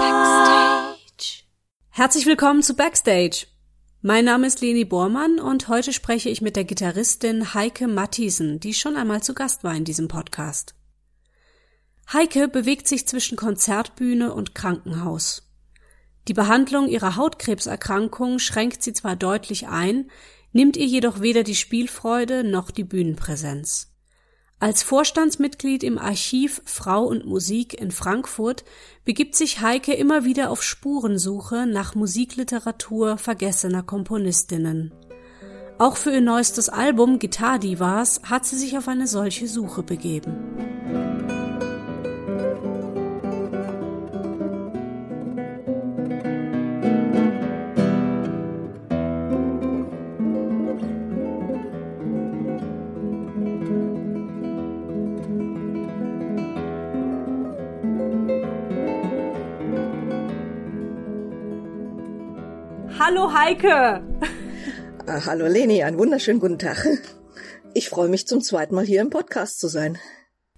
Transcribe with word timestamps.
Backstage. 0.00 1.44
Herzlich 1.90 2.24
willkommen 2.24 2.62
zu 2.62 2.74
Backstage. 2.74 3.46
Mein 4.00 4.24
Name 4.24 4.46
ist 4.46 4.62
Leni 4.62 4.86
Bormann 4.86 5.38
und 5.38 5.68
heute 5.68 5.92
spreche 5.92 6.30
ich 6.30 6.40
mit 6.40 6.56
der 6.56 6.64
Gitarristin 6.64 7.52
Heike 7.52 7.88
Mathiesen, 7.88 8.58
die 8.58 8.72
schon 8.72 8.96
einmal 8.96 9.22
zu 9.22 9.34
Gast 9.34 9.64
war 9.64 9.74
in 9.74 9.84
diesem 9.84 10.08
Podcast. 10.08 10.74
Heike 12.10 12.48
bewegt 12.48 12.88
sich 12.88 13.06
zwischen 13.06 13.36
Konzertbühne 13.36 14.32
und 14.32 14.54
Krankenhaus. 14.54 15.50
Die 16.26 16.32
Behandlung 16.34 16.88
ihrer 16.88 17.16
Hautkrebserkrankung 17.16 18.38
schränkt 18.38 18.82
sie 18.82 18.94
zwar 18.94 19.14
deutlich 19.14 19.68
ein, 19.68 20.10
nimmt 20.52 20.78
ihr 20.78 20.86
jedoch 20.86 21.20
weder 21.20 21.42
die 21.42 21.54
Spielfreude 21.54 22.44
noch 22.44 22.70
die 22.70 22.84
Bühnenpräsenz. 22.84 23.97
Als 24.60 24.82
Vorstandsmitglied 24.82 25.84
im 25.84 25.98
Archiv 25.98 26.60
Frau 26.64 27.04
und 27.04 27.24
Musik 27.24 27.80
in 27.80 27.92
Frankfurt 27.92 28.64
begibt 29.04 29.36
sich 29.36 29.60
Heike 29.60 29.94
immer 29.94 30.24
wieder 30.24 30.50
auf 30.50 30.64
Spurensuche 30.64 31.66
nach 31.66 31.94
Musikliteratur 31.94 33.18
vergessener 33.18 33.84
Komponistinnen. 33.84 34.92
Auch 35.78 35.96
für 35.96 36.10
ihr 36.10 36.20
neuestes 36.20 36.68
Album 36.68 37.20
Guitar 37.20 37.60
Divas 37.60 38.20
hat 38.24 38.46
sie 38.46 38.56
sich 38.56 38.76
auf 38.76 38.88
eine 38.88 39.06
solche 39.06 39.46
Suche 39.46 39.84
begeben. 39.84 40.34
Hallo 62.98 63.32
Heike. 63.32 64.02
Ah, 65.06 65.24
hallo 65.24 65.46
Leni, 65.46 65.84
einen 65.84 65.98
wunderschönen 65.98 66.40
guten 66.40 66.58
Tag. 66.58 66.84
Ich 67.72 67.90
freue 67.90 68.08
mich 68.08 68.26
zum 68.26 68.40
zweiten 68.40 68.74
Mal 68.74 68.84
hier 68.84 69.00
im 69.00 69.10
Podcast 69.10 69.60
zu 69.60 69.68
sein. 69.68 69.98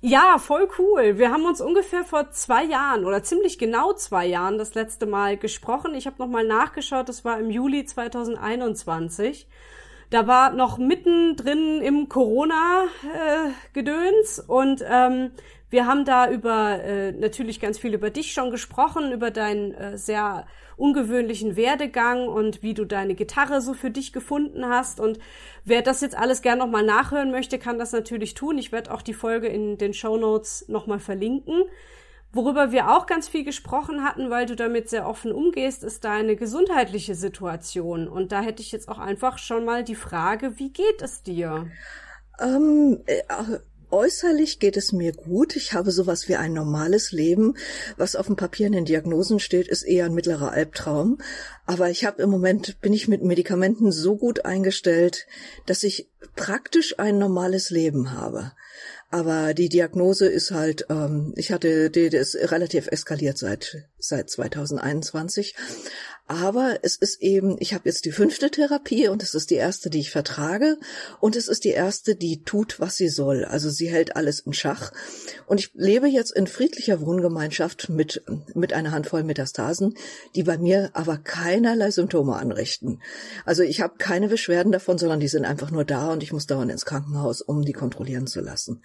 Ja, 0.00 0.38
voll 0.38 0.66
cool. 0.78 1.18
Wir 1.18 1.30
haben 1.30 1.44
uns 1.44 1.60
ungefähr 1.60 2.02
vor 2.02 2.30
zwei 2.30 2.64
Jahren 2.64 3.04
oder 3.04 3.22
ziemlich 3.22 3.58
genau 3.58 3.92
zwei 3.92 4.24
Jahren 4.24 4.56
das 4.56 4.74
letzte 4.74 5.04
Mal 5.04 5.36
gesprochen. 5.36 5.94
Ich 5.94 6.06
habe 6.06 6.16
nochmal 6.18 6.46
nachgeschaut, 6.46 7.10
das 7.10 7.26
war 7.26 7.38
im 7.38 7.50
Juli 7.50 7.84
2021. 7.84 9.46
Da 10.08 10.26
war 10.26 10.52
noch 10.52 10.78
mittendrin 10.78 11.82
im 11.82 12.08
Corona-Gedöns 12.08 14.40
und 14.40 14.82
ähm, 14.88 15.32
wir 15.68 15.86
haben 15.86 16.04
da 16.04 16.28
über 16.28 16.82
äh, 16.82 17.12
natürlich 17.12 17.60
ganz 17.60 17.78
viel 17.78 17.94
über 17.94 18.10
dich 18.10 18.32
schon 18.32 18.50
gesprochen, 18.50 19.12
über 19.12 19.30
deinen 19.30 19.72
äh, 19.72 19.96
sehr 19.96 20.48
ungewöhnlichen 20.80 21.56
Werdegang 21.56 22.26
und 22.26 22.62
wie 22.62 22.74
du 22.74 22.84
deine 22.84 23.14
Gitarre 23.14 23.60
so 23.60 23.74
für 23.74 23.90
dich 23.90 24.12
gefunden 24.12 24.66
hast. 24.66 24.98
Und 24.98 25.18
wer 25.64 25.82
das 25.82 26.00
jetzt 26.00 26.16
alles 26.16 26.42
gern 26.42 26.58
nochmal 26.58 26.84
nachhören 26.84 27.30
möchte, 27.30 27.58
kann 27.58 27.78
das 27.78 27.92
natürlich 27.92 28.34
tun. 28.34 28.58
Ich 28.58 28.72
werde 28.72 28.92
auch 28.92 29.02
die 29.02 29.14
Folge 29.14 29.46
in 29.46 29.78
den 29.78 29.92
Show 29.92 30.16
Notes 30.16 30.64
nochmal 30.68 30.98
verlinken. 30.98 31.64
Worüber 32.32 32.70
wir 32.70 32.90
auch 32.90 33.06
ganz 33.06 33.28
viel 33.28 33.44
gesprochen 33.44 34.04
hatten, 34.04 34.30
weil 34.30 34.46
du 34.46 34.54
damit 34.54 34.88
sehr 34.88 35.08
offen 35.08 35.32
umgehst, 35.32 35.82
ist 35.82 36.04
deine 36.04 36.36
gesundheitliche 36.36 37.16
Situation. 37.16 38.06
Und 38.06 38.30
da 38.30 38.40
hätte 38.40 38.62
ich 38.62 38.70
jetzt 38.70 38.88
auch 38.88 38.98
einfach 38.98 39.38
schon 39.38 39.64
mal 39.64 39.82
die 39.82 39.96
Frage, 39.96 40.58
wie 40.58 40.72
geht 40.72 41.02
es 41.02 41.24
dir? 41.24 41.66
Ähm, 42.40 43.02
äh, 43.06 43.22
Äußerlich 43.90 44.60
geht 44.60 44.76
es 44.76 44.92
mir 44.92 45.12
gut. 45.12 45.56
Ich 45.56 45.72
habe 45.72 45.90
sowas 45.90 46.28
wie 46.28 46.36
ein 46.36 46.52
normales 46.52 47.10
Leben. 47.10 47.56
Was 47.96 48.14
auf 48.14 48.26
dem 48.26 48.36
Papier 48.36 48.68
in 48.68 48.72
den 48.72 48.84
Diagnosen 48.84 49.40
steht, 49.40 49.66
ist 49.66 49.82
eher 49.82 50.04
ein 50.04 50.14
mittlerer 50.14 50.52
Albtraum. 50.52 51.18
Aber 51.66 51.90
ich 51.90 52.04
habe 52.04 52.22
im 52.22 52.30
Moment, 52.30 52.80
bin 52.80 52.92
ich 52.92 53.08
mit 53.08 53.22
Medikamenten 53.22 53.90
so 53.90 54.16
gut 54.16 54.44
eingestellt, 54.44 55.26
dass 55.66 55.82
ich 55.82 56.08
praktisch 56.36 56.98
ein 56.98 57.18
normales 57.18 57.70
Leben 57.70 58.12
habe. 58.12 58.52
Aber 59.10 59.54
die 59.54 59.68
Diagnose 59.68 60.26
ist 60.26 60.52
halt, 60.52 60.86
ähm, 60.88 61.32
ich 61.36 61.50
hatte, 61.50 61.90
die, 61.90 62.10
die 62.10 62.16
ist 62.16 62.36
relativ 62.36 62.86
eskaliert 62.86 63.38
seit 63.38 63.89
seit 64.00 64.30
2021. 64.30 65.54
Aber 66.30 66.78
es 66.82 66.94
ist 66.94 67.20
eben, 67.22 67.56
ich 67.58 67.74
habe 67.74 67.88
jetzt 67.88 68.04
die 68.04 68.12
fünfte 68.12 68.52
Therapie 68.52 69.08
und 69.08 69.20
es 69.20 69.34
ist 69.34 69.50
die 69.50 69.56
erste, 69.56 69.90
die 69.90 69.98
ich 69.98 70.12
vertrage 70.12 70.78
und 71.18 71.34
es 71.34 71.48
ist 71.48 71.64
die 71.64 71.70
erste, 71.70 72.14
die 72.14 72.44
tut, 72.44 72.78
was 72.78 72.96
sie 72.96 73.08
soll. 73.08 73.44
Also 73.44 73.68
sie 73.68 73.90
hält 73.90 74.14
alles 74.14 74.38
in 74.38 74.52
Schach 74.52 74.92
und 75.46 75.58
ich 75.58 75.72
lebe 75.74 76.06
jetzt 76.06 76.30
in 76.30 76.46
friedlicher 76.46 77.00
Wohngemeinschaft 77.00 77.88
mit 77.88 78.22
mit 78.54 78.72
einer 78.72 78.92
Handvoll 78.92 79.24
Metastasen, 79.24 79.94
die 80.36 80.44
bei 80.44 80.56
mir 80.56 80.90
aber 80.92 81.18
keinerlei 81.18 81.90
Symptome 81.90 82.36
anrichten. 82.36 83.02
Also 83.44 83.64
ich 83.64 83.80
habe 83.80 83.94
keine 83.98 84.28
Beschwerden 84.28 84.70
davon, 84.70 84.98
sondern 84.98 85.18
die 85.18 85.26
sind 85.26 85.44
einfach 85.44 85.72
nur 85.72 85.84
da 85.84 86.12
und 86.12 86.22
ich 86.22 86.32
muss 86.32 86.46
dauernd 86.46 86.70
ins 86.70 86.86
Krankenhaus, 86.86 87.42
um 87.42 87.64
die 87.64 87.72
kontrollieren 87.72 88.28
zu 88.28 88.40
lassen. 88.40 88.82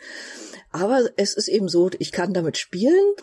Aber 0.72 1.12
es 1.16 1.36
ist 1.36 1.48
eben 1.48 1.70
so, 1.70 1.92
ich 2.00 2.12
kann 2.12 2.34
damit 2.34 2.58
spielen, 2.58 3.14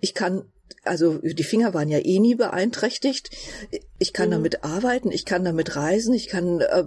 ich 0.00 0.14
kann 0.14 0.50
also 0.84 1.18
die 1.18 1.44
Finger 1.44 1.74
waren 1.74 1.88
ja 1.88 1.98
eh 1.98 2.18
nie 2.18 2.34
beeinträchtigt. 2.34 3.30
Ich 3.98 4.12
kann 4.12 4.28
mhm. 4.28 4.32
damit 4.32 4.64
arbeiten, 4.64 5.10
ich 5.10 5.24
kann 5.24 5.44
damit 5.44 5.76
reisen, 5.76 6.14
ich 6.14 6.28
kann, 6.28 6.60
äh, 6.60 6.84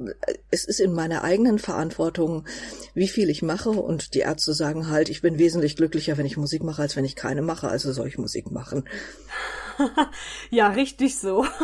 es 0.49 0.65
ist 0.65 0.79
in 0.79 0.93
meiner 0.93 1.23
eigenen 1.23 1.59
Verantwortung, 1.59 2.45
wie 2.93 3.07
viel 3.07 3.29
ich 3.29 3.41
mache. 3.41 3.69
Und 3.69 4.13
die 4.13 4.19
Ärzte 4.19 4.53
sagen 4.53 4.89
halt, 4.89 5.09
ich 5.09 5.21
bin 5.21 5.37
wesentlich 5.37 5.75
glücklicher, 5.75 6.17
wenn 6.17 6.25
ich 6.25 6.37
Musik 6.37 6.63
mache, 6.63 6.81
als 6.81 6.95
wenn 6.95 7.05
ich 7.05 7.15
keine 7.15 7.41
mache. 7.41 7.67
Also 7.67 7.91
soll 7.91 8.07
ich 8.07 8.17
Musik 8.17 8.51
machen. 8.51 8.85
ja, 10.49 10.69
richtig 10.69 11.17
so. 11.19 11.45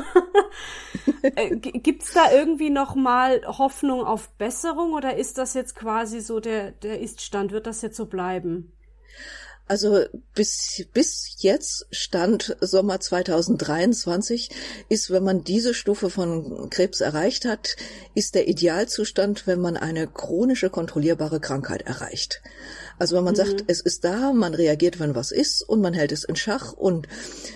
Äh, 1.22 1.55
gibt's 1.57 2.13
da 2.13 2.31
irgendwie 2.31 2.69
noch 2.69 2.95
mal 2.95 3.41
Hoffnung 3.45 4.03
auf 4.03 4.29
Besserung 4.31 4.94
oder 4.94 5.16
ist 5.16 5.38
das 5.38 5.53
jetzt 5.53 5.75
quasi 5.75 6.19
so 6.19 6.39
der 6.39 6.72
der 6.72 6.99
Iststand? 6.99 7.51
Wird 7.51 7.66
das 7.66 7.81
jetzt 7.81 7.95
so 7.95 8.05
bleiben? 8.05 8.73
Also 9.67 10.05
bis, 10.33 10.85
bis 10.94 11.35
jetzt 11.39 11.88
Stand 11.91 12.55
Sommer 12.61 13.00
2023 13.00 14.50
ist, 14.88 15.11
wenn 15.11 15.23
man 15.23 15.44
diese 15.44 15.73
Stufe 15.73 16.09
von 16.09 16.69
Krebs 16.69 17.01
erreicht 17.01 17.44
hat, 17.44 17.75
ist 18.16 18.35
der 18.35 18.47
Idealzustand, 18.47 19.45
wenn 19.45 19.59
man 19.59 19.75
eine 19.75 20.07
chronische 20.07 20.69
kontrollierbare 20.69 21.41
Krankheit 21.41 21.81
erreicht. 21.81 22.41
Also 22.97 23.16
wenn 23.16 23.25
man 23.25 23.33
mhm. 23.33 23.38
sagt, 23.38 23.66
es 23.67 23.81
ist 23.81 24.05
da, 24.05 24.31
man 24.33 24.53
reagiert, 24.53 25.00
wenn 25.00 25.16
was 25.16 25.31
ist 25.31 25.61
und 25.61 25.81
man 25.81 25.94
hält 25.94 26.11
es 26.11 26.23
in 26.23 26.35
Schach 26.35 26.72
und 26.72 27.07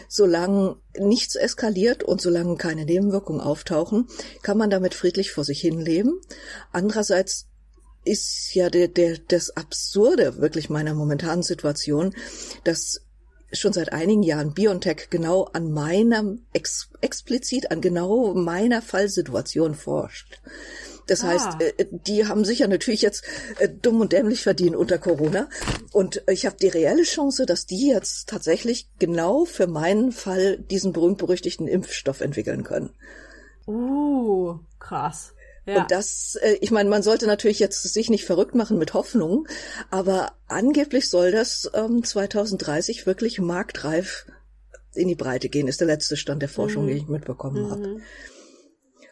solange 0.08 0.76
nichts 0.98 1.36
eskaliert 1.36 2.04
und 2.04 2.22
solange 2.22 2.58
keine 2.58 2.86
Nebenwirkungen 2.86 3.42
auftauchen, 3.42 4.08
kann 4.42 4.58
man 4.58 4.70
damit 4.70 4.94
friedlich 4.94 5.32
vor 5.32 5.46
sich 5.46 5.62
hin 5.62 5.80
leben. 5.80 6.20
Andererseits 6.72 7.48
ist 8.04 8.54
ja 8.54 8.70
der, 8.70 8.88
der, 8.88 9.18
das 9.28 9.56
Absurde 9.56 10.38
wirklich 10.38 10.70
meiner 10.70 10.94
momentanen 10.94 11.44
Situation, 11.44 12.16
dass 12.64 13.02
schon 13.54 13.74
seit 13.74 13.92
einigen 13.92 14.24
Jahren 14.24 14.54
BioNTech 14.54 15.10
genau 15.10 15.44
an 15.54 15.72
meinem, 15.72 16.46
ex, 16.54 16.90
explizit 17.02 17.72
an 17.72 17.82
genau 17.82 18.34
meiner 18.34 18.82
Fallsituation 18.82 19.76
forscht. 19.76 20.40
Das 21.08 21.24
ah. 21.24 21.28
heißt, 21.28 21.62
äh, 21.62 21.86
die 21.92 22.28
haben 22.28 22.46
sicher 22.46 22.68
natürlich 22.68 23.02
jetzt 23.02 23.24
äh, 23.60 23.68
dumm 23.68 24.02
und 24.02 24.14
dämlich 24.14 24.44
verdient 24.44 24.76
unter 24.76 24.98
Corona. 24.98 25.50
Und 25.92 26.24
ich 26.28 26.46
habe 26.46 26.56
die 26.62 26.70
reelle 26.70 27.04
Chance, 27.04 27.46
dass 27.46 27.66
die 27.66 27.90
jetzt 27.90 28.30
tatsächlich 28.30 28.88
genau 29.00 29.46
für 29.46 29.68
meinen 29.68 30.12
Fall 30.12 30.58
diesen 30.58 30.94
berühmt-berüchtigten 30.94 31.68
Impfstoff 31.68 32.22
entwickeln 32.22 32.64
können. 32.64 32.92
Uh, 33.68 34.60
krass. 34.80 35.34
Ja. 35.66 35.82
Und 35.82 35.92
das, 35.92 36.38
äh, 36.42 36.58
ich 36.62 36.72
meine, 36.72 36.90
man 36.90 37.04
sollte 37.04 37.28
natürlich 37.28 37.60
jetzt 37.60 37.82
sich 37.84 38.10
nicht 38.10 38.26
verrückt 38.26 38.56
machen 38.56 38.78
mit 38.78 38.94
Hoffnung, 38.94 39.48
aber 39.90 40.34
angeblich 40.48 41.10
soll 41.10 41.32
das 41.32 41.70
ähm, 41.74 42.04
2030 42.04 43.06
wirklich 43.06 43.40
marktreif 43.40 44.26
in 44.94 45.08
die 45.08 45.16
Breite 45.16 45.50
gehen, 45.50 45.68
ist 45.68 45.80
der 45.80 45.88
letzte 45.88 46.18
Stand 46.18 46.42
der 46.42 46.50
Forschung, 46.50 46.84
mhm. 46.84 46.88
den 46.88 46.98
ich 46.98 47.08
mitbekommen 47.08 47.64
mhm. 47.64 47.72
habe. 47.72 48.02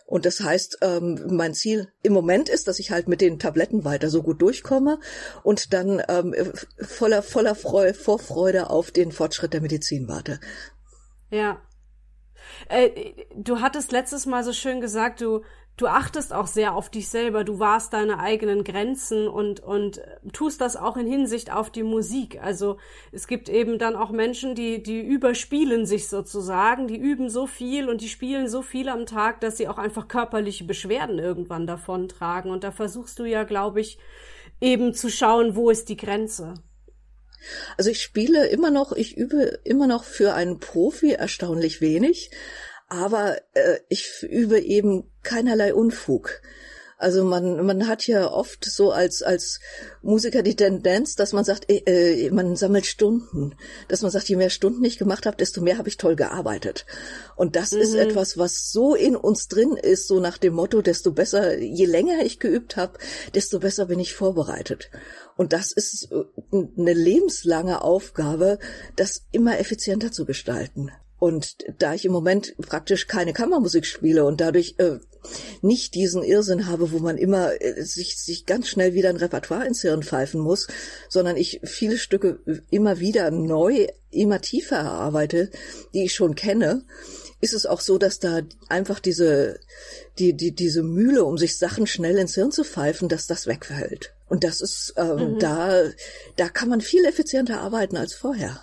Und 0.09 0.25
das 0.25 0.39
heißt, 0.39 0.79
ähm, 0.81 1.23
mein 1.29 1.53
Ziel 1.53 1.93
im 2.01 2.13
Moment 2.13 2.49
ist, 2.49 2.67
dass 2.67 2.79
ich 2.79 2.89
halt 2.89 3.07
mit 3.07 3.21
den 3.21 3.37
Tabletten 3.37 3.85
weiter 3.85 4.09
so 4.09 4.23
gut 4.23 4.41
durchkomme 4.41 4.99
und 5.43 5.71
dann 5.71 6.01
ähm, 6.09 6.33
voller 6.81 7.21
voller 7.21 7.53
Freude, 7.53 7.93
Vorfreude 7.93 8.71
auf 8.71 8.89
den 8.89 9.11
Fortschritt 9.11 9.53
der 9.53 9.61
Medizin 9.61 10.07
warte. 10.07 10.39
Ja. 11.29 11.61
Äh, 12.69 13.13
du 13.35 13.61
hattest 13.61 13.91
letztes 13.91 14.25
Mal 14.25 14.43
so 14.43 14.51
schön 14.51 14.81
gesagt, 14.81 15.21
du 15.21 15.43
du 15.81 15.87
achtest 15.87 16.33
auch 16.33 16.47
sehr 16.47 16.75
auf 16.75 16.89
dich 16.89 17.07
selber, 17.07 17.43
du 17.43 17.59
warst 17.59 17.93
deine 17.93 18.19
eigenen 18.19 18.63
Grenzen 18.65 19.27
und, 19.27 19.61
und 19.61 20.01
tust 20.33 20.59
das 20.59 20.75
auch 20.75 20.97
in 20.97 21.07
Hinsicht 21.07 21.53
auf 21.53 21.71
die 21.71 21.83
Musik. 21.83 22.39
Also 22.41 22.77
es 23.13 23.27
gibt 23.27 23.47
eben 23.47 23.79
dann 23.79 23.95
auch 23.95 24.11
Menschen, 24.11 24.55
die, 24.55 24.83
die 24.83 24.99
überspielen 24.99 25.85
sich 25.85 26.09
sozusagen, 26.09 26.87
die 26.87 26.97
üben 26.97 27.29
so 27.29 27.47
viel 27.47 27.87
und 27.87 28.01
die 28.01 28.09
spielen 28.09 28.49
so 28.49 28.61
viel 28.61 28.89
am 28.89 29.05
Tag, 29.05 29.39
dass 29.39 29.55
sie 29.55 29.69
auch 29.69 29.77
einfach 29.77 30.09
körperliche 30.09 30.65
Beschwerden 30.65 31.17
irgendwann 31.17 31.65
davon 31.65 32.09
tragen. 32.09 32.51
Und 32.51 32.65
da 32.65 32.71
versuchst 32.71 33.17
du 33.19 33.23
ja, 33.23 33.43
glaube 33.43 33.79
ich, 33.79 33.99
eben 34.59 34.93
zu 34.93 35.09
schauen, 35.09 35.55
wo 35.55 35.69
ist 35.69 35.87
die 35.87 35.97
Grenze. 35.97 36.55
Also 37.77 37.89
ich 37.89 38.01
spiele 38.01 38.47
immer 38.47 38.69
noch, 38.69 38.91
ich 38.91 39.15
übe 39.15 39.59
immer 39.63 39.87
noch 39.87 40.03
für 40.03 40.33
einen 40.33 40.59
Profi 40.59 41.11
erstaunlich 41.11 41.79
wenig, 41.79 42.31
aber 42.89 43.37
äh, 43.53 43.79
ich 43.87 44.23
übe 44.23 44.59
eben 44.59 45.09
keinerlei 45.23 45.73
Unfug. 45.73 46.41
Also 46.99 47.23
man, 47.23 47.65
man 47.65 47.87
hat 47.87 48.05
ja 48.07 48.29
oft 48.29 48.65
so 48.65 48.91
als, 48.91 49.23
als 49.23 49.61
Musiker 50.01 50.43
die 50.43 50.57
Tendenz, 50.57 51.15
dass 51.15 51.31
man 51.31 51.45
sagt, 51.45 51.71
äh, 51.71 51.77
äh, 51.85 52.29
man 52.29 52.57
sammelt 52.57 52.85
Stunden. 52.85 53.55
Dass 53.87 54.01
man 54.01 54.11
sagt, 54.11 54.27
je 54.27 54.35
mehr 54.35 54.49
Stunden 54.49 54.83
ich 54.83 54.97
gemacht 54.97 55.25
habe, 55.25 55.37
desto 55.37 55.61
mehr 55.61 55.77
habe 55.77 55.87
ich 55.87 55.95
toll 55.95 56.17
gearbeitet. 56.17 56.85
Und 57.37 57.55
das 57.55 57.71
mhm. 57.71 57.79
ist 57.79 57.93
etwas, 57.93 58.37
was 58.37 58.73
so 58.73 58.95
in 58.95 59.15
uns 59.15 59.47
drin 59.47 59.77
ist, 59.77 60.07
so 60.07 60.19
nach 60.19 60.37
dem 60.37 60.53
Motto, 60.53 60.81
desto 60.81 61.13
besser, 61.13 61.57
je 61.57 61.85
länger 61.85 62.25
ich 62.25 62.37
geübt 62.37 62.75
habe, 62.75 62.99
desto 63.33 63.59
besser 63.59 63.85
bin 63.85 64.01
ich 64.01 64.13
vorbereitet. 64.13 64.91
Und 65.37 65.53
das 65.53 65.71
ist 65.71 66.09
äh, 66.11 66.25
eine 66.77 66.93
lebenslange 66.93 67.81
Aufgabe, 67.81 68.59
das 68.97 69.25
immer 69.31 69.57
effizienter 69.57 70.11
zu 70.11 70.25
gestalten. 70.25 70.91
Und 71.19 71.57
da 71.77 71.93
ich 71.93 72.05
im 72.05 72.11
Moment 72.11 72.55
praktisch 72.57 73.07
keine 73.07 73.33
Kammermusik 73.33 73.85
spiele 73.85 74.25
und 74.25 74.39
dadurch 74.39 74.75
äh, 74.77 74.99
nicht 75.61 75.95
diesen 75.95 76.23
Irrsinn 76.23 76.67
habe, 76.67 76.91
wo 76.91 76.99
man 76.99 77.17
immer 77.17 77.61
äh, 77.61 77.83
sich, 77.83 78.17
sich 78.17 78.45
ganz 78.45 78.69
schnell 78.69 78.93
wieder 78.93 79.09
ein 79.09 79.17
Repertoire 79.17 79.67
ins 79.67 79.81
Hirn 79.81 80.03
pfeifen 80.03 80.39
muss, 80.39 80.67
sondern 81.09 81.35
ich 81.35 81.59
viele 81.63 81.97
Stücke 81.97 82.39
immer 82.69 82.99
wieder 82.99 83.31
neu, 83.31 83.87
immer 84.11 84.41
tiefer 84.41 84.77
erarbeite, 84.77 85.49
die 85.93 86.05
ich 86.05 86.13
schon 86.13 86.35
kenne, 86.35 86.83
ist 87.41 87.53
es 87.53 87.65
auch 87.65 87.81
so, 87.81 87.97
dass 87.97 88.19
da 88.19 88.41
einfach 88.67 88.99
diese, 88.99 89.59
die, 90.17 90.33
die, 90.33 90.53
diese 90.53 90.83
Mühle, 90.83 91.23
um 91.23 91.37
sich 91.37 91.57
Sachen 91.57 91.87
schnell 91.87 92.17
ins 92.17 92.35
Hirn 92.35 92.51
zu 92.51 92.63
pfeifen, 92.63 93.07
dass 93.07 93.27
das 93.27 93.47
wegfällt. 93.47 94.13
Und 94.27 94.43
das 94.43 94.61
ist, 94.61 94.93
ähm, 94.97 95.33
mhm. 95.33 95.39
da, 95.39 95.83
da 96.35 96.49
kann 96.49 96.69
man 96.69 96.81
viel 96.81 97.05
effizienter 97.05 97.61
arbeiten 97.61 97.97
als 97.97 98.13
vorher. 98.13 98.61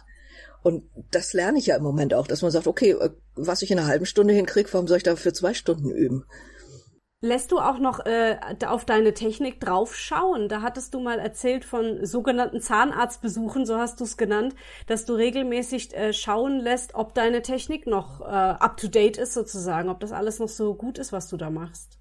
Und 0.66 0.82
das 1.12 1.32
lerne 1.32 1.60
ich 1.60 1.66
ja 1.66 1.76
im 1.76 1.84
Moment 1.84 2.12
auch, 2.12 2.26
dass 2.26 2.42
man 2.42 2.50
sagt, 2.50 2.66
okay, 2.66 2.90
äh, 2.90 3.10
was 3.36 3.62
ich 3.62 3.70
in 3.70 3.78
einer 3.78 3.86
halben 3.86 4.04
Stunde 4.04 4.34
hinkriege, 4.34 4.68
warum 4.72 4.88
soll 4.88 4.96
ich 4.96 5.04
da 5.04 5.14
für 5.14 5.32
zwei 5.32 5.54
Stunden 5.54 5.90
üben? 5.90 6.24
Lässt 7.20 7.52
du 7.52 7.60
auch 7.60 7.78
noch 7.78 8.04
äh, 8.04 8.36
auf 8.66 8.84
deine 8.84 9.14
Technik 9.14 9.60
draufschauen? 9.60 10.48
Da 10.48 10.62
hattest 10.62 10.92
du 10.92 10.98
mal 10.98 11.20
erzählt 11.20 11.64
von 11.64 12.04
sogenannten 12.04 12.60
Zahnarztbesuchen, 12.60 13.64
so 13.64 13.76
hast 13.76 14.00
du 14.00 14.04
es 14.04 14.16
genannt, 14.16 14.56
dass 14.88 15.04
du 15.04 15.12
regelmäßig 15.14 15.96
äh, 15.96 16.12
schauen 16.12 16.58
lässt, 16.58 16.96
ob 16.96 17.14
deine 17.14 17.42
Technik 17.42 17.86
noch 17.86 18.20
äh, 18.22 18.24
up-to-date 18.24 19.18
ist 19.18 19.34
sozusagen, 19.34 19.88
ob 19.88 20.00
das 20.00 20.10
alles 20.10 20.40
noch 20.40 20.48
so 20.48 20.74
gut 20.74 20.98
ist, 20.98 21.12
was 21.12 21.28
du 21.28 21.36
da 21.36 21.48
machst. 21.48 21.95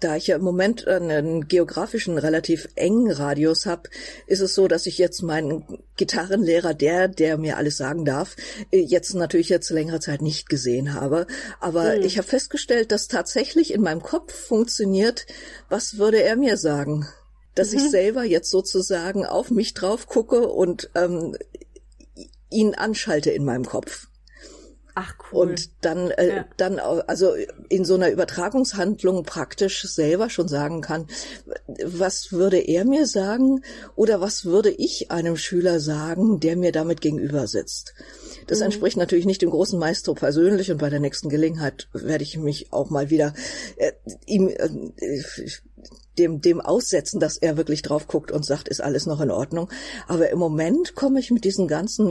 Da 0.00 0.16
ich 0.16 0.26
ja 0.26 0.36
im 0.36 0.42
Moment 0.42 0.86
einen 0.88 1.48
geografischen 1.48 2.18
relativ 2.18 2.68
engen 2.76 3.10
Radius 3.10 3.66
habe, 3.66 3.90
ist 4.26 4.40
es 4.40 4.54
so, 4.54 4.66
dass 4.66 4.86
ich 4.86 4.98
jetzt 4.98 5.22
meinen 5.22 5.64
Gitarrenlehrer, 5.96 6.74
der, 6.74 7.08
der 7.08 7.36
mir 7.36 7.56
alles 7.56 7.76
sagen 7.76 8.04
darf, 8.04 8.36
jetzt 8.70 9.14
natürlich 9.14 9.48
jetzt 9.48 9.70
längere 9.70 10.00
Zeit 10.00 10.22
nicht 10.22 10.48
gesehen 10.48 10.94
habe. 10.94 11.26
Aber 11.60 11.96
mhm. 11.96 12.02
ich 12.02 12.18
habe 12.18 12.26
festgestellt, 12.26 12.90
dass 12.90 13.08
tatsächlich 13.08 13.72
in 13.72 13.82
meinem 13.82 14.02
Kopf 14.02 14.32
funktioniert, 14.32 15.26
was 15.68 15.98
würde 15.98 16.22
er 16.22 16.36
mir 16.36 16.56
sagen? 16.56 17.06
Dass 17.54 17.72
mhm. 17.72 17.78
ich 17.78 17.90
selber 17.90 18.24
jetzt 18.24 18.50
sozusagen 18.50 19.26
auf 19.26 19.50
mich 19.50 19.74
drauf 19.74 20.06
gucke 20.06 20.48
und 20.48 20.90
ähm, 20.94 21.36
ihn 22.50 22.74
anschalte 22.74 23.30
in 23.30 23.44
meinem 23.44 23.64
Kopf. 23.64 24.08
Ach 24.94 25.14
cool. 25.32 25.48
Und 25.48 25.70
dann, 25.80 26.10
äh, 26.10 26.36
ja. 26.36 26.44
dann 26.56 26.78
also 26.78 27.34
in 27.68 27.84
so 27.84 27.94
einer 27.94 28.10
Übertragungshandlung 28.10 29.22
praktisch 29.24 29.82
selber 29.84 30.28
schon 30.28 30.48
sagen 30.48 30.82
kann, 30.82 31.06
was 31.82 32.32
würde 32.32 32.58
er 32.58 32.84
mir 32.84 33.06
sagen 33.06 33.62
oder 33.96 34.20
was 34.20 34.44
würde 34.44 34.70
ich 34.70 35.10
einem 35.10 35.36
Schüler 35.36 35.80
sagen, 35.80 36.40
der 36.40 36.56
mir 36.56 36.72
damit 36.72 37.00
gegenüber 37.00 37.46
sitzt. 37.46 37.94
Das 38.46 38.58
mhm. 38.58 38.66
entspricht 38.66 38.98
natürlich 38.98 39.24
nicht 39.24 39.40
dem 39.40 39.50
großen 39.50 39.78
Maestro 39.78 40.14
persönlich 40.14 40.70
und 40.70 40.78
bei 40.78 40.90
der 40.90 41.00
nächsten 41.00 41.30
Gelegenheit 41.30 41.88
werde 41.92 42.24
ich 42.24 42.36
mich 42.36 42.72
auch 42.72 42.90
mal 42.90 43.08
wieder 43.08 43.32
äh, 43.76 43.92
ihm 44.26 44.48
äh, 44.48 44.68
dem, 46.18 46.40
dem 46.40 46.60
aussetzen, 46.60 47.20
dass 47.20 47.36
er 47.36 47.56
wirklich 47.56 47.82
drauf 47.82 48.06
guckt 48.06 48.30
und 48.30 48.44
sagt, 48.44 48.68
ist 48.68 48.82
alles 48.82 49.06
noch 49.06 49.20
in 49.20 49.30
Ordnung. 49.30 49.70
Aber 50.08 50.30
im 50.30 50.38
Moment 50.38 50.94
komme 50.94 51.20
ich 51.20 51.30
mit 51.30 51.44
diesen 51.44 51.68
ganzen 51.68 52.10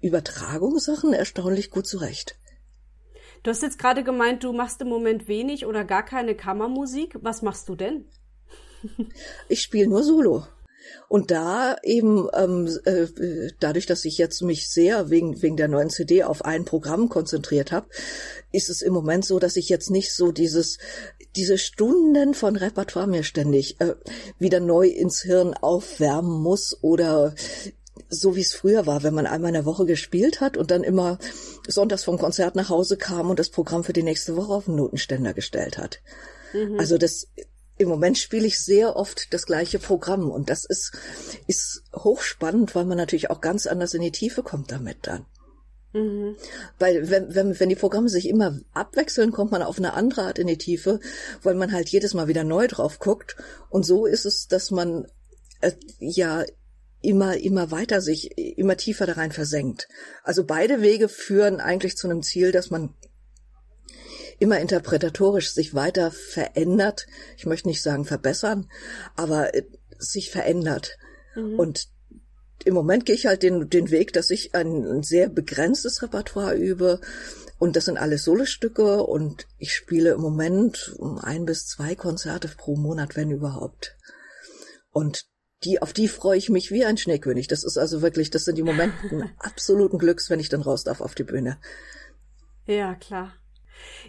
Übertragungssachen 0.00 1.12
erstaunlich 1.12 1.70
gut 1.70 1.86
zurecht. 1.86 2.38
Du 3.42 3.50
hast 3.50 3.62
jetzt 3.62 3.78
gerade 3.78 4.02
gemeint, 4.02 4.42
du 4.42 4.52
machst 4.52 4.80
im 4.80 4.88
Moment 4.88 5.28
wenig 5.28 5.66
oder 5.66 5.84
gar 5.84 6.04
keine 6.04 6.34
Kammermusik. 6.34 7.16
Was 7.20 7.42
machst 7.42 7.68
du 7.68 7.76
denn? 7.76 8.06
Ich 9.48 9.62
spiele 9.62 9.88
nur 9.88 10.02
Solo. 10.02 10.44
Und 11.08 11.30
da 11.30 11.76
eben 11.82 12.28
ähm, 12.34 12.68
äh, 12.84 13.06
dadurch, 13.60 13.86
dass 13.86 14.04
ich 14.04 14.18
jetzt 14.18 14.42
mich 14.42 14.68
sehr 14.68 15.08
wegen 15.10 15.40
wegen 15.40 15.56
der 15.56 15.68
neuen 15.68 15.90
CD 15.90 16.24
auf 16.24 16.44
ein 16.44 16.64
Programm 16.64 17.08
konzentriert 17.08 17.72
habe, 17.72 17.86
ist 18.52 18.68
es 18.68 18.82
im 18.82 18.92
Moment 18.92 19.24
so, 19.24 19.38
dass 19.38 19.56
ich 19.56 19.68
jetzt 19.68 19.90
nicht 19.90 20.12
so 20.12 20.32
dieses 20.32 20.78
diese 21.36 21.58
Stunden 21.58 22.34
von 22.34 22.56
Repertoire 22.56 23.06
mir 23.06 23.22
ständig 23.22 23.80
äh, 23.80 23.94
wieder 24.38 24.60
neu 24.60 24.88
ins 24.88 25.22
Hirn 25.22 25.54
aufwärmen 25.54 26.42
muss 26.42 26.76
oder 26.82 27.34
so 28.08 28.36
wie 28.36 28.40
es 28.40 28.54
früher 28.54 28.86
war, 28.86 29.02
wenn 29.02 29.14
man 29.14 29.26
einmal 29.26 29.50
in 29.50 29.54
der 29.54 29.64
Woche 29.64 29.86
gespielt 29.86 30.40
hat 30.40 30.56
und 30.56 30.70
dann 30.70 30.84
immer 30.84 31.18
sonntags 31.66 32.04
vom 32.04 32.18
Konzert 32.18 32.54
nach 32.56 32.68
Hause 32.68 32.96
kam 32.96 33.30
und 33.30 33.38
das 33.38 33.50
Programm 33.50 33.84
für 33.84 33.92
die 33.92 34.02
nächste 34.02 34.36
Woche 34.36 34.52
auf 34.52 34.66
den 34.66 34.76
Notenständer 34.76 35.34
gestellt 35.34 35.78
hat. 35.78 36.00
Mhm. 36.52 36.78
Also 36.78 36.98
das 36.98 37.28
im 37.78 37.88
Moment 37.88 38.18
spiele 38.18 38.46
ich 38.46 38.60
sehr 38.60 38.96
oft 38.96 39.32
das 39.34 39.46
gleiche 39.46 39.78
Programm 39.78 40.30
und 40.30 40.50
das 40.50 40.64
ist, 40.64 40.92
ist 41.46 41.82
hochspannend, 41.94 42.74
weil 42.74 42.84
man 42.84 42.96
natürlich 42.96 43.30
auch 43.30 43.40
ganz 43.40 43.66
anders 43.66 43.94
in 43.94 44.02
die 44.02 44.12
Tiefe 44.12 44.42
kommt 44.42 44.72
damit 44.72 44.98
dann. 45.02 45.26
Mhm. 45.92 46.36
Weil 46.78 47.10
wenn, 47.10 47.34
wenn, 47.34 47.58
wenn 47.58 47.68
die 47.68 47.74
Programme 47.74 48.08
sich 48.08 48.28
immer 48.28 48.58
abwechseln, 48.72 49.32
kommt 49.32 49.52
man 49.52 49.62
auf 49.62 49.78
eine 49.78 49.94
andere 49.94 50.22
Art 50.22 50.38
in 50.38 50.46
die 50.46 50.58
Tiefe, 50.58 51.00
weil 51.42 51.54
man 51.54 51.72
halt 51.72 51.88
jedes 51.88 52.14
Mal 52.14 52.28
wieder 52.28 52.44
neu 52.44 52.66
drauf 52.66 52.98
guckt. 52.98 53.36
Und 53.70 53.84
so 53.84 54.06
ist 54.06 54.26
es, 54.26 54.46
dass 54.48 54.70
man 54.70 55.06
äh, 55.60 55.72
ja 55.98 56.44
immer, 57.00 57.36
immer 57.36 57.70
weiter 57.70 58.00
sich, 58.00 58.36
immer 58.36 58.76
tiefer 58.76 59.06
da 59.06 59.14
rein 59.14 59.32
versenkt. 59.32 59.88
Also 60.22 60.44
beide 60.44 60.82
Wege 60.82 61.08
führen 61.08 61.60
eigentlich 61.60 61.96
zu 61.96 62.08
einem 62.08 62.22
Ziel, 62.22 62.52
dass 62.52 62.70
man 62.70 62.94
immer 64.38 64.60
interpretatorisch 64.60 65.52
sich 65.52 65.74
weiter 65.74 66.10
verändert. 66.10 67.06
Ich 67.36 67.46
möchte 67.46 67.68
nicht 67.68 67.82
sagen 67.82 68.04
verbessern, 68.04 68.70
aber 69.16 69.54
äh, 69.54 69.64
sich 69.98 70.30
verändert. 70.30 70.98
Mhm. 71.34 71.58
Und 71.58 71.88
im 72.64 72.74
Moment 72.74 73.06
gehe 73.06 73.14
ich 73.14 73.26
halt 73.26 73.42
den, 73.42 73.68
den 73.68 73.90
Weg, 73.90 74.12
dass 74.12 74.30
ich 74.30 74.54
ein, 74.54 75.02
sehr 75.02 75.28
begrenztes 75.28 76.02
Repertoire 76.02 76.54
übe. 76.54 77.00
Und 77.58 77.76
das 77.76 77.86
sind 77.86 77.96
alles 77.96 78.24
Solostücke 78.24 79.02
und 79.02 79.46
ich 79.58 79.72
spiele 79.72 80.10
im 80.10 80.20
Moment 80.20 80.94
ein 81.22 81.46
bis 81.46 81.66
zwei 81.66 81.94
Konzerte 81.94 82.48
pro 82.48 82.76
Monat, 82.76 83.16
wenn 83.16 83.30
überhaupt. 83.30 83.96
Und 84.90 85.24
die, 85.64 85.80
auf 85.80 85.92
die 85.92 86.08
freue 86.08 86.36
ich 86.36 86.50
mich 86.50 86.70
wie 86.70 86.84
ein 86.84 86.98
Schneekönig. 86.98 87.48
Das 87.48 87.64
ist 87.64 87.78
also 87.78 88.02
wirklich, 88.02 88.30
das 88.30 88.44
sind 88.44 88.58
die 88.58 88.62
Momente 88.62 89.30
absoluten 89.38 89.98
Glücks, 89.98 90.28
wenn 90.28 90.40
ich 90.40 90.48
dann 90.48 90.62
raus 90.62 90.84
darf 90.84 91.00
auf 91.00 91.14
die 91.14 91.24
Bühne. 91.24 91.58
Ja, 92.66 92.94
klar. 92.94 93.32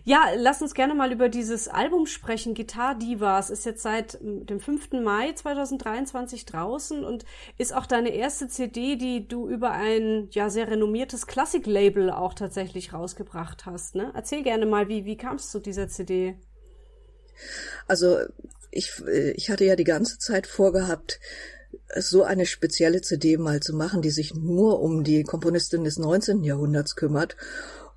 Ja, 0.04 0.26
lass 0.36 0.62
uns 0.62 0.74
gerne 0.74 0.94
mal 0.94 1.12
über 1.12 1.30
dieses 1.30 1.68
Album 1.68 2.06
sprechen. 2.06 2.54
Guitar 2.54 2.98
Divas 2.98 3.50
ist 3.50 3.66
jetzt 3.66 3.82
seit 3.82 4.18
dem 4.22 4.60
5. 4.60 4.92
Mai 5.04 5.34
2023 5.34 6.46
draußen 6.46 7.04
und 7.04 7.26
ist 7.58 7.74
auch 7.74 7.86
deine 7.86 8.10
erste 8.10 8.48
CD, 8.48 8.96
die 8.96 9.28
du 9.28 9.48
über 9.50 9.72
ein 9.72 10.30
ja 10.32 10.50
sehr 10.50 10.70
renommiertes 10.70 11.28
Klassik-Label 11.28 12.12
auch 12.12 12.34
tatsächlich 12.34 12.94
rausgebracht 12.94 13.66
hast. 13.66 13.96
Ne? 13.96 14.12
Erzähl 14.16 14.44
gerne 14.44 14.66
mal, 14.66 14.88
wie, 14.88 15.06
wie 15.06 15.18
kam 15.18 15.36
es 15.36 15.52
zu 15.52 15.60
dieser 15.60 15.88
CD? 15.88 16.36
Also 17.88 18.20
ich, 18.72 19.02
ich 19.36 19.50
hatte 19.50 19.66
ja 19.66 19.76
die 19.76 19.84
ganze 19.84 20.20
Zeit 20.20 20.48
vorgehabt, 20.48 21.20
so 21.96 22.24
eine 22.24 22.46
spezielle 22.46 23.02
CD 23.02 23.38
mal 23.38 23.60
zu 23.62 23.76
machen, 23.76 24.02
die 24.02 24.10
sich 24.10 24.34
nur 24.36 24.82
um 24.82 25.04
die 25.04 25.24
Komponistin 25.24 25.84
des 25.84 25.98
19. 25.98 26.44
Jahrhunderts 26.44 26.96
kümmert. 26.96 27.36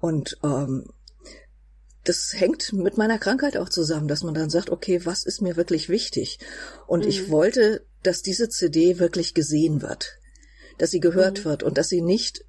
Und 0.01 0.39
ähm, 0.43 0.87
das 2.05 2.33
hängt 2.35 2.73
mit 2.73 2.97
meiner 2.97 3.19
Krankheit 3.19 3.57
auch 3.57 3.69
zusammen, 3.69 4.09
dass 4.09 4.23
man 4.23 4.35
dann 4.35 4.51
sagt, 4.51 4.71
okay, 4.71 5.05
was 5.05 5.25
ist 5.25 5.43
mir 5.43 5.57
wirklich 5.57 5.89
wichtig? 5.89 6.39
Und 6.87 7.05
mhm. 7.05 7.09
ich 7.09 7.31
wollte, 7.31 7.85
dass 8.03 8.23
diese 8.23 8.49
CD 8.49 8.99
wirklich 8.99 9.35
gesehen 9.35 9.83
wird, 9.83 10.19
dass 10.79 10.91
sie 10.91 11.01
gehört 11.01 11.41
mhm. 11.41 11.45
wird 11.45 11.63
und 11.63 11.77
dass 11.77 11.89
sie 11.89 12.01
nicht 12.01 12.45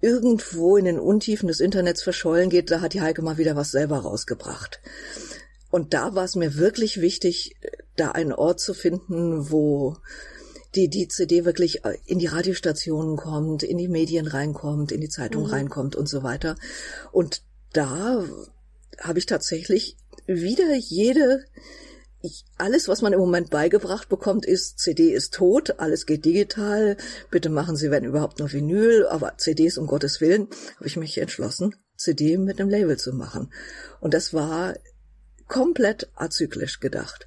irgendwo 0.00 0.76
in 0.76 0.84
den 0.84 1.00
Untiefen 1.00 1.48
des 1.48 1.60
Internets 1.60 2.02
verschollen 2.02 2.48
geht. 2.48 2.70
Da 2.70 2.80
hat 2.80 2.94
die 2.94 3.00
Heike 3.00 3.22
mal 3.22 3.38
wieder 3.38 3.56
was 3.56 3.72
selber 3.72 3.98
rausgebracht. 3.98 4.80
Und 5.70 5.94
da 5.94 6.14
war 6.14 6.24
es 6.24 6.36
mir 6.36 6.56
wirklich 6.56 7.00
wichtig, 7.00 7.56
da 7.96 8.12
einen 8.12 8.32
Ort 8.32 8.60
zu 8.60 8.74
finden, 8.74 9.50
wo 9.50 9.96
die, 10.74 10.88
die 10.88 11.08
CD 11.08 11.44
wirklich 11.44 11.82
in 12.06 12.18
die 12.18 12.26
Radiostationen 12.26 13.16
kommt, 13.16 13.62
in 13.62 13.78
die 13.78 13.88
Medien 13.88 14.26
reinkommt, 14.26 14.92
in 14.92 15.00
die 15.00 15.08
Zeitung 15.08 15.44
mhm. 15.44 15.50
reinkommt 15.50 15.96
und 15.96 16.08
so 16.08 16.22
weiter. 16.22 16.56
Und 17.10 17.42
da 17.72 18.24
habe 19.02 19.18
ich 19.18 19.26
tatsächlich 19.26 19.96
wieder 20.26 20.74
jede 20.74 21.44
ich, 22.22 22.44
alles, 22.56 22.88
was 22.88 23.02
man 23.02 23.12
im 23.12 23.18
Moment 23.18 23.50
beigebracht 23.50 24.08
bekommt, 24.08 24.46
ist, 24.46 24.78
CD 24.78 25.12
ist 25.12 25.34
tot, 25.34 25.78
alles 25.78 26.06
geht 26.06 26.24
digital, 26.24 26.96
bitte 27.30 27.50
machen 27.50 27.76
Sie, 27.76 27.90
wenn 27.90 28.04
überhaupt, 28.04 28.38
nur 28.38 28.52
Vinyl, 28.52 29.06
aber 29.06 29.36
CDs 29.38 29.76
um 29.76 29.86
Gottes 29.86 30.20
Willen, 30.20 30.48
habe 30.76 30.86
ich 30.86 30.96
mich 30.96 31.18
entschlossen, 31.18 31.74
CD 31.96 32.38
mit 32.38 32.60
einem 32.60 32.70
Label 32.70 32.96
zu 32.96 33.12
machen. 33.12 33.52
Und 34.00 34.14
das 34.14 34.32
war 34.32 34.74
komplett 35.48 36.10
azyklisch 36.14 36.80
gedacht. 36.80 37.26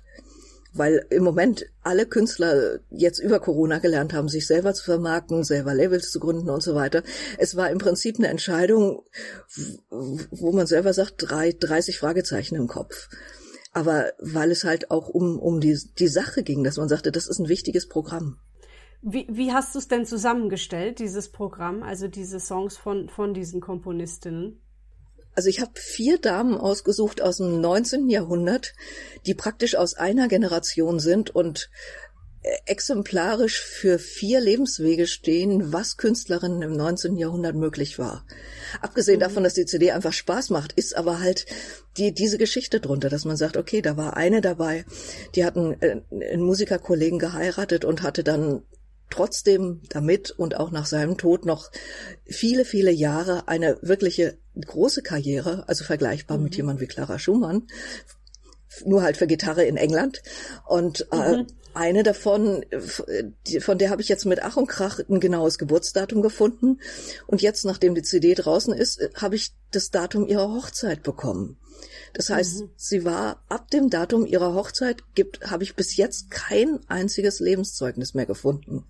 Weil 0.78 1.06
im 1.10 1.24
Moment 1.24 1.66
alle 1.82 2.06
Künstler 2.06 2.80
jetzt 2.90 3.20
über 3.20 3.40
Corona 3.40 3.80
gelernt 3.80 4.14
haben, 4.14 4.28
sich 4.28 4.46
selber 4.46 4.74
zu 4.74 4.84
vermarkten, 4.84 5.44
selber 5.44 5.74
Labels 5.74 6.12
zu 6.12 6.20
gründen 6.20 6.50
und 6.50 6.62
so 6.62 6.76
weiter. 6.76 7.02
Es 7.38 7.56
war 7.56 7.70
im 7.70 7.78
Prinzip 7.78 8.18
eine 8.20 8.28
Entscheidung, 8.28 9.04
wo 9.90 10.52
man 10.52 10.68
selber 10.68 10.94
sagt, 10.94 11.16
drei, 11.18 11.52
30 11.52 11.98
Fragezeichen 11.98 12.56
im 12.56 12.68
Kopf 12.68 13.10
aber 13.76 14.14
weil 14.20 14.52
es 14.52 14.64
halt 14.64 14.90
auch 14.90 15.10
um, 15.10 15.38
um 15.38 15.60
die, 15.60 15.78
die 16.00 16.08
Sache 16.08 16.44
ging, 16.44 16.64
dass 16.64 16.78
man 16.78 16.88
sagte, 16.88 17.12
das 17.12 17.28
ist 17.28 17.40
ein 17.40 17.50
wichtiges 17.50 17.90
Programm. 17.90 18.40
Wie, 19.02 19.28
wie 19.30 19.52
hast 19.52 19.76
du 19.76 19.80
es 19.80 19.90
denn 19.90 20.06
zusammengestellt, 20.06 21.00
dieses 21.00 21.30
Programm, 21.30 21.84
also 21.84 22.08
diese 22.08 22.40
Songs 22.40 22.78
von, 22.78 23.10
von 23.10 23.34
diesen 23.34 23.60
Komponistinnen? 23.60 24.65
Also 25.36 25.50
ich 25.50 25.60
habe 25.60 25.72
vier 25.76 26.18
Damen 26.18 26.58
ausgesucht 26.58 27.22
aus 27.22 27.38
dem 27.38 27.62
19. 27.62 28.10
Jahrhundert, 28.10 28.74
die 29.26 29.34
praktisch 29.34 29.76
aus 29.76 29.94
einer 29.94 30.28
Generation 30.28 31.00
sind 31.00 31.30
und 31.36 31.70
exemplarisch 32.66 33.62
für 33.62 34.00
vier 34.00 34.40
Lebenswege 34.40 35.08
stehen, 35.08 35.74
was 35.74 35.98
Künstlerinnen 35.98 36.62
im 36.62 36.74
19. 36.74 37.18
Jahrhundert 37.18 37.56
möglich 37.56 37.98
war. 37.98 38.26
Abgesehen 38.82 39.18
mhm. 39.18 39.22
davon, 39.22 39.44
dass 39.44 39.54
die 39.54 39.66
CD 39.66 39.92
einfach 39.92 40.14
Spaß 40.14 40.50
macht, 40.52 40.74
ist 40.74 40.96
aber 40.96 41.20
halt 41.20 41.46
die, 41.98 42.14
diese 42.14 42.38
Geschichte 42.38 42.80
drunter, 42.80 43.10
dass 43.10 43.26
man 43.26 43.38
sagt, 43.38 43.58
okay, 43.58 43.82
da 43.82 43.98
war 43.98 44.16
eine 44.18 44.42
dabei, 44.42 44.86
die 45.36 45.46
hat 45.46 45.56
einen, 45.56 45.82
äh, 45.82 46.02
einen 46.12 46.44
Musikerkollegen 46.44 47.20
geheiratet 47.20 47.86
und 47.86 48.04
hatte 48.04 48.24
dann 48.24 48.64
trotzdem 49.10 49.82
damit 49.90 50.32
und 50.32 50.58
auch 50.58 50.72
nach 50.72 50.86
seinem 50.86 51.18
Tod 51.18 51.46
noch 51.46 51.72
viele, 52.26 52.66
viele 52.66 52.92
Jahre 52.92 53.48
eine 53.48 53.78
wirkliche 53.82 54.38
große 54.60 55.02
Karriere, 55.02 55.68
also 55.68 55.84
vergleichbar 55.84 56.38
mhm. 56.38 56.44
mit 56.44 56.56
jemand 56.56 56.80
wie 56.80 56.88
Clara 56.88 57.20
Schumann, 57.20 57.68
nur 58.86 59.04
halt 59.04 59.18
für 59.18 59.28
Gitarre 59.28 59.64
in 59.66 59.78
England. 59.78 60.22
Und 60.66 61.08
äh, 61.12 61.38
mhm. 61.38 61.48
eine 61.74 62.04
davon, 62.04 62.66
von 63.60 63.78
der 63.78 63.90
habe 63.90 64.02
ich 64.02 64.10
jetzt 64.10 64.26
mit 64.26 64.44
Ach 64.44 64.58
und 64.58 64.68
Krach 64.68 65.00
ein 65.10 65.20
genaues 65.20 65.58
Geburtsdatum 65.58 66.22
gefunden. 66.22 66.80
Und 67.28 67.42
jetzt, 67.42 67.66
nachdem 67.66 67.96
die 67.96 68.04
CD 68.04 68.34
draußen 68.34 68.74
ist, 68.74 69.10
habe 69.16 69.36
ich 69.36 69.54
das 69.72 69.92
Datum 69.92 70.28
ihrer 70.28 70.52
Hochzeit 70.52 71.04
bekommen. 71.04 71.58
Das 72.16 72.30
heißt, 72.30 72.62
mhm. 72.62 72.70
sie 72.78 73.04
war 73.04 73.44
ab 73.50 73.70
dem 73.72 73.90
Datum 73.90 74.26
ihrer 74.26 74.54
Hochzeit 74.54 75.04
gibt, 75.16 75.52
habe 75.52 75.64
ich 75.64 75.76
bis 75.76 75.98
jetzt 75.98 76.32
kein 76.32 76.80
einziges 76.88 77.42
Lebenszeugnis 77.42 78.14
mehr 78.14 78.26
gefunden. 78.26 78.86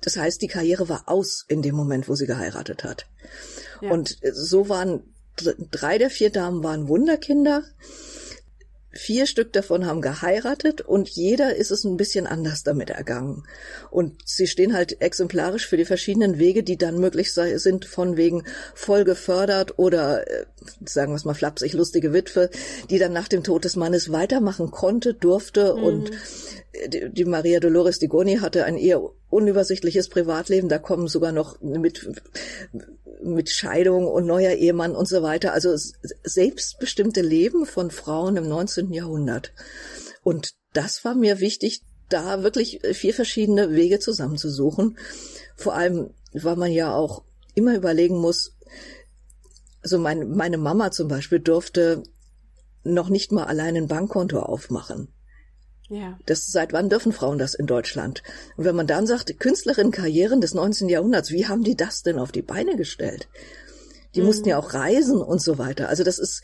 Das 0.00 0.16
heißt, 0.16 0.40
die 0.40 0.48
Karriere 0.48 0.88
war 0.88 1.04
aus 1.06 1.44
in 1.46 1.60
dem 1.60 1.74
Moment, 1.74 2.08
wo 2.08 2.14
sie 2.14 2.26
geheiratet 2.26 2.82
hat. 2.82 3.06
Ja. 3.82 3.90
Und 3.90 4.16
so 4.32 4.70
waren 4.70 5.02
drei 5.70 5.98
der 5.98 6.08
vier 6.08 6.30
Damen 6.30 6.64
waren 6.64 6.88
Wunderkinder. 6.88 7.64
Vier 8.96 9.26
Stück 9.26 9.52
davon 9.52 9.86
haben 9.86 10.00
geheiratet 10.00 10.80
und 10.80 11.08
jeder 11.08 11.56
ist 11.56 11.70
es 11.70 11.84
ein 11.84 11.96
bisschen 11.96 12.26
anders 12.26 12.62
damit 12.62 12.90
ergangen. 12.90 13.44
Und 13.90 14.22
sie 14.24 14.46
stehen 14.46 14.74
halt 14.74 15.00
exemplarisch 15.00 15.66
für 15.66 15.76
die 15.76 15.84
verschiedenen 15.84 16.38
Wege, 16.38 16.62
die 16.62 16.76
dann 16.76 16.98
möglich 16.98 17.32
sind, 17.34 17.84
von 17.84 18.16
wegen 18.16 18.44
voll 18.74 19.04
gefördert 19.04 19.78
oder, 19.78 20.28
äh, 20.30 20.46
sagen 20.84 21.12
wir 21.12 21.16
es 21.16 21.24
mal 21.24 21.34
flapsig, 21.34 21.72
lustige 21.72 22.12
Witwe, 22.12 22.50
die 22.90 22.98
dann 22.98 23.12
nach 23.12 23.28
dem 23.28 23.42
Tod 23.42 23.64
des 23.64 23.76
Mannes 23.76 24.12
weitermachen 24.12 24.70
konnte, 24.70 25.14
durfte 25.14 25.74
mhm. 25.74 25.82
und 25.82 26.10
die, 26.86 27.10
die 27.10 27.24
Maria 27.24 27.60
Dolores 27.60 27.98
Di 27.98 28.06
Goni 28.06 28.38
hatte 28.38 28.64
ein 28.64 28.76
eher 28.76 29.02
unübersichtliches 29.30 30.08
Privatleben. 30.08 30.68
Da 30.68 30.78
kommen 30.78 31.08
sogar 31.08 31.32
noch 31.32 31.60
mit, 31.60 32.08
mit 33.22 33.50
Scheidung 33.50 34.06
und 34.06 34.26
neuer 34.26 34.52
Ehemann 34.52 34.94
und 34.94 35.08
so 35.08 35.22
weiter. 35.22 35.52
Also 35.52 35.74
selbstbestimmte 36.24 37.20
Leben 37.20 37.66
von 37.66 37.90
Frauen 37.90 38.36
im 38.36 38.48
19. 38.48 38.92
Jahrhundert. 38.92 39.52
Und 40.22 40.54
das 40.72 41.04
war 41.04 41.14
mir 41.14 41.40
wichtig, 41.40 41.82
da 42.08 42.42
wirklich 42.42 42.80
vier 42.92 43.14
verschiedene 43.14 43.72
Wege 43.72 43.98
zusammenzusuchen. 43.98 44.98
Vor 45.56 45.74
allem, 45.74 46.10
weil 46.32 46.56
man 46.56 46.72
ja 46.72 46.94
auch 46.94 47.24
immer 47.54 47.74
überlegen 47.74 48.18
muss, 48.18 48.56
also 49.82 49.98
mein, 49.98 50.30
meine 50.30 50.58
Mama 50.58 50.90
zum 50.90 51.08
Beispiel 51.08 51.40
durfte 51.40 52.02
noch 52.84 53.08
nicht 53.08 53.32
mal 53.32 53.44
allein 53.44 53.76
ein 53.76 53.88
Bankkonto 53.88 54.40
aufmachen. 54.40 55.08
Ja. 55.88 56.18
Das, 56.26 56.46
seit 56.46 56.72
wann 56.72 56.88
dürfen 56.88 57.12
Frauen 57.12 57.38
das 57.38 57.54
in 57.54 57.66
Deutschland? 57.66 58.22
Und 58.56 58.64
wenn 58.64 58.76
man 58.76 58.86
dann 58.86 59.06
sagt, 59.06 59.38
Künstlerinnenkarrieren 59.38 60.40
des 60.40 60.54
19. 60.54 60.88
Jahrhunderts, 60.88 61.30
wie 61.30 61.46
haben 61.46 61.62
die 61.62 61.76
das 61.76 62.02
denn 62.02 62.18
auf 62.18 62.32
die 62.32 62.42
Beine 62.42 62.76
gestellt? 62.76 63.28
Die 64.14 64.20
mhm. 64.20 64.26
mussten 64.26 64.48
ja 64.48 64.58
auch 64.58 64.72
reisen 64.72 65.20
und 65.20 65.42
so 65.42 65.58
weiter. 65.58 65.88
Also 65.88 66.04
das 66.04 66.18
ist 66.18 66.42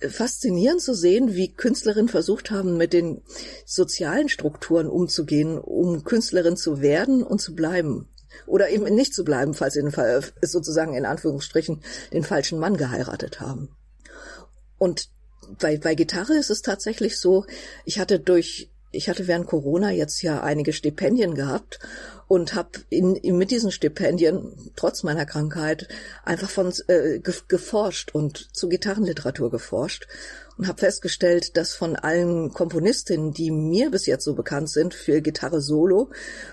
faszinierend 0.00 0.80
zu 0.80 0.94
sehen, 0.94 1.34
wie 1.34 1.52
Künstlerinnen 1.52 2.08
versucht 2.08 2.50
haben, 2.50 2.76
mit 2.76 2.92
den 2.92 3.22
sozialen 3.64 4.28
Strukturen 4.28 4.88
umzugehen, 4.88 5.58
um 5.58 6.04
Künstlerin 6.04 6.56
zu 6.56 6.80
werden 6.80 7.22
und 7.22 7.40
zu 7.40 7.54
bleiben. 7.54 8.08
Oder 8.46 8.68
eben 8.70 8.84
nicht 8.94 9.14
zu 9.14 9.24
bleiben, 9.24 9.54
falls 9.54 9.74
sie 9.74 9.82
den 9.82 9.90
Fall, 9.90 10.22
sozusagen 10.42 10.94
in 10.94 11.06
Anführungsstrichen 11.06 11.82
den 12.12 12.22
falschen 12.22 12.58
Mann 12.58 12.76
geheiratet 12.76 13.40
haben. 13.40 13.70
Und 14.76 15.08
bei, 15.58 15.78
bei 15.78 15.94
Gitarre 15.94 16.34
ist 16.36 16.50
es 16.50 16.62
tatsächlich 16.62 17.18
so, 17.18 17.44
ich 17.84 17.98
hatte 17.98 18.20
durch, 18.20 18.70
ich 18.90 19.08
hatte 19.08 19.26
während 19.26 19.46
Corona 19.46 19.90
jetzt 19.90 20.22
ja 20.22 20.42
einige 20.42 20.72
Stipendien 20.72 21.34
gehabt 21.34 21.78
und 22.26 22.54
habe 22.54 22.70
in, 22.90 23.16
in, 23.16 23.36
mit 23.36 23.50
diesen 23.50 23.72
Stipendien 23.72 24.72
trotz 24.76 25.02
meiner 25.02 25.26
Krankheit 25.26 25.88
einfach 26.24 26.50
von 26.50 26.72
äh, 26.88 27.20
geforscht 27.20 28.14
und 28.14 28.54
zu 28.54 28.68
Gitarrenliteratur 28.68 29.50
geforscht 29.50 30.06
und 30.58 30.68
habe 30.68 30.78
festgestellt, 30.78 31.56
dass 31.56 31.74
von 31.74 31.96
allen 31.96 32.52
Komponistinnen, 32.52 33.32
die 33.32 33.50
mir 33.50 33.90
bis 33.90 34.06
jetzt 34.06 34.24
so 34.24 34.34
bekannt 34.34 34.70
sind 34.70 34.92
für 34.92 35.22
Gitarre 35.22 35.60
Solo, 35.60 36.10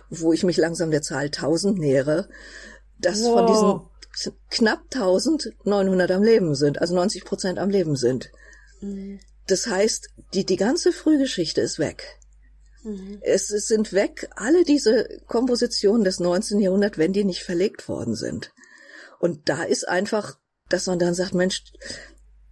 wo 0.10 0.32
ich 0.32 0.44
mich 0.44 0.58
langsam 0.58 0.92
der 0.92 1.02
Zahl 1.02 1.26
1000 1.26 1.78
nähere, 1.78 2.30
dass 3.00 3.24
wow. 3.24 3.34
von 3.34 3.48
diesen 3.48 4.36
knapp 4.50 4.82
1900 4.94 6.12
am 6.12 6.24
Leben 6.24 6.56
sind, 6.56 6.80
also 6.80 6.96
90 6.96 7.26
Prozent 7.26 7.60
am 7.60 7.70
Leben 7.70 7.96
sind. 7.96 8.32
Das 9.48 9.68
heißt, 9.68 10.10
die, 10.34 10.46
die 10.46 10.58
ganze 10.58 10.92
Frühgeschichte 10.92 11.62
ist 11.62 11.80
weg. 11.80 12.20
Mhm. 12.84 13.20
Es, 13.22 13.50
es 13.50 13.68
sind 13.68 13.94
weg 13.94 14.30
alle 14.36 14.64
diese 14.64 15.08
Kompositionen 15.28 16.04
des 16.04 16.20
19. 16.20 16.60
Jahrhunderts, 16.60 16.98
wenn 16.98 17.14
die 17.14 17.24
nicht 17.24 17.44
verlegt 17.44 17.88
worden 17.88 18.16
sind. 18.16 18.54
Und 19.20 19.50
da 19.50 19.64
ist 19.64 19.88
einfach, 19.88 20.38
dass 20.70 20.88
man 20.88 21.00
dann 21.00 21.14
sagt, 21.14 21.34
Mensch, 21.34 21.64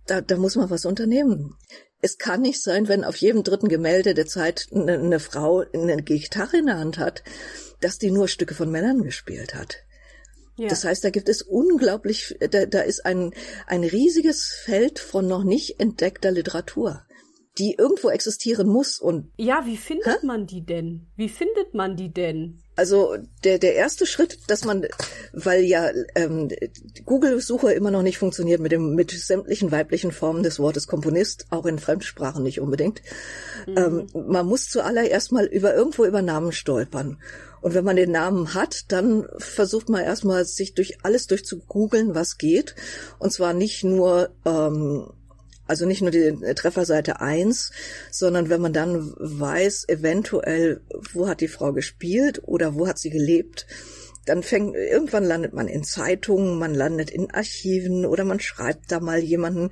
da, 0.07 0.21
da 0.21 0.37
muss 0.37 0.55
man 0.55 0.69
was 0.69 0.85
unternehmen. 0.85 1.55
Es 2.01 2.17
kann 2.17 2.41
nicht 2.41 2.61
sein, 2.61 2.87
wenn 2.87 3.05
auf 3.05 3.15
jedem 3.15 3.43
dritten 3.43 3.69
Gemälde 3.69 4.13
der 4.13 4.25
Zeit 4.25 4.67
eine, 4.71 4.93
eine 4.93 5.19
Frau 5.19 5.63
eine 5.73 6.01
Gitarre 6.03 6.57
in 6.57 6.65
der 6.65 6.77
Hand 6.77 6.97
hat, 6.97 7.23
dass 7.79 7.97
die 7.97 8.11
nur 8.11 8.27
Stücke 8.27 8.55
von 8.55 8.69
Männern 8.69 9.03
gespielt 9.03 9.55
hat. 9.55 9.77
Ja. 10.55 10.67
Das 10.67 10.83
heißt, 10.85 11.03
da 11.03 11.09
gibt 11.09 11.29
es 11.29 11.41
unglaublich, 11.41 12.35
da, 12.51 12.65
da 12.65 12.81
ist 12.81 13.05
ein, 13.05 13.33
ein 13.67 13.83
riesiges 13.83 14.53
Feld 14.63 14.99
von 14.99 15.27
noch 15.27 15.43
nicht 15.43 15.79
entdeckter 15.79 16.31
Literatur, 16.31 17.05
die 17.57 17.75
irgendwo 17.75 18.09
existieren 18.09 18.67
muss 18.67 18.99
und. 18.99 19.31
Ja, 19.37 19.65
wie 19.65 19.77
findet 19.77 20.21
hä? 20.21 20.25
man 20.25 20.45
die 20.45 20.65
denn? 20.65 21.07
Wie 21.15 21.29
findet 21.29 21.73
man 21.73 21.95
die 21.95 22.13
denn? 22.13 22.62
Also 22.75 23.15
der, 23.43 23.59
der 23.59 23.75
erste 23.75 24.05
Schritt, 24.05 24.39
dass 24.47 24.65
man, 24.65 24.87
weil 25.31 25.63
ja 25.63 25.91
ähm, 26.15 26.49
Google-Suche 27.05 27.71
immer 27.73 27.91
noch 27.91 28.01
nicht 28.01 28.17
funktioniert 28.17 28.61
mit 28.61 28.71
dem 28.71 28.95
mit 28.95 29.11
sämtlichen 29.11 29.71
weiblichen 29.71 30.11
Formen 30.11 30.41
des 30.41 30.59
Wortes 30.59 30.87
Komponist, 30.87 31.45
auch 31.51 31.65
in 31.65 31.77
Fremdsprachen 31.77 32.41
nicht 32.43 32.59
unbedingt. 32.59 33.01
Mhm. 33.67 33.77
Ähm, 33.77 34.07
man 34.27 34.47
muss 34.47 34.69
zuallererst 34.69 35.31
mal 35.31 35.45
über 35.45 35.75
irgendwo 35.75 36.05
über 36.05 36.21
Namen 36.21 36.51
stolpern. 36.51 37.19
Und 37.61 37.75
wenn 37.75 37.85
man 37.85 37.95
den 37.95 38.11
Namen 38.11 38.53
hat, 38.55 38.91
dann 38.91 39.25
versucht 39.37 39.87
man 39.87 40.03
erstmal 40.03 40.43
sich 40.43 40.73
durch 40.73 40.97
alles 41.03 41.27
durchzugoogeln, 41.27 42.13
was 42.13 42.37
geht. 42.37 42.75
Und 43.19 43.31
zwar 43.31 43.53
nicht 43.53 43.85
nur 43.85 44.31
ähm, 44.45 45.07
also 45.67 45.85
nicht 45.85 46.01
nur 46.01 46.11
die 46.11 46.33
Trefferseite 46.55 47.21
eins, 47.21 47.71
sondern 48.11 48.49
wenn 48.49 48.61
man 48.61 48.73
dann 48.73 49.13
weiß, 49.17 49.87
eventuell, 49.87 50.81
wo 51.13 51.27
hat 51.27 51.41
die 51.41 51.47
Frau 51.47 51.73
gespielt 51.73 52.41
oder 52.43 52.75
wo 52.75 52.87
hat 52.87 52.99
sie 52.99 53.09
gelebt, 53.09 53.65
dann 54.25 54.41
fängt, 54.41 54.75
irgendwann 54.75 55.25
landet 55.25 55.53
man 55.53 55.67
in 55.67 55.83
Zeitungen, 55.83 56.57
man 56.57 56.73
landet 56.73 57.09
in 57.09 57.29
Archiven 57.31 58.05
oder 58.05 58.23
man 58.23 58.39
schreibt 58.39 58.91
da 58.91 58.99
mal 58.99 59.19
jemanden, 59.19 59.69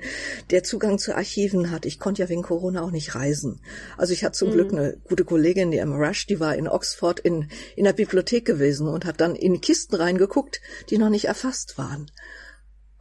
der 0.49 0.63
Zugang 0.63 0.97
zu 0.97 1.15
Archiven 1.15 1.71
hat. 1.71 1.85
Ich 1.85 1.99
konnte 1.99 2.21
ja 2.21 2.29
wegen 2.29 2.41
Corona 2.41 2.81
auch 2.81 2.91
nicht 2.91 3.15
reisen. 3.15 3.61
Also 3.97 4.13
ich 4.13 4.23
hatte 4.23 4.37
zum 4.37 4.49
mhm. 4.49 4.53
Glück 4.53 4.73
eine 4.73 4.97
gute 5.07 5.23
Kollegin, 5.23 5.71
die 5.71 5.77
Emma 5.77 5.95
Rush, 5.95 6.27
die 6.27 6.39
war 6.39 6.55
in 6.55 6.67
Oxford 6.67 7.19
in, 7.21 7.49
in 7.75 7.85
der 7.85 7.93
Bibliothek 7.93 8.45
gewesen 8.45 8.87
und 8.87 9.05
hat 9.05 9.21
dann 9.21 9.35
in 9.35 9.61
Kisten 9.61 9.95
reingeguckt, 9.95 10.59
die 10.89 10.97
noch 10.97 11.09
nicht 11.09 11.25
erfasst 11.25 11.77
waren. 11.77 12.11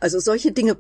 Also 0.01 0.19
solche 0.19 0.53
Dinge 0.53 0.77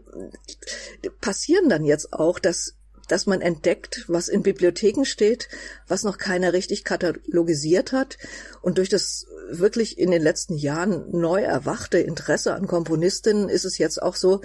passieren 1.20 1.68
dann 1.68 1.84
jetzt 1.84 2.12
auch, 2.12 2.38
dass 2.38 2.74
dass 3.10 3.26
man 3.26 3.40
entdeckt, 3.40 4.04
was 4.06 4.28
in 4.28 4.44
Bibliotheken 4.44 5.04
steht, 5.04 5.48
was 5.88 6.04
noch 6.04 6.16
keiner 6.16 6.52
richtig 6.52 6.84
katalogisiert 6.84 7.90
hat. 7.90 8.18
Und 8.62 8.78
durch 8.78 8.88
das 8.88 9.26
wirklich 9.50 9.98
in 9.98 10.12
den 10.12 10.22
letzten 10.22 10.56
Jahren 10.56 11.10
neu 11.10 11.42
erwachte 11.42 11.98
Interesse 11.98 12.54
an 12.54 12.68
Komponistinnen 12.68 13.48
ist 13.48 13.64
es 13.64 13.78
jetzt 13.78 14.00
auch 14.00 14.14
so, 14.14 14.42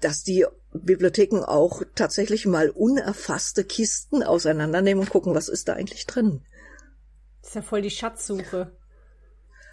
dass 0.00 0.22
die 0.22 0.46
Bibliotheken 0.72 1.40
auch 1.44 1.82
tatsächlich 1.96 2.46
mal 2.46 2.70
unerfasste 2.70 3.64
Kisten 3.64 4.22
auseinandernehmen 4.22 5.02
und 5.02 5.10
gucken, 5.10 5.34
was 5.34 5.48
ist 5.48 5.66
da 5.66 5.72
eigentlich 5.72 6.06
drin. 6.06 6.42
Das 7.40 7.50
ist 7.50 7.56
ja 7.56 7.62
voll 7.62 7.82
die 7.82 7.90
Schatzsuche. 7.90 8.70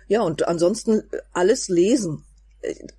Ja, 0.07 0.21
und 0.21 0.47
ansonsten 0.47 1.03
alles 1.31 1.69
lesen 1.69 2.25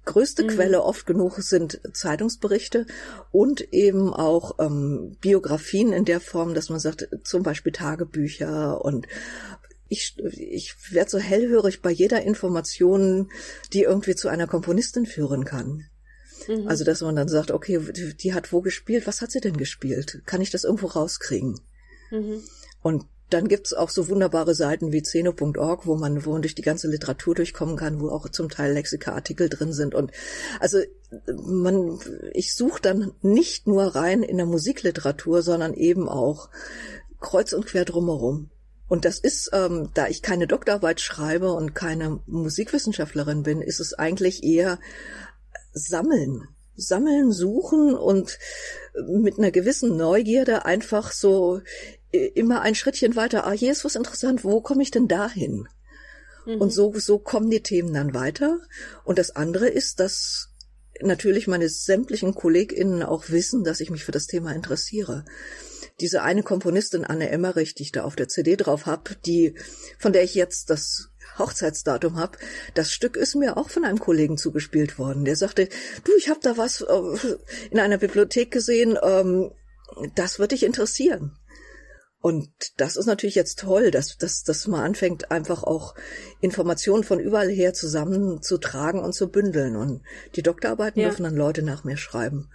größte 0.04 0.44
mhm. 0.44 0.48
Quelle 0.48 0.82
oft 0.82 1.06
genug 1.06 1.38
sind 1.38 1.80
Zeitungsberichte 1.92 2.86
und 3.30 3.72
eben 3.72 4.12
auch 4.12 4.58
ähm, 4.58 5.16
Biografien 5.20 5.92
in 5.92 6.04
der 6.04 6.20
Form, 6.20 6.54
dass 6.54 6.68
man 6.68 6.80
sagt, 6.80 7.08
zum 7.24 7.42
Beispiel 7.42 7.72
Tagebücher 7.72 8.84
und 8.84 9.06
ich, 9.88 10.16
ich 10.18 10.74
werde 10.90 11.10
so 11.10 11.18
hellhörig 11.18 11.82
bei 11.82 11.90
jeder 11.90 12.22
Information, 12.22 13.30
die 13.74 13.82
irgendwie 13.82 14.14
zu 14.14 14.28
einer 14.28 14.46
Komponistin 14.46 15.04
führen 15.04 15.44
kann. 15.44 15.84
Mhm. 16.48 16.66
Also, 16.66 16.84
dass 16.84 17.02
man 17.02 17.14
dann 17.14 17.28
sagt, 17.28 17.50
okay, 17.50 17.78
die, 17.94 18.16
die, 18.16 18.32
hat 18.32 18.52
wo 18.52 18.62
gespielt? 18.62 19.06
Was 19.06 19.20
hat 19.20 19.30
sie 19.30 19.40
denn 19.40 19.56
gespielt? 19.56 20.22
Kann 20.24 20.40
ich 20.40 20.50
das 20.50 20.64
irgendwo 20.64 20.86
rauskriegen? 20.86 21.60
Mhm. 22.10 22.42
Und 22.80 23.04
dann 23.32 23.48
gibt's 23.48 23.72
auch 23.72 23.90
so 23.90 24.08
wunderbare 24.08 24.54
Seiten 24.54 24.92
wie 24.92 25.02
zeno.org, 25.02 25.86
wo 25.86 25.96
man, 25.96 26.24
wo 26.24 26.32
man 26.32 26.42
durch 26.42 26.54
die 26.54 26.62
ganze 26.62 26.88
Literatur 26.88 27.34
durchkommen 27.34 27.76
kann, 27.76 28.00
wo 28.00 28.08
auch 28.08 28.28
zum 28.28 28.48
Teil 28.48 28.72
Lexika-Artikel 28.72 29.48
drin 29.48 29.72
sind. 29.72 29.94
Und 29.94 30.12
also 30.60 30.78
man, 31.44 31.98
ich 32.32 32.54
suche 32.54 32.80
dann 32.80 33.12
nicht 33.22 33.66
nur 33.66 33.94
rein 33.94 34.22
in 34.22 34.36
der 34.36 34.46
Musikliteratur, 34.46 35.42
sondern 35.42 35.74
eben 35.74 36.08
auch 36.08 36.50
kreuz 37.20 37.52
und 37.52 37.66
quer 37.66 37.84
drumherum. 37.84 38.50
Und 38.88 39.04
das 39.06 39.18
ist, 39.18 39.50
ähm, 39.54 39.90
da 39.94 40.08
ich 40.08 40.20
keine 40.20 40.46
Doktorarbeit 40.46 41.00
schreibe 41.00 41.52
und 41.52 41.74
keine 41.74 42.20
Musikwissenschaftlerin 42.26 43.42
bin, 43.42 43.62
ist 43.62 43.80
es 43.80 43.94
eigentlich 43.94 44.44
eher 44.44 44.78
Sammeln. 45.72 46.48
Sammeln, 46.74 47.32
suchen 47.32 47.94
und 47.94 48.38
mit 49.06 49.38
einer 49.38 49.50
gewissen 49.50 49.96
Neugierde 49.96 50.64
einfach 50.64 51.12
so 51.12 51.60
immer 52.12 52.60
ein 52.60 52.74
Schrittchen 52.74 53.16
weiter, 53.16 53.46
ah, 53.46 53.52
hier 53.52 53.72
ist 53.72 53.84
was 53.84 53.96
interessant, 53.96 54.44
wo 54.44 54.60
komme 54.60 54.82
ich 54.82 54.90
denn 54.90 55.08
dahin? 55.08 55.68
Mhm. 56.46 56.60
Und 56.60 56.70
so, 56.70 56.92
so 56.98 57.18
kommen 57.18 57.50
die 57.50 57.62
Themen 57.62 57.92
dann 57.92 58.14
weiter. 58.14 58.60
Und 59.04 59.18
das 59.18 59.34
andere 59.34 59.68
ist, 59.68 60.00
dass 60.00 60.50
natürlich 61.00 61.46
meine 61.46 61.68
sämtlichen 61.68 62.34
KollegInnen 62.34 63.02
auch 63.02 63.30
wissen, 63.30 63.64
dass 63.64 63.80
ich 63.80 63.90
mich 63.90 64.04
für 64.04 64.12
das 64.12 64.26
Thema 64.26 64.52
interessiere. 64.52 65.24
Diese 66.00 66.22
eine 66.22 66.42
Komponistin 66.42 67.04
Anne 67.04 67.30
Emmerich, 67.30 67.74
die 67.74 67.84
ich 67.84 67.92
da 67.92 68.04
auf 68.04 68.16
der 68.16 68.28
CD 68.28 68.56
drauf 68.56 68.86
habe, 68.86 69.16
die, 69.26 69.54
von 69.98 70.12
der 70.12 70.22
ich 70.22 70.34
jetzt 70.34 70.70
das 70.70 71.10
Hochzeitsdatum 71.38 72.16
habe, 72.16 72.38
das 72.74 72.92
Stück 72.92 73.16
ist 73.16 73.34
mir 73.34 73.56
auch 73.56 73.70
von 73.70 73.84
einem 73.84 73.98
Kollegen 73.98 74.36
zugespielt 74.36 74.98
worden. 74.98 75.24
Der 75.24 75.36
sagte, 75.36 75.68
du, 76.04 76.12
ich 76.18 76.28
habe 76.28 76.40
da 76.42 76.56
was 76.56 76.82
äh, 76.82 77.36
in 77.70 77.78
einer 77.78 77.98
Bibliothek 77.98 78.50
gesehen, 78.50 78.98
ähm, 79.02 79.52
das 80.14 80.38
wird 80.38 80.52
dich 80.52 80.64
interessieren. 80.64 81.38
Und 82.22 82.50
das 82.76 82.96
ist 82.96 83.06
natürlich 83.06 83.34
jetzt 83.34 83.58
toll, 83.58 83.90
dass, 83.90 84.16
dass, 84.16 84.44
dass 84.44 84.68
man 84.68 84.80
anfängt, 84.80 85.32
einfach 85.32 85.64
auch 85.64 85.96
Informationen 86.40 87.02
von 87.02 87.18
überall 87.18 87.50
her 87.50 87.74
zusammenzutragen 87.74 89.00
und 89.00 89.12
zu 89.12 89.28
bündeln. 89.28 89.74
Und 89.74 90.02
die 90.36 90.42
Doktorarbeiten 90.42 91.02
ja. 91.02 91.08
dürfen 91.08 91.24
dann 91.24 91.34
Leute 91.34 91.62
nach 91.62 91.82
mir 91.82 91.96
schreiben. 91.96 92.48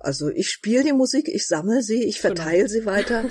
Also 0.00 0.28
ich 0.28 0.50
spiele 0.50 0.82
die 0.82 0.92
Musik, 0.92 1.28
ich 1.28 1.46
sammle 1.46 1.82
sie, 1.82 2.02
ich 2.02 2.20
genau. 2.20 2.34
verteile 2.34 2.64
genau. 2.64 2.72
sie 2.72 2.84
weiter. 2.84 3.24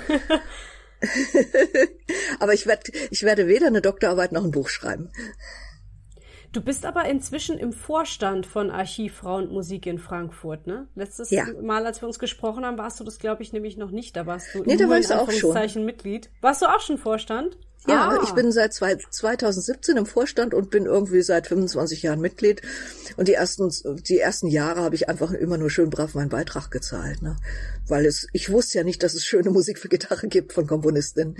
Aber 2.40 2.54
ich 2.54 2.66
werde, 2.66 2.90
ich 3.10 3.22
werde 3.22 3.46
weder 3.46 3.66
eine 3.66 3.82
Doktorarbeit 3.82 4.32
noch 4.32 4.44
ein 4.44 4.50
Buch 4.50 4.70
schreiben. 4.70 5.10
Du 6.52 6.60
bist 6.60 6.84
aber 6.84 7.06
inzwischen 7.06 7.58
im 7.58 7.72
Vorstand 7.72 8.46
von 8.46 8.70
Archiv 8.70 9.14
Frau 9.16 9.36
und 9.36 9.50
Musik 9.50 9.86
in 9.86 9.98
Frankfurt, 9.98 10.66
ne? 10.66 10.86
Letztes 10.94 11.30
ja. 11.30 11.46
Mal, 11.62 11.86
als 11.86 12.02
wir 12.02 12.06
uns 12.06 12.18
gesprochen 12.18 12.66
haben, 12.66 12.76
warst 12.76 13.00
du 13.00 13.04
das, 13.04 13.18
glaube 13.18 13.42
ich, 13.42 13.54
nämlich 13.54 13.78
noch 13.78 13.90
nicht. 13.90 14.14
Da 14.16 14.26
warst 14.26 14.54
du 14.54 14.62
nee, 14.62 14.76
da 14.76 14.88
war 14.88 14.98
ich 14.98 15.10
auch 15.10 15.30
schon. 15.30 15.84
Mitglied. 15.84 16.30
Warst 16.42 16.60
du 16.60 16.66
auch 16.66 16.80
schon 16.80 16.98
Vorstand? 16.98 17.56
Ja, 17.88 18.10
ah. 18.10 18.20
ich 18.22 18.30
bin 18.32 18.52
seit 18.52 18.74
2017 18.74 19.96
im 19.96 20.06
Vorstand 20.06 20.54
und 20.54 20.70
bin 20.70 20.86
irgendwie 20.86 21.22
seit 21.22 21.48
25 21.48 22.02
Jahren 22.02 22.20
Mitglied. 22.20 22.62
Und 23.16 23.28
die 23.28 23.34
ersten, 23.34 23.70
die 24.02 24.18
ersten 24.18 24.46
Jahre 24.46 24.82
habe 24.82 24.94
ich 24.94 25.08
einfach 25.08 25.32
immer 25.32 25.58
nur 25.58 25.70
schön 25.70 25.90
brav 25.90 26.14
meinen 26.14 26.28
Beitrag 26.28 26.70
gezahlt, 26.70 27.22
ne? 27.22 27.36
Weil 27.88 28.06
es, 28.06 28.28
ich 28.32 28.50
wusste 28.52 28.78
ja 28.78 28.84
nicht, 28.84 29.02
dass 29.02 29.14
es 29.14 29.24
schöne 29.24 29.50
Musik 29.50 29.78
für 29.78 29.88
Gitarre 29.88 30.28
gibt 30.28 30.52
von 30.52 30.66
Komponistinnen. 30.66 31.36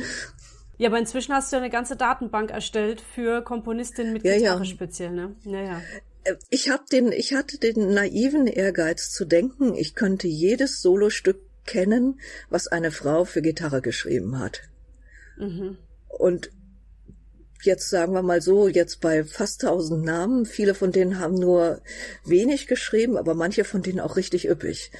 Ja, 0.78 0.88
aber 0.88 0.98
inzwischen 0.98 1.32
hast 1.34 1.52
du 1.52 1.56
ja 1.56 1.62
eine 1.62 1.70
ganze 1.70 1.96
Datenbank 1.96 2.50
erstellt 2.50 3.00
für 3.00 3.42
Komponistinnen 3.42 4.12
mit 4.12 4.24
ja, 4.24 4.36
Gitarre 4.36 4.60
ja. 4.60 4.64
speziell, 4.64 5.10
ne? 5.10 5.36
Naja. 5.44 5.80
Äh, 6.24 6.34
ich 6.50 6.70
hab 6.70 6.86
den, 6.86 7.12
ich 7.12 7.34
hatte 7.34 7.58
den 7.58 7.92
naiven 7.92 8.46
Ehrgeiz 8.46 9.10
zu 9.10 9.24
denken, 9.24 9.74
ich 9.74 9.94
könnte 9.94 10.28
jedes 10.28 10.82
Solostück 10.82 11.40
kennen, 11.66 12.20
was 12.50 12.66
eine 12.66 12.90
Frau 12.90 13.24
für 13.24 13.42
Gitarre 13.42 13.82
geschrieben 13.82 14.38
hat. 14.38 14.62
Mhm. 15.36 15.78
Und 16.08 16.50
jetzt 17.62 17.88
sagen 17.88 18.12
wir 18.12 18.22
mal 18.22 18.42
so, 18.42 18.68
jetzt 18.68 19.00
bei 19.00 19.24
fast 19.24 19.62
tausend 19.62 20.04
Namen, 20.04 20.46
viele 20.46 20.74
von 20.74 20.92
denen 20.92 21.18
haben 21.18 21.34
nur 21.34 21.80
wenig 22.24 22.66
geschrieben, 22.66 23.16
aber 23.16 23.34
manche 23.34 23.64
von 23.64 23.82
denen 23.82 24.00
auch 24.00 24.16
richtig 24.16 24.48
üppig. 24.48 24.90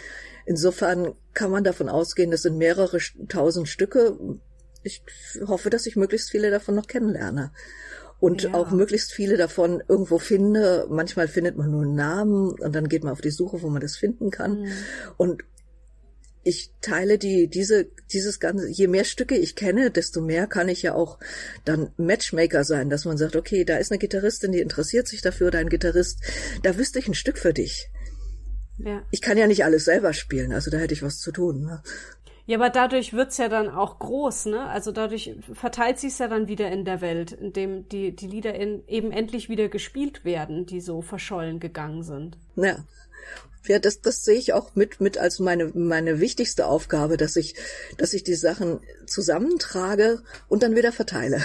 Insofern 0.47 1.15
kann 1.35 1.51
man 1.51 1.65
davon 1.65 1.89
ausgehen, 1.89 2.31
das 2.31 2.43
sind 2.43 2.59
mehrere 2.59 2.99
tausend 3.29 3.69
Stücke, 3.69 4.17
ich 4.83 5.03
hoffe, 5.47 5.71
dass 5.71 5.87
ich 5.87 5.97
möglichst 5.97 6.31
viele 6.31 6.51
davon 6.51 6.75
noch 6.75 6.87
kennenlerne. 6.87 7.53
Und 8.21 8.45
ja. 8.45 8.55
auch 8.55 8.71
möglichst 8.71 9.13
viele 9.13 9.37
davon 9.37 9.83
irgendwo 9.89 10.19
finde. 10.19 10.87
Manchmal 10.89 11.27
findet 11.27 11.57
man 11.57 11.73
nur 11.73 11.83
einen 11.83 11.97
Namen 11.97 12.53
und 12.53 12.73
dann 12.73 12.89
geht 12.89 13.03
man 13.03 13.13
auf 13.13 13.21
die 13.21 13.31
Suche, 13.31 13.63
wo 13.63 13.69
man 13.69 13.81
das 13.81 13.97
finden 13.97 14.31
kann. 14.31 14.61
Mhm. 14.61 14.73
Und 15.17 15.43
ich 16.45 16.73
teile 16.81 17.19
die, 17.19 17.49
diese, 17.49 17.87
dieses 18.13 18.41
ganze, 18.41 18.69
je 18.69 18.89
mehr 18.89 19.05
Stücke 19.05 19.37
ich 19.37 19.55
kenne, 19.55 19.91
desto 19.91 20.21
mehr 20.21 20.47
kann 20.47 20.69
ich 20.69 20.83
ja 20.83 20.95
auch 20.95 21.19
dann 21.65 21.91
Matchmaker 21.97 22.65
sein, 22.65 22.91
dass 22.91 23.05
man 23.05 23.17
sagt, 23.17 23.37
okay, 23.37 23.65
da 23.65 23.77
ist 23.77 23.93
eine 23.93 23.99
Gitarristin, 23.99 24.53
die 24.53 24.61
interessiert 24.61 25.07
sich 25.07 25.23
dafür, 25.23 25.49
oder 25.49 25.61
ein 25.61 25.69
Gitarrist, 25.69 26.21
da 26.63 26.77
wüsste 26.77 26.99
ich 26.99 27.09
ein 27.09 27.15
Stück 27.15 27.39
für 27.39 27.53
dich. 27.53 27.91
Ja. 28.79 29.07
Ich 29.11 29.21
kann 29.21 29.39
ja 29.39 29.47
nicht 29.47 29.65
alles 29.65 29.85
selber 29.85 30.13
spielen, 30.13 30.53
also 30.53 30.71
da 30.71 30.79
hätte 30.79 30.95
ich 30.95 31.03
was 31.03 31.19
zu 31.19 31.31
tun. 31.31 31.63
Ne? 31.63 31.83
Ja, 32.47 32.59
aber 32.59 32.71
dadurch 32.71 33.13
wird's 33.13 33.39
ja 33.39 33.49
dann 33.49 33.69
auch 33.69 33.99
groß, 33.99 34.47
ne? 34.47 34.69
Also 34.69 34.91
dadurch 34.91 35.37
verteilt 35.53 35.99
sich's 35.99 36.19
ja 36.19 36.27
dann 36.27 36.49
wieder 36.49 36.71
in 36.71 36.85
der 36.85 37.01
Welt, 37.01 37.33
indem 37.33 37.89
die, 37.89 38.17
die 38.17 38.27
Lieder 38.27 38.55
in, 38.55 38.87
eben 38.89 39.13
endlich 39.13 39.49
wieder 39.49 39.69
gespielt 39.69 40.25
werden, 40.25 40.67
die 40.67 40.81
so 40.81 41.03
verschollen 41.03 41.61
gegangen 41.61 42.03
sind. 42.03 42.37
Ja. 42.57 42.85
Ja, 43.69 43.79
das, 43.79 44.01
das 44.01 44.25
sehe 44.25 44.39
ich 44.39 44.53
auch 44.53 44.75
mit, 44.75 45.01
mit 45.01 45.19
als 45.19 45.39
meine, 45.39 45.71
meine 45.75 46.19
wichtigste 46.19 46.67
Aufgabe, 46.67 47.17
dass 47.17 47.37
ich, 47.37 47.55
dass 47.97 48.13
ich 48.13 48.25
die 48.25 48.35
Sachen 48.35 48.81
zusammentrage 49.07 50.23
und 50.49 50.65
dann 50.65 50.75
wieder 50.75 50.91
verteile. 50.91 51.41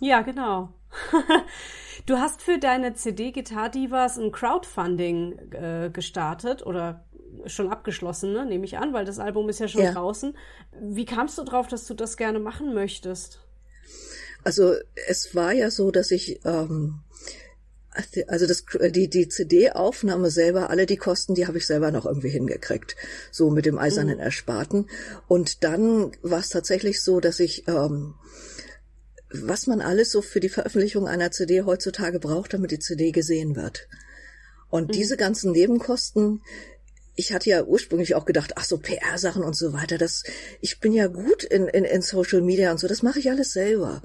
Ja, 0.00 0.22
genau. 0.22 0.74
du 2.06 2.16
hast 2.16 2.42
für 2.42 2.58
deine 2.58 2.94
CD 2.94 3.30
Guitar 3.30 3.68
Divas 3.68 4.18
ein 4.18 4.32
Crowdfunding 4.32 5.52
äh, 5.52 5.90
gestartet 5.92 6.66
oder 6.66 7.04
schon 7.46 7.70
abgeschlossen, 7.70 8.32
ne? 8.32 8.46
nehme 8.46 8.64
ich 8.64 8.78
an, 8.78 8.92
weil 8.92 9.04
das 9.04 9.18
Album 9.18 9.48
ist 9.48 9.60
ja 9.60 9.68
schon 9.68 9.82
ja. 9.82 9.92
draußen. 9.92 10.36
Wie 10.80 11.04
kamst 11.04 11.38
du 11.38 11.44
drauf, 11.44 11.68
dass 11.68 11.86
du 11.86 11.94
das 11.94 12.16
gerne 12.16 12.38
machen 12.38 12.74
möchtest? 12.74 13.40
Also 14.44 14.74
es 15.06 15.34
war 15.34 15.52
ja 15.52 15.70
so, 15.70 15.90
dass 15.90 16.10
ich 16.10 16.40
ähm, 16.44 17.00
also 18.28 18.46
das, 18.46 18.64
die, 18.92 19.08
die 19.08 19.28
CD-Aufnahme 19.28 20.30
selber, 20.30 20.70
alle 20.70 20.86
die 20.86 20.96
Kosten, 20.96 21.34
die 21.34 21.46
habe 21.46 21.58
ich 21.58 21.66
selber 21.66 21.90
noch 21.90 22.06
irgendwie 22.06 22.28
hingekriegt, 22.28 22.96
so 23.32 23.50
mit 23.50 23.66
dem 23.66 23.78
eisernen 23.78 24.16
mhm. 24.16 24.22
Ersparten. 24.22 24.88
Und 25.26 25.64
dann 25.64 26.12
war 26.22 26.38
es 26.38 26.50
tatsächlich 26.50 27.02
so, 27.02 27.20
dass 27.20 27.40
ich, 27.40 27.66
ähm, 27.66 28.14
was 29.32 29.66
man 29.66 29.80
alles 29.80 30.12
so 30.12 30.22
für 30.22 30.40
die 30.40 30.48
Veröffentlichung 30.48 31.08
einer 31.08 31.30
CD 31.32 31.62
heutzutage 31.62 32.20
braucht, 32.20 32.54
damit 32.54 32.70
die 32.70 32.78
CD 32.78 33.10
gesehen 33.10 33.56
wird. 33.56 33.88
Und 34.68 34.88
mhm. 34.88 34.92
diese 34.92 35.16
ganzen 35.16 35.50
Nebenkosten, 35.50 36.42
ich 37.14 37.32
hatte 37.32 37.50
ja 37.50 37.64
ursprünglich 37.64 38.14
auch 38.14 38.24
gedacht, 38.24 38.52
ach 38.56 38.64
so 38.64 38.78
PR-Sachen 38.78 39.42
und 39.42 39.56
so 39.56 39.72
weiter, 39.72 39.98
das, 39.98 40.22
ich 40.60 40.80
bin 40.80 40.92
ja 40.92 41.06
gut 41.06 41.44
in, 41.44 41.66
in, 41.68 41.84
in 41.84 42.02
Social 42.02 42.40
Media 42.40 42.70
und 42.70 42.78
so, 42.78 42.88
das 42.88 43.02
mache 43.02 43.18
ich 43.18 43.30
alles 43.30 43.52
selber. 43.52 44.02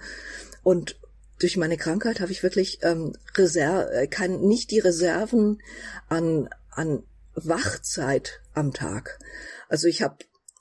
Und 0.64 1.00
durch 1.40 1.58
meine 1.58 1.78
Krankheit 1.78 2.20
habe 2.20 2.32
ich 2.32 2.44
wirklich 2.44 2.80
ähm, 2.82 3.16
Reserve, 3.36 3.92
äh, 3.92 4.08
kann 4.08 4.42
nicht 4.42 4.72
die 4.72 4.80
Reserven 4.80 5.62
an, 6.10 6.50
an 6.72 7.04
Wachzeit 7.36 8.42
am 8.54 8.74
Tag. 8.74 9.20
Also 9.68 9.88
ich 9.88 10.02
habe 10.02 10.18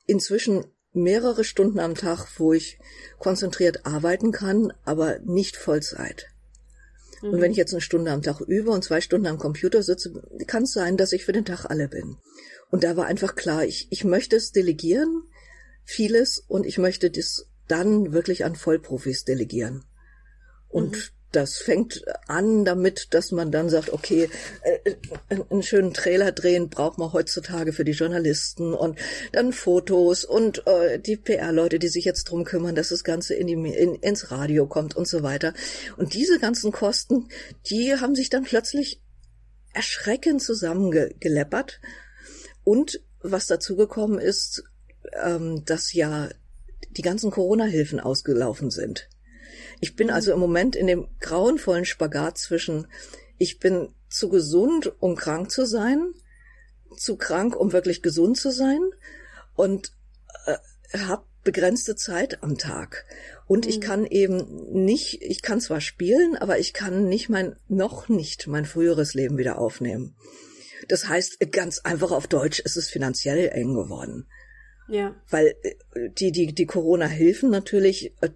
inzwischen 0.06 0.64
mehrere 0.92 1.44
Stunden 1.44 1.80
am 1.80 1.94
Tag, 1.94 2.26
wo 2.38 2.52
ich 2.52 2.78
konzentriert 3.18 3.86
arbeiten 3.86 4.32
kann, 4.32 4.72
aber 4.84 5.18
nicht 5.20 5.56
Vollzeit. 5.56 6.26
Mhm. 7.24 7.34
Und 7.34 7.40
wenn 7.40 7.50
ich 7.50 7.56
jetzt 7.56 7.72
eine 7.72 7.80
Stunde 7.80 8.12
am 8.12 8.22
Tag 8.22 8.40
übe 8.40 8.70
und 8.70 8.84
zwei 8.84 9.00
Stunden 9.00 9.26
am 9.26 9.38
Computer 9.38 9.82
sitze, 9.82 10.22
kann 10.46 10.64
es 10.64 10.72
sein, 10.72 10.96
dass 10.96 11.12
ich 11.12 11.24
für 11.24 11.32
den 11.32 11.44
Tag 11.44 11.64
alle 11.64 11.88
bin. 11.88 12.18
Und 12.70 12.84
da 12.84 12.96
war 12.96 13.06
einfach 13.06 13.34
klar, 13.34 13.64
ich, 13.64 13.88
ich 13.90 14.04
möchte 14.04 14.36
es 14.36 14.52
delegieren, 14.52 15.22
vieles, 15.84 16.38
und 16.46 16.66
ich 16.66 16.78
möchte 16.78 17.10
das 17.10 17.48
dann 17.66 18.12
wirklich 18.12 18.44
an 18.44 18.56
Vollprofis 18.56 19.24
delegieren. 19.24 19.84
Und 20.68 20.96
mhm 20.96 21.23
das 21.34 21.58
fängt 21.58 22.04
an 22.26 22.64
damit, 22.64 23.08
dass 23.14 23.32
man 23.32 23.50
dann 23.50 23.68
sagt, 23.68 23.92
okay, 23.92 24.28
äh, 24.62 24.94
einen 25.50 25.62
schönen 25.62 25.92
Trailer 25.92 26.32
drehen 26.32 26.68
braucht 26.68 26.98
man 26.98 27.12
heutzutage 27.12 27.72
für 27.72 27.84
die 27.84 27.92
Journalisten 27.92 28.72
und 28.74 28.98
dann 29.32 29.52
Fotos 29.52 30.24
und 30.24 30.66
äh, 30.66 30.98
die 30.98 31.16
PR-Leute, 31.16 31.78
die 31.78 31.88
sich 31.88 32.04
jetzt 32.04 32.24
drum 32.24 32.44
kümmern, 32.44 32.74
dass 32.74 32.88
das 32.88 33.04
Ganze 33.04 33.34
in 33.34 33.46
die, 33.46 33.54
in, 33.54 33.94
ins 33.96 34.30
Radio 34.30 34.66
kommt 34.66 34.96
und 34.96 35.08
so 35.08 35.22
weiter. 35.22 35.54
Und 35.96 36.14
diese 36.14 36.38
ganzen 36.38 36.72
Kosten, 36.72 37.28
die 37.68 37.94
haben 37.94 38.14
sich 38.14 38.30
dann 38.30 38.44
plötzlich 38.44 39.00
erschreckend 39.72 40.42
zusammengeleppert. 40.42 41.80
Und 42.62 43.00
was 43.20 43.46
dazugekommen 43.46 44.18
ist, 44.18 44.64
ähm, 45.22 45.64
dass 45.64 45.92
ja 45.92 46.28
die 46.90 47.02
ganzen 47.02 47.30
Corona-Hilfen 47.30 48.00
ausgelaufen 48.00 48.70
sind. 48.70 49.08
Ich 49.80 49.96
bin 49.96 50.10
also 50.10 50.32
im 50.32 50.38
Moment 50.40 50.76
in 50.76 50.86
dem 50.86 51.08
grauenvollen 51.20 51.84
Spagat 51.84 52.38
zwischen, 52.38 52.86
ich 53.38 53.58
bin 53.58 53.94
zu 54.08 54.28
gesund, 54.28 54.92
um 55.00 55.16
krank 55.16 55.50
zu 55.50 55.66
sein, 55.66 56.12
zu 56.96 57.16
krank, 57.16 57.56
um 57.56 57.72
wirklich 57.72 58.02
gesund 58.02 58.36
zu 58.36 58.50
sein 58.50 58.80
und 59.54 59.92
äh, 60.46 60.98
habe 60.98 61.24
begrenzte 61.44 61.94
Zeit 61.94 62.42
am 62.42 62.58
Tag. 62.58 63.04
Und 63.46 63.66
mhm. 63.66 63.70
ich 63.70 63.80
kann 63.80 64.06
eben 64.06 64.72
nicht, 64.72 65.22
ich 65.22 65.42
kann 65.42 65.60
zwar 65.60 65.80
spielen, 65.80 66.36
aber 66.36 66.58
ich 66.58 66.72
kann 66.72 67.08
nicht 67.08 67.28
mein, 67.28 67.56
noch 67.68 68.08
nicht 68.08 68.46
mein 68.46 68.64
früheres 68.64 69.14
Leben 69.14 69.38
wieder 69.38 69.58
aufnehmen. 69.58 70.16
Das 70.88 71.08
heißt, 71.08 71.38
ganz 71.52 71.80
einfach 71.80 72.10
auf 72.10 72.26
Deutsch 72.26 72.60
ist 72.60 72.76
es 72.76 72.88
finanziell 72.88 73.50
eng 73.50 73.74
geworden. 73.74 74.26
Ja. 74.88 75.14
Weil 75.30 75.54
äh, 75.62 76.10
die, 76.10 76.32
die, 76.32 76.54
die 76.54 76.66
Corona-Hilfen 76.66 77.50
natürlich 77.50 78.14
äh, 78.20 78.30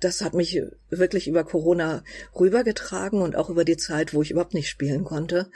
das 0.00 0.20
hat 0.20 0.34
mich 0.34 0.62
wirklich 0.90 1.28
über 1.28 1.44
Corona 1.44 2.04
rübergetragen 2.38 3.20
und 3.22 3.36
auch 3.36 3.50
über 3.50 3.64
die 3.64 3.76
Zeit, 3.76 4.14
wo 4.14 4.22
ich 4.22 4.30
überhaupt 4.30 4.54
nicht 4.54 4.68
spielen 4.68 5.04
konnte. 5.04 5.50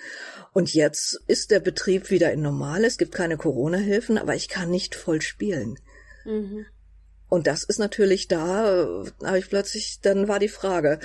Und 0.53 0.73
jetzt 0.75 1.21
ist 1.27 1.51
der 1.51 1.61
Betrieb 1.61 2.11
wieder 2.11 2.33
in 2.33 2.43
normal. 2.43 2.85
Es 2.85 2.99
gibt 2.99 3.13
keine 3.15 3.37
Corona-Hilfen, 3.37 4.19
aber 4.19 4.35
ich 4.35 4.49
kann 4.49 4.71
nicht 4.71 4.95
voll 4.95 5.21
spielen. 5.21 5.79
Mhm. 6.25 6.67
Und 7.29 7.47
das 7.47 7.63
ist 7.63 7.79
natürlich 7.79 8.27
da, 8.27 9.05
habe 9.23 9.39
ich 9.39 9.49
plötzlich, 9.49 10.01
dann 10.03 10.27
war 10.27 10.41
die 10.41 10.49
Frage, 10.49 10.99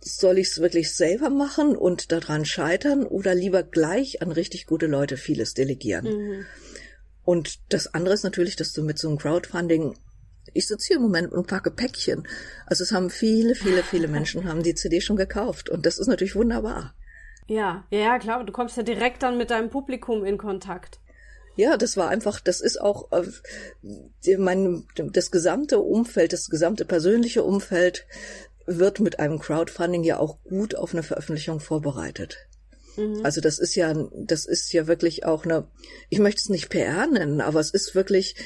soll 0.00 0.38
ich 0.38 0.48
es 0.48 0.60
wirklich 0.60 0.94
selber 0.94 1.30
machen 1.30 1.76
und 1.76 2.10
daran 2.10 2.44
scheitern 2.44 3.04
oder 3.04 3.34
lieber 3.34 3.62
gleich 3.62 4.22
an 4.22 4.32
richtig 4.32 4.66
gute 4.66 4.86
Leute 4.86 5.16
vieles 5.16 5.54
delegieren? 5.54 6.04
Mhm. 6.06 6.46
Und 7.24 7.60
das 7.68 7.94
andere 7.94 8.14
ist 8.14 8.24
natürlich, 8.24 8.56
dass 8.56 8.72
du 8.72 8.82
mit 8.82 8.98
so 8.98 9.08
einem 9.08 9.18
Crowdfunding 9.18 9.94
ich 10.54 10.66
sitze 10.66 10.88
hier 10.88 10.96
im 10.96 11.02
Moment 11.02 11.32
und 11.32 11.46
packe 11.46 11.70
Päckchen. 11.70 12.26
Also 12.66 12.84
es 12.84 12.92
haben 12.92 13.10
viele, 13.10 13.54
viele, 13.54 13.82
viele 13.82 14.08
Menschen 14.16 14.48
haben 14.48 14.62
die 14.62 14.74
CD 14.74 15.00
schon 15.00 15.16
gekauft 15.16 15.68
und 15.68 15.86
das 15.86 15.98
ist 15.98 16.08
natürlich 16.08 16.34
wunderbar. 16.34 16.94
Ja, 17.46 17.84
ja, 17.90 18.18
klar, 18.18 18.44
du 18.44 18.52
kommst 18.52 18.76
ja 18.76 18.82
direkt 18.82 19.22
dann 19.22 19.36
mit 19.36 19.50
deinem 19.50 19.70
Publikum 19.70 20.24
in 20.24 20.38
Kontakt. 20.38 21.00
Ja, 21.54 21.76
das 21.76 21.96
war 21.96 22.08
einfach, 22.08 22.40
das 22.40 22.60
ist 22.60 22.80
auch 22.80 23.12
äh, 23.12 24.36
mein 24.38 24.84
das 24.96 25.30
gesamte 25.30 25.80
Umfeld, 25.80 26.32
das 26.32 26.48
gesamte 26.48 26.84
persönliche 26.84 27.42
Umfeld 27.42 28.06
wird 28.64 29.00
mit 29.00 29.18
einem 29.18 29.38
Crowdfunding 29.38 30.04
ja 30.04 30.18
auch 30.18 30.38
gut 30.44 30.74
auf 30.74 30.94
eine 30.94 31.02
Veröffentlichung 31.02 31.60
vorbereitet. 31.60 32.48
Mhm. 32.96 33.20
Also 33.24 33.40
das 33.40 33.58
ist 33.58 33.74
ja, 33.74 33.94
das 34.14 34.46
ist 34.46 34.72
ja 34.72 34.86
wirklich 34.86 35.24
auch 35.24 35.44
eine, 35.44 35.68
ich 36.08 36.18
möchte 36.18 36.40
es 36.40 36.48
nicht 36.48 36.68
PR 36.68 37.06
nennen, 37.06 37.40
aber 37.40 37.60
es 37.60 37.70
ist 37.70 37.94
wirklich, 37.94 38.36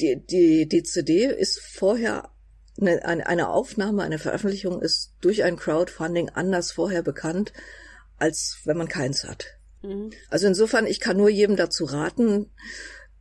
die, 0.00 0.16
die, 0.16 0.68
die 0.68 0.82
CD 0.82 1.26
ist 1.26 1.60
vorher 1.60 2.30
eine, 2.80 3.26
eine 3.26 3.48
Aufnahme, 3.48 4.02
eine 4.02 4.18
Veröffentlichung 4.18 4.82
ist 4.82 5.12
durch 5.20 5.44
ein 5.44 5.56
Crowdfunding 5.56 6.30
anders 6.30 6.72
vorher 6.72 7.02
bekannt, 7.02 7.52
als 8.18 8.58
wenn 8.64 8.76
man 8.76 8.88
keins 8.88 9.24
hat. 9.24 9.46
Mhm. 9.82 10.10
Also 10.30 10.46
insofern, 10.46 10.86
ich 10.86 11.00
kann 11.00 11.16
nur 11.16 11.30
jedem 11.30 11.56
dazu 11.56 11.84
raten, 11.84 12.50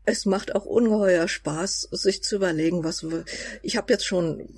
es 0.05 0.25
macht 0.25 0.53
auch 0.55 0.65
ungeheuer 0.65 1.27
Spaß, 1.27 1.87
sich 1.91 2.23
zu 2.23 2.35
überlegen, 2.35 2.83
was 2.83 3.03
wir, 3.03 3.23
ich 3.61 3.77
habe 3.77 3.93
jetzt 3.93 4.05
schon 4.05 4.49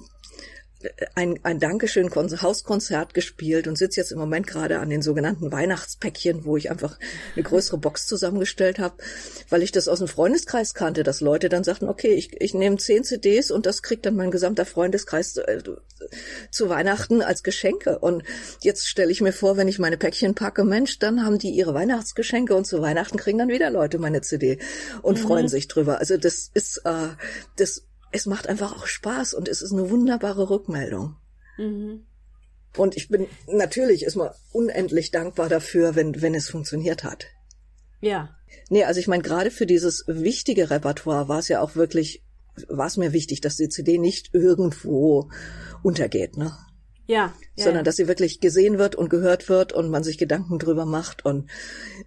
ein, 1.15 1.39
ein 1.43 1.59
Dankeschön 1.59 2.09
Hauskonzert 2.13 3.13
gespielt 3.13 3.67
und 3.67 3.77
sitze 3.77 3.99
jetzt 3.99 4.11
im 4.11 4.19
Moment 4.19 4.47
gerade 4.47 4.79
an 4.79 4.89
den 4.89 5.01
sogenannten 5.01 5.51
Weihnachtspäckchen, 5.51 6.45
wo 6.45 6.57
ich 6.57 6.69
einfach 6.69 6.99
eine 7.33 7.43
größere 7.43 7.77
Box 7.77 8.07
zusammengestellt 8.07 8.79
habe, 8.79 8.95
weil 9.49 9.63
ich 9.63 9.71
das 9.71 9.87
aus 9.87 9.99
dem 9.99 10.07
Freundeskreis 10.07 10.73
kannte, 10.73 11.03
dass 11.03 11.21
Leute 11.21 11.49
dann 11.49 11.63
sagten, 11.63 11.89
okay, 11.89 12.13
ich, 12.13 12.39
ich 12.41 12.53
nehme 12.53 12.77
zehn 12.77 13.03
CDs 13.03 13.51
und 13.51 13.65
das 13.65 13.81
kriegt 13.81 14.05
dann 14.05 14.15
mein 14.15 14.31
gesamter 14.31 14.65
Freundeskreis 14.65 15.33
zu, 15.33 15.47
äh, 15.47 15.61
zu 16.51 16.69
Weihnachten 16.69 17.21
als 17.21 17.43
Geschenke. 17.43 17.99
Und 17.99 18.23
jetzt 18.61 18.87
stelle 18.87 19.11
ich 19.11 19.21
mir 19.21 19.33
vor, 19.33 19.57
wenn 19.57 19.67
ich 19.67 19.79
meine 19.79 19.97
Päckchen 19.97 20.35
packe, 20.35 20.63
Mensch, 20.63 20.99
dann 20.99 21.25
haben 21.25 21.39
die 21.39 21.51
ihre 21.51 21.73
Weihnachtsgeschenke 21.73 22.55
und 22.55 22.65
zu 22.65 22.81
Weihnachten 22.81 23.17
kriegen 23.17 23.39
dann 23.39 23.49
wieder 23.49 23.69
Leute 23.69 23.97
meine 23.97 24.21
CD 24.21 24.59
und 25.01 25.19
mhm. 25.19 25.23
freuen 25.23 25.47
sich 25.47 25.67
drüber. 25.67 25.99
Also 25.99 26.17
das 26.17 26.51
ist 26.53 26.81
äh, 26.85 27.07
das 27.57 27.83
es 28.15 28.25
macht 28.25 28.47
einfach 28.47 28.73
auch 28.75 28.87
Spaß 28.87 29.33
und 29.33 29.49
es 29.49 29.61
ist 29.61 29.73
eine 29.73 29.89
wunderbare 29.89 30.49
Rückmeldung. 30.49 31.17
Mhm. 31.57 32.05
Und 32.77 32.95
ich 32.95 33.09
bin 33.09 33.27
natürlich 33.47 34.03
ist 34.03 34.15
man 34.15 34.29
unendlich 34.53 35.11
dankbar 35.11 35.49
dafür, 35.49 35.95
wenn, 35.95 36.21
wenn 36.21 36.33
es 36.33 36.49
funktioniert 36.49 37.03
hat. 37.03 37.27
Ja. 37.99 38.35
Nee, 38.69 38.85
also 38.85 38.99
ich 38.99 39.07
meine, 39.07 39.23
gerade 39.23 39.51
für 39.51 39.65
dieses 39.65 40.05
wichtige 40.07 40.69
Repertoire 40.69 41.27
war 41.27 41.39
es 41.39 41.49
ja 41.49 41.59
auch 41.59 41.75
wirklich, 41.75 42.23
war 42.69 42.87
es 42.87 42.97
mir 42.97 43.11
wichtig, 43.11 43.41
dass 43.41 43.57
die 43.57 43.69
CD 43.69 43.97
nicht 43.97 44.33
irgendwo 44.33 45.29
untergeht, 45.83 46.37
ne? 46.37 46.57
Ja, 47.07 47.33
ja, 47.55 47.63
sondern 47.63 47.81
ja. 47.81 47.83
dass 47.83 47.97
sie 47.97 48.07
wirklich 48.07 48.39
gesehen 48.39 48.77
wird 48.77 48.95
und 48.95 49.09
gehört 49.09 49.47
wird 49.47 49.73
und 49.73 49.89
man 49.89 50.03
sich 50.03 50.17
Gedanken 50.17 50.57
drüber 50.57 50.85
macht. 50.85 51.23
Und 51.23 51.49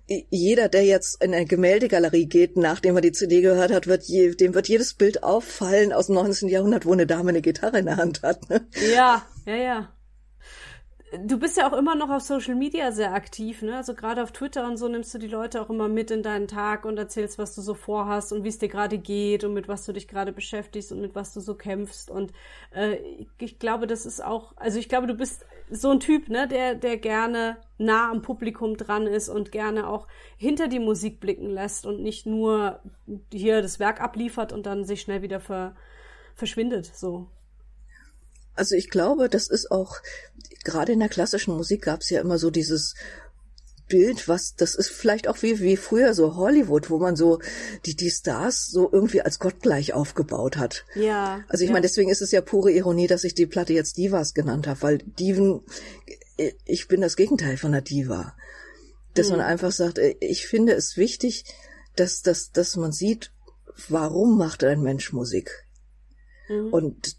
jeder, 0.07 0.69
der 0.69 0.85
jetzt 0.85 1.23
in 1.23 1.35
eine 1.35 1.47
Gemäldegalerie 1.47 2.27
geht, 2.27 2.57
nachdem 2.57 2.97
er 2.97 3.03
die 3.03 3.13
CD 3.13 3.41
gehört 3.41 3.73
hat, 3.73 3.87
wird 3.87 4.05
je, 4.05 4.35
dem 4.35 4.55
wird 4.55 4.69
jedes 4.69 4.95
Bild 4.95 5.23
auffallen 5.23 5.93
aus 5.93 6.07
dem 6.07 6.17
19. 6.17 6.49
Jahrhundert, 6.49 6.85
wo 6.85 6.93
eine 6.93 7.07
Dame 7.07 7.31
eine 7.31 7.43
Gitarre 7.43 7.79
in 7.79 7.87
der 7.87 7.97
Hand 7.97 8.23
hat. 8.23 8.49
Ne? 8.51 8.67
Ja, 8.93 9.25
ja, 9.47 9.57
ja 9.57 9.89
du 11.13 11.39
bist 11.39 11.57
ja 11.57 11.69
auch 11.69 11.77
immer 11.77 11.95
noch 11.95 12.11
auf 12.11 12.23
Social 12.23 12.55
Media 12.55 12.93
sehr 12.93 13.15
aktiv, 13.15 13.63
ne? 13.63 13.77
Also 13.77 13.95
gerade 13.95 14.23
auf 14.23 14.33
Twitter 14.33 14.67
und 14.67 14.77
so 14.77 14.89
nimmst 14.89 15.15
du 15.15 15.19
die 15.19 15.29
Leute 15.29 15.61
auch 15.63 15.71
immer 15.71 15.89
mit 15.89 16.11
in 16.11 16.23
deinen 16.23 16.49
Tag 16.49 16.85
und 16.85 16.99
erzählst, 16.99 17.39
was 17.39 17.55
du 17.55 17.63
so 17.63 17.75
vorhast 17.75 18.33
und 18.33 18.45
wie 18.45 18.49
es 18.49 18.59
dir 18.59 18.69
gerade 18.69 18.99
geht 18.99 19.45
und 19.45 19.55
mit 19.55 19.69
was 19.69 19.87
du 19.87 19.93
dich 19.93 20.09
gerade 20.09 20.33
beschäftigst 20.33 20.93
und 20.93 21.01
mit 21.01 21.15
was 21.15 21.33
du 21.33 21.41
so 21.41 21.55
kämpfst. 21.55 22.11
Und 22.11 22.33
äh, 22.75 22.99
ich 23.39 23.59
glaube, 23.59 23.87
das 23.87 24.07
ist 24.07 24.23
auch, 24.23 24.53
also 24.57 24.79
ich 24.79 24.89
glaube, 24.89 25.07
du 25.07 25.15
bist 25.15 25.47
so 25.71 25.91
ein 25.91 26.01
Typ, 26.01 26.29
ne, 26.29 26.47
der, 26.47 26.75
der 26.75 26.97
gerne 26.99 27.57
nah 27.79 28.11
am 28.11 28.23
Publikum 28.23 28.77
dran 28.77 29.07
ist 29.07 29.29
und 29.29 29.53
gerne 29.53 29.89
auch 29.89 30.07
hinter 30.37 30.69
die 30.69 30.81
Musik 30.81 31.21
blicken 31.21 31.51
lässt 31.51 31.87
und 31.87 32.03
nicht 32.03 32.27
nur 32.27 32.81
hier 33.33 33.63
das 33.63 33.79
Werk 33.79 34.01
abliefert 34.01 34.53
und 34.53 34.67
dann 34.67 34.85
sich 34.85 35.01
schnell 35.01 35.23
wieder 35.23 35.41
ver, 35.41 35.75
verschwindet. 36.35 36.87
So. 36.87 37.29
Also 38.59 38.75
ich 38.75 38.91
glaube, 38.91 39.29
das 39.29 39.49
ist 39.49 39.71
auch, 39.71 39.97
gerade 40.65 40.93
in 40.93 41.01
der 41.01 41.09
klassischen 41.09 41.57
Musik 41.57 41.83
gab 41.83 42.01
es 42.01 42.11
ja 42.11 42.21
immer 42.21 42.39
so 42.39 42.51
dieses 42.51 42.95
Bild, 43.89 44.29
was, 44.29 44.55
das 44.55 44.75
ist 44.75 44.91
vielleicht 44.91 45.29
auch 45.29 45.43
wie, 45.43 45.61
wie 45.61 45.77
früher 45.77 46.15
so 46.15 46.37
Hollywood, 46.37 46.91
wo 46.91 46.99
man 46.99 47.17
so 47.17 47.41
die, 47.87 47.97
die 47.97 48.11
Stars 48.11 48.67
so 48.67 48.91
irgendwie 48.93 49.23
als 49.23 49.39
gottgleich 49.39 49.95
aufgebaut 49.95 50.57
hat. 50.57 50.85
Ja. 50.95 51.43
Also 51.49 51.65
ich 51.65 51.71
ja. 51.71 51.73
meine, 51.73 51.83
deswegen 51.83 52.11
ist 52.11 52.21
es 52.21 52.31
ja 52.31 52.41
pure 52.41 52.71
Ironie, 52.71 53.07
dass 53.07 53.25
ich 53.25 53.35
die 53.35 53.47
Platte 53.47 53.73
jetzt 53.73 53.97
Divas 53.97 54.35
genannt 54.35 54.67
habe, 54.67 54.83
weil 54.83 54.99
Diven, 54.99 55.63
ich 56.65 56.87
bin 56.89 57.01
das 57.01 57.17
Gegenteil 57.17 57.57
von 57.57 57.73
einer 57.73 57.83
Diva. 57.83 58.37
Dass 59.15 59.31
mhm. 59.31 59.39
man 59.39 59.47
einfach 59.47 59.73
sagt, 59.73 59.99
ich 60.21 60.47
finde 60.47 60.75
es 60.75 60.97
wichtig, 60.97 61.45
dass, 61.97 62.21
dass, 62.21 62.53
dass 62.53 62.77
man 62.77 62.93
sieht, 62.93 63.33
warum 63.89 64.37
macht 64.37 64.63
ein 64.65 64.83
Mensch 64.83 65.13
Musik? 65.13 65.67
Mhm. 66.49 66.73
Und 66.73 67.17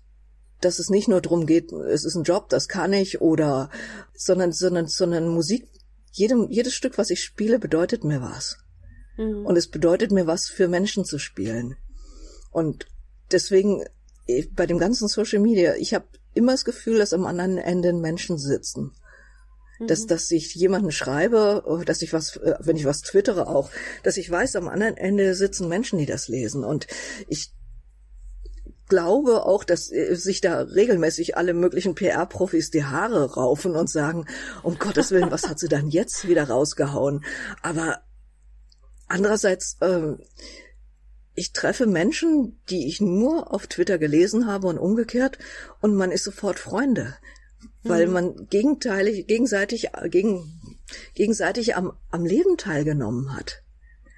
dass 0.62 0.80
es 0.80 0.90
nicht 0.90 1.08
nur 1.08 1.22
darum 1.22 1.46
geht, 1.46 1.72
es 1.72 2.06
ist 2.06 2.16
ein 2.16 2.24
Job, 2.24 2.50
das 2.50 2.68
kann 2.68 2.94
ich 2.94 3.22
oder, 3.22 3.70
sondern, 4.14 4.52
sondern, 4.52 4.88
sondern 4.88 5.28
Musik, 5.28 5.68
jedem, 6.12 6.50
jedes 6.50 6.74
Stück, 6.74 6.98
was 6.98 7.10
ich 7.10 7.24
spiele, 7.24 7.60
bedeutet 7.60 8.04
mir 8.04 8.22
was. 8.22 8.58
Mhm. 9.18 9.46
Und 9.46 9.58
es 9.58 9.68
bedeutet 9.68 10.12
mir 10.12 10.28
was 10.28 10.50
für 10.50 10.68
Menschen 10.68 11.06
zu 11.06 11.20
spielen. 11.20 11.76
Und 12.52 12.88
deswegen, 13.32 13.84
eh, 14.28 14.48
bei 14.52 14.66
dem 14.66 14.80
ganzen 14.80 15.08
Social 15.08 15.40
Media, 15.40 15.76
ich 15.76 15.94
habe 15.94 16.06
immer 16.34 16.54
das 16.54 16.66
Gefühl, 16.66 16.98
dass 16.98 17.14
am 17.14 17.26
anderen 17.26 17.58
Ende 17.58 17.94
Menschen 17.94 18.38
sitzen. 18.38 18.92
Dass, 19.88 20.04
mhm. 20.04 20.08
dass 20.08 20.30
ich 20.32 20.56
jemanden 20.56 20.92
schreibe, 20.92 21.64
dass 21.86 22.02
ich 22.02 22.12
was, 22.12 22.36
äh, 22.36 22.56
wenn 22.60 22.76
ich 22.76 22.84
was 22.84 23.00
twittere 23.00 23.48
auch, 23.48 23.70
dass 24.04 24.18
ich 24.18 24.30
weiß, 24.30 24.58
am 24.58 24.68
anderen 24.68 24.98
Ende 24.98 25.36
sitzen 25.36 25.70
Menschen, 25.70 26.00
die 26.00 26.06
das 26.06 26.28
lesen. 26.28 26.66
Und 26.66 26.88
ich 27.30 27.54
glaube 28.90 29.46
auch, 29.46 29.64
dass 29.64 29.92
äh, 29.92 30.16
sich 30.16 30.42
da 30.42 30.62
regelmäßig 30.62 31.38
alle 31.38 31.54
möglichen 31.54 31.96
PR-Profis 31.96 32.72
die 32.72 32.84
Haare 32.84 33.36
raufen 33.36 33.76
und 33.76 33.90
sagen, 33.90 34.26
um 34.64 34.78
Gottes 34.78 35.12
Willen, 35.12 35.32
was 35.32 35.48
hat 35.48 35.60
sie 35.60 35.70
dann 35.70 35.90
jetzt 35.90 36.28
wieder 36.28 36.50
rausgehauen? 36.50 37.24
Aber 37.62 38.02
andererseits, 39.08 39.78
äh, 39.80 40.16
ich 41.36 41.54
treffe 41.54 41.86
Menschen, 41.86 42.60
die 42.70 42.88
ich 42.88 43.00
nur 43.00 43.54
auf 43.54 43.68
Twitter 43.68 43.98
gelesen 43.98 44.48
habe 44.48 44.68
und 44.68 44.78
umgekehrt, 44.78 45.38
und 45.80 45.96
man 45.96 46.12
ist 46.12 46.26
sofort 46.26 46.60
Freunde, 46.60 47.16
weil 47.84 48.08
mhm. 48.08 48.14
man 48.14 48.48
gegenteilig, 48.50 49.28
gegenseitig, 49.28 49.90
gegen, 50.06 50.60
gegenseitig 51.14 51.76
am, 51.78 51.94
am 52.12 52.26
Leben 52.26 52.58
teilgenommen 52.58 53.36
hat. 53.36 53.62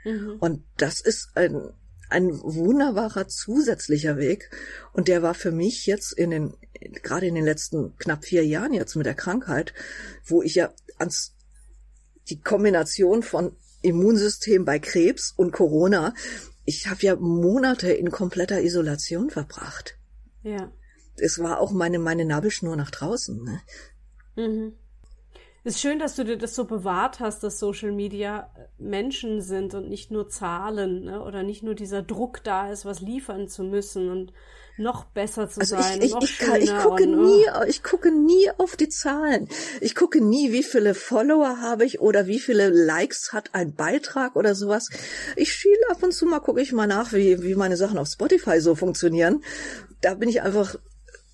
Mhm. 0.04 0.38
Und 0.40 0.64
das 0.78 1.00
ist 1.00 1.30
ein, 1.36 1.72
ein 2.12 2.32
wunderbarer 2.42 3.28
zusätzlicher 3.28 4.18
Weg. 4.18 4.50
Und 4.94 5.08
der 5.08 5.22
war 5.22 5.34
für 5.34 5.52
mich 5.52 5.86
jetzt 5.86 6.12
in 6.12 6.32
den, 6.32 6.54
gerade 7.04 7.28
in 7.28 7.36
den 7.36 7.46
letzten 7.46 7.98
knapp 7.98 8.26
vier 8.26 8.46
Jahren 8.46 8.74
jetzt 8.74 8.96
mit 8.96 9.06
der 9.06 9.16
Krankheit, 9.16 9.74
wo 10.26 10.42
ich 10.42 10.56
ja 10.56 10.74
ans, 10.98 11.36
die 12.30 12.42
Kombination 12.42 13.24
von 13.24 13.56
Immunsystem 13.82 14.66
bei 14.66 14.80
Krebs 14.80 15.34
und 15.36 15.52
Corona, 15.52 16.14
ich 16.66 16.88
habe 16.88 17.02
ja 17.02 17.16
Monate 17.16 17.92
in 17.92 18.12
kompletter 18.12 18.62
Isolation 18.62 19.30
verbracht. 19.30 19.98
Ja. 20.44 20.72
Es 21.18 21.40
war 21.40 21.60
auch 21.60 21.72
meine, 21.72 22.00
meine 22.00 22.26
Nabelschnur 22.26 22.76
nach 22.76 22.92
draußen. 22.92 23.44
Ne? 23.44 23.62
Mhm. 24.36 24.74
Es 25.64 25.76
ist 25.76 25.82
schön, 25.82 26.00
dass 26.00 26.16
du 26.16 26.26
dir 26.26 26.38
das 26.38 26.56
so 26.56 26.66
bewahrt 26.66 27.20
hast, 27.20 27.44
dass 27.44 27.60
Social 27.60 27.92
Media 27.92 28.50
äh, 28.56 28.82
Menschen 28.82 29.42
sind 29.42 29.76
und 29.76 29.90
nicht 29.90 30.10
nur 30.10 30.28
Zahlen 30.28 31.04
ne? 31.04 31.24
oder 31.24 31.44
nicht 31.44 31.62
nur 31.62 31.76
dieser 31.76 32.02
Druck 32.02 32.44
da 32.44 32.72
ist, 32.72 32.84
was 32.84 33.00
liefern 33.00 33.48
zu 33.48 33.64
müssen 33.64 34.10
und 34.10 34.34
noch 34.78 35.06
besser 35.06 35.50
zu 35.50 35.60
also 35.60 35.76
sein. 35.76 36.02
Ich, 36.02 36.16
ich, 36.16 36.24
ich, 36.24 36.38
kann, 36.40 36.62
ich 36.62 36.76
gucke 36.76 37.04
und, 37.04 37.26
nie, 37.26 37.46
ich 37.68 37.84
gucke 37.84 38.12
nie 38.12 38.50
auf 38.58 38.76
die 38.76 38.90
Zahlen. 38.90 39.48
Ich 39.82 39.94
gucke 39.94 40.20
nie, 40.24 40.52
wie 40.52 40.64
viele 40.64 40.96
Follower 40.96 41.62
habe 41.62 41.86
ich 41.86 42.00
oder 42.00 42.26
wie 42.26 42.40
viele 42.40 42.70
Likes 42.70 43.32
hat 43.32 43.54
ein 43.54 43.76
Beitrag 43.76 44.36
oder 44.36 44.56
sowas. 44.56 44.90
Ich 45.36 45.54
schiele 45.54 45.90
ab 45.92 46.02
und 46.02 46.12
zu 46.12 46.26
mal, 46.26 46.40
gucke 46.40 46.62
ich 46.62 46.72
mal 46.72 46.88
nach, 46.88 47.14
wie, 47.14 47.44
wie 47.44 47.54
meine 47.54 47.78
Sachen 47.78 48.00
auf 48.00 48.08
Spotify 48.08 48.60
so 48.60 48.74
funktionieren. 48.74 49.44
Da 50.00 50.16
bin 50.16 50.30
ich 50.30 50.42
einfach 50.42 50.76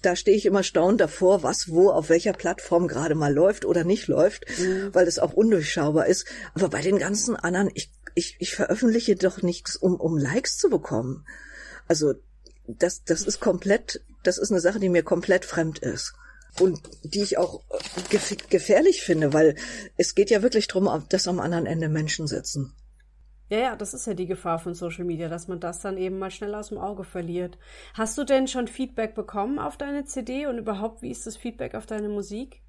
da 0.02 0.16
stehe 0.16 0.38
ich 0.38 0.46
immer 0.46 0.64
staunend 0.64 1.02
davor, 1.02 1.44
was 1.44 1.70
wo 1.70 1.90
auf 1.90 2.10
welcher 2.10 2.34
Plattform 2.34 2.88
gerade 2.88 3.16
mal 3.16 3.34
läuft 3.34 3.66
oder 3.66 3.84
nicht 3.84 4.08
läuft, 4.08 4.46
mhm. 4.60 4.94
weil 4.94 5.08
es 5.08 5.20
auch 5.20 5.34
undurchschaubar 5.34 6.06
ist. 6.08 6.26
Aber 6.54 6.70
bei 6.70 6.82
den 6.82 7.00
ganzen 7.00 7.36
anderen, 7.36 7.72
ich, 7.74 7.92
ich, 8.14 8.36
ich 8.40 8.56
veröffentliche 8.56 9.16
doch 9.16 9.42
nichts, 9.42 9.76
um, 9.76 9.96
um 9.96 10.18
Likes 10.18 10.58
zu 10.58 10.70
bekommen. 10.70 11.26
Also 11.88 12.14
das, 12.68 13.04
das 13.04 13.22
ist 13.22 13.40
komplett, 13.40 14.02
das 14.24 14.38
ist 14.38 14.52
eine 14.52 14.62
Sache, 14.62 14.80
die 14.80 14.90
mir 14.90 15.04
komplett 15.04 15.46
fremd 15.46 15.80
ist. 15.80 16.14
Und 16.60 16.80
die 17.04 17.22
ich 17.22 17.38
auch 17.38 17.62
gefährlich 18.50 19.04
finde, 19.04 19.34
weil 19.34 19.56
es 19.96 20.16
geht 20.16 20.32
ja 20.32 20.42
wirklich 20.42 20.68
darum, 20.68 21.06
dass 21.10 21.28
am 21.28 21.40
anderen 21.40 21.68
Ende 21.68 21.88
Menschen 21.88 22.28
sitzen. 22.28 22.74
Ja, 23.50 23.60
ja, 23.60 23.76
das 23.78 23.94
ist 23.94 24.06
ja 24.08 24.14
die 24.14 24.26
Gefahr 24.26 24.60
von 24.60 24.74
Social 24.74 25.06
Media, 25.06 25.30
dass 25.30 25.48
man 25.48 25.62
das 25.62 25.80
dann 25.80 25.98
eben 25.98 26.20
mal 26.20 26.32
schnell 26.32 26.54
aus 26.54 26.70
dem 26.70 26.78
Auge 26.78 27.06
verliert. 27.06 27.58
Hast 27.94 28.18
du 28.18 28.26
denn 28.26 28.48
schon 28.48 28.68
Feedback 28.68 29.16
bekommen 29.16 29.58
auf 29.58 29.78
deine 29.78 30.06
CD 30.06 30.48
und 30.48 30.58
überhaupt, 30.58 31.02
wie 31.02 31.12
ist 31.12 31.26
das 31.26 31.38
Feedback 31.38 31.74
auf 31.74 31.86
deine 31.86 32.10
Musik? 32.10 32.62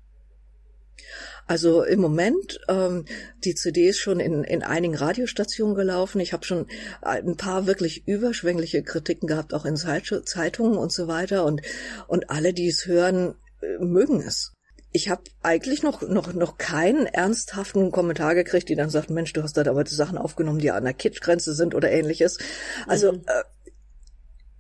Also 1.46 1.82
im 1.82 2.00
Moment, 2.00 2.60
ähm, 2.68 3.06
die 3.44 3.54
CD 3.54 3.88
ist 3.88 3.98
schon 3.98 4.20
in, 4.20 4.44
in 4.44 4.62
einigen 4.62 4.94
Radiostationen 4.94 5.74
gelaufen. 5.74 6.20
Ich 6.20 6.32
habe 6.32 6.44
schon 6.44 6.66
ein 7.02 7.36
paar 7.36 7.66
wirklich 7.66 8.06
überschwängliche 8.06 8.82
Kritiken 8.82 9.26
gehabt, 9.26 9.54
auch 9.54 9.64
in 9.64 9.76
Zeitungen 9.76 10.76
und 10.76 10.92
so 10.92 11.08
weiter. 11.08 11.44
Und, 11.44 11.62
und 12.06 12.30
alle, 12.30 12.52
die 12.52 12.68
es 12.68 12.86
hören, 12.86 13.34
äh, 13.62 13.78
mögen 13.78 14.20
es 14.20 14.52
ich 14.92 15.10
habe 15.10 15.22
eigentlich 15.42 15.82
noch, 15.82 16.02
noch, 16.02 16.32
noch 16.32 16.58
keinen 16.58 17.06
ernsthaften 17.06 17.90
Kommentar 17.90 18.34
gekriegt, 18.34 18.68
die 18.68 18.74
dann 18.74 18.90
sagt, 18.90 19.10
Mensch, 19.10 19.32
du 19.32 19.42
hast 19.42 19.56
da 19.56 19.66
aber 19.66 19.84
die 19.84 19.94
Sachen 19.94 20.18
aufgenommen, 20.18 20.60
die 20.60 20.70
an 20.70 20.84
der 20.84 20.94
Kitschgrenze 20.94 21.54
sind 21.54 21.74
oder 21.74 21.90
ähnliches. 21.90 22.38
Also 22.86 23.12
mhm. 23.12 23.22
äh, 23.26 23.42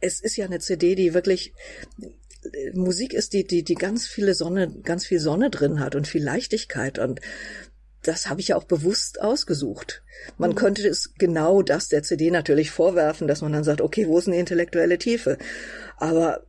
es 0.00 0.20
ist 0.20 0.36
ja 0.36 0.44
eine 0.44 0.60
CD, 0.60 0.94
die 0.94 1.14
wirklich 1.14 1.52
Musik 2.72 3.14
ist, 3.14 3.32
die, 3.32 3.44
die, 3.44 3.64
die 3.64 3.74
ganz 3.74 4.06
viele 4.06 4.34
Sonne, 4.34 4.72
ganz 4.82 5.04
viel 5.06 5.18
Sonne 5.18 5.50
drin 5.50 5.80
hat 5.80 5.94
und 5.94 6.06
viel 6.06 6.22
Leichtigkeit 6.22 6.98
und 6.98 7.20
das 8.02 8.28
habe 8.28 8.40
ich 8.40 8.48
ja 8.48 8.56
auch 8.56 8.64
bewusst 8.64 9.20
ausgesucht. 9.20 10.02
Man 10.38 10.50
mhm. 10.50 10.54
könnte 10.54 10.88
es 10.88 11.14
genau 11.18 11.62
das 11.62 11.88
der 11.88 12.02
CD 12.02 12.30
natürlich 12.30 12.70
vorwerfen, 12.70 13.26
dass 13.26 13.42
man 13.42 13.52
dann 13.52 13.64
sagt, 13.64 13.80
okay, 13.80 14.06
wo 14.06 14.18
ist 14.18 14.28
eine 14.28 14.38
intellektuelle 14.38 14.98
Tiefe? 14.98 15.36
Aber 15.96 16.42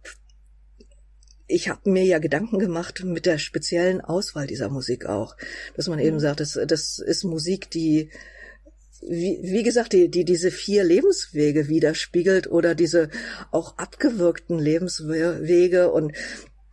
ich 1.50 1.68
habe 1.68 1.90
mir 1.90 2.06
ja 2.06 2.20
Gedanken 2.20 2.60
gemacht 2.60 3.04
mit 3.04 3.26
der 3.26 3.40
speziellen 3.40 4.02
Auswahl 4.02 4.48
dieser 4.48 4.70
Musik 4.70 5.08
auch, 5.08 5.36
dass 5.76 5.88
man 5.88 6.00
eben 6.00 6.18
mhm. 6.18 6.22
sagt, 6.22 6.40
das, 6.40 6.58
das 6.68 7.00
ist 7.00 7.24
Musik, 7.24 7.70
die 7.72 8.10
wie, 9.02 9.40
wie 9.42 9.64
gesagt, 9.64 9.94
die, 9.94 10.10
die 10.10 10.26
diese 10.26 10.52
vier 10.52 10.84
Lebenswege 10.84 11.70
widerspiegelt 11.70 12.52
oder 12.52 12.76
diese 12.76 13.10
auch 13.52 13.78
abgewirkten 13.78 14.60
Lebenswege 14.60 15.92
und 15.92 16.14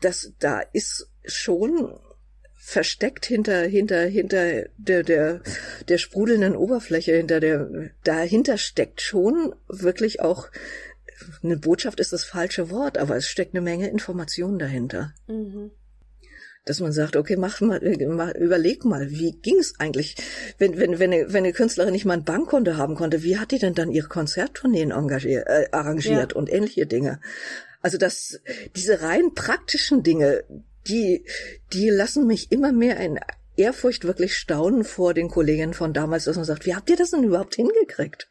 das 0.00 0.32
da 0.40 0.60
ist 0.72 1.08
schon 1.24 1.98
versteckt 2.56 3.26
hinter 3.26 3.62
hinter 3.62 4.04
hinter 4.06 4.64
der 4.76 5.04
der 5.04 5.40
der 5.88 5.98
sprudelnden 5.98 6.56
Oberfläche 6.56 7.16
hinter 7.16 7.38
der 7.38 7.90
dahinter 8.02 8.58
steckt 8.58 9.00
schon 9.00 9.54
wirklich 9.68 10.20
auch 10.20 10.48
eine 11.42 11.56
Botschaft 11.56 12.00
ist 12.00 12.12
das 12.12 12.24
falsche 12.24 12.70
Wort, 12.70 12.98
aber 12.98 13.16
es 13.16 13.28
steckt 13.28 13.54
eine 13.54 13.62
Menge 13.62 13.88
Informationen 13.88 14.58
dahinter. 14.58 15.12
Mhm. 15.26 15.70
Dass 16.64 16.80
man 16.80 16.92
sagt, 16.92 17.14
okay, 17.14 17.36
mach 17.36 17.60
mal, 17.60 17.78
überleg 17.78 18.84
mal, 18.84 19.10
wie 19.10 19.32
ging's 19.32 19.74
eigentlich, 19.78 20.16
wenn, 20.58 20.78
wenn, 20.78 20.98
wenn, 20.98 21.12
eine, 21.12 21.32
wenn 21.32 21.44
eine 21.44 21.52
Künstlerin 21.52 21.92
nicht 21.92 22.04
mal 22.04 22.14
ein 22.14 22.24
Bankkonto 22.24 22.76
haben 22.76 22.96
konnte, 22.96 23.22
wie 23.22 23.38
hat 23.38 23.52
die 23.52 23.58
denn 23.58 23.74
dann 23.74 23.92
ihre 23.92 24.08
Konzerttourneen 24.08 24.90
engagiert, 24.90 25.46
äh, 25.46 25.68
arrangiert 25.70 26.32
ja. 26.32 26.36
und 26.36 26.52
ähnliche 26.52 26.86
Dinge? 26.86 27.20
Also 27.82 27.98
das, 27.98 28.40
diese 28.74 29.00
rein 29.02 29.34
praktischen 29.34 30.02
Dinge, 30.02 30.42
die, 30.88 31.24
die 31.72 31.88
lassen 31.88 32.26
mich 32.26 32.50
immer 32.50 32.72
mehr 32.72 32.98
in 32.98 33.20
Ehrfurcht 33.56 34.04
wirklich 34.04 34.36
staunen 34.36 34.84
vor 34.84 35.14
den 35.14 35.28
Kolleginnen 35.28 35.74
von 35.74 35.92
damals, 35.92 36.24
dass 36.24 36.36
man 36.36 36.44
sagt, 36.44 36.66
wie 36.66 36.74
habt 36.74 36.90
ihr 36.90 36.96
das 36.96 37.10
denn 37.10 37.24
überhaupt 37.24 37.54
hingekriegt? 37.54 38.28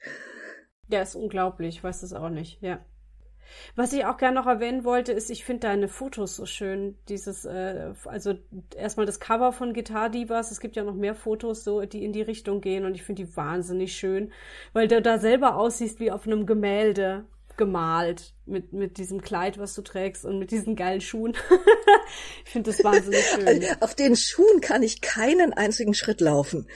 Ja, 0.88 1.02
ist 1.02 1.16
unglaublich, 1.16 1.78
ich 1.78 1.84
weiß 1.84 2.02
das 2.02 2.14
auch 2.14 2.30
nicht, 2.30 2.62
ja. 2.62 2.80
Was 3.76 3.94
ich 3.94 4.06
auch 4.06 4.18
gerne 4.18 4.40
noch 4.40 4.48
erwähnen 4.48 4.84
wollte, 4.84 5.12
ist, 5.12 5.30
ich 5.30 5.46
finde 5.46 5.68
deine 5.68 5.88
Fotos 5.88 6.36
so 6.36 6.46
schön. 6.46 6.98
Dieses, 7.10 7.46
äh, 7.46 7.94
also 8.06 8.36
erstmal 8.76 9.06
das 9.06 9.20
Cover 9.20 9.52
von 9.52 9.74
Guitar 9.74 10.10
Divas. 10.10 10.52
Es 10.52 10.60
gibt 10.60 10.76
ja 10.76 10.84
noch 10.84 10.96
mehr 10.96 11.16
Fotos, 11.16 11.64
so 11.64 11.82
die 11.82 12.04
in 12.04 12.14
die 12.14 12.22
Richtung 12.22 12.62
gehen 12.62 12.86
und 12.86 12.96
ich 12.96 13.04
finde 13.04 13.26
die 13.26 13.36
wahnsinnig 13.36 13.96
schön, 13.96 14.32
weil 14.74 14.88
du 14.88 15.02
da 15.02 15.20
selber 15.20 15.56
aussiehst 15.58 16.00
wie 16.00 16.12
auf 16.12 16.26
einem 16.26 16.46
Gemälde 16.46 17.26
gemalt 17.58 18.34
mit 18.46 18.74
mit 18.74 18.98
diesem 18.98 19.22
Kleid, 19.22 19.58
was 19.58 19.74
du 19.76 19.82
trägst 19.82 20.26
und 20.26 20.40
mit 20.40 20.52
diesen 20.52 20.76
geilen 20.76 21.00
Schuhen. 21.00 21.34
ich 22.46 22.52
finde 22.52 22.72
das 22.72 22.84
wahnsinnig 22.84 23.24
schön. 23.24 23.64
Auf 23.80 23.96
den 23.96 24.18
Schuhen 24.18 24.60
kann 24.60 24.84
ich 24.84 25.00
keinen 25.00 25.54
einzigen 25.54 25.94
Schritt 25.94 26.20
laufen. 26.20 26.68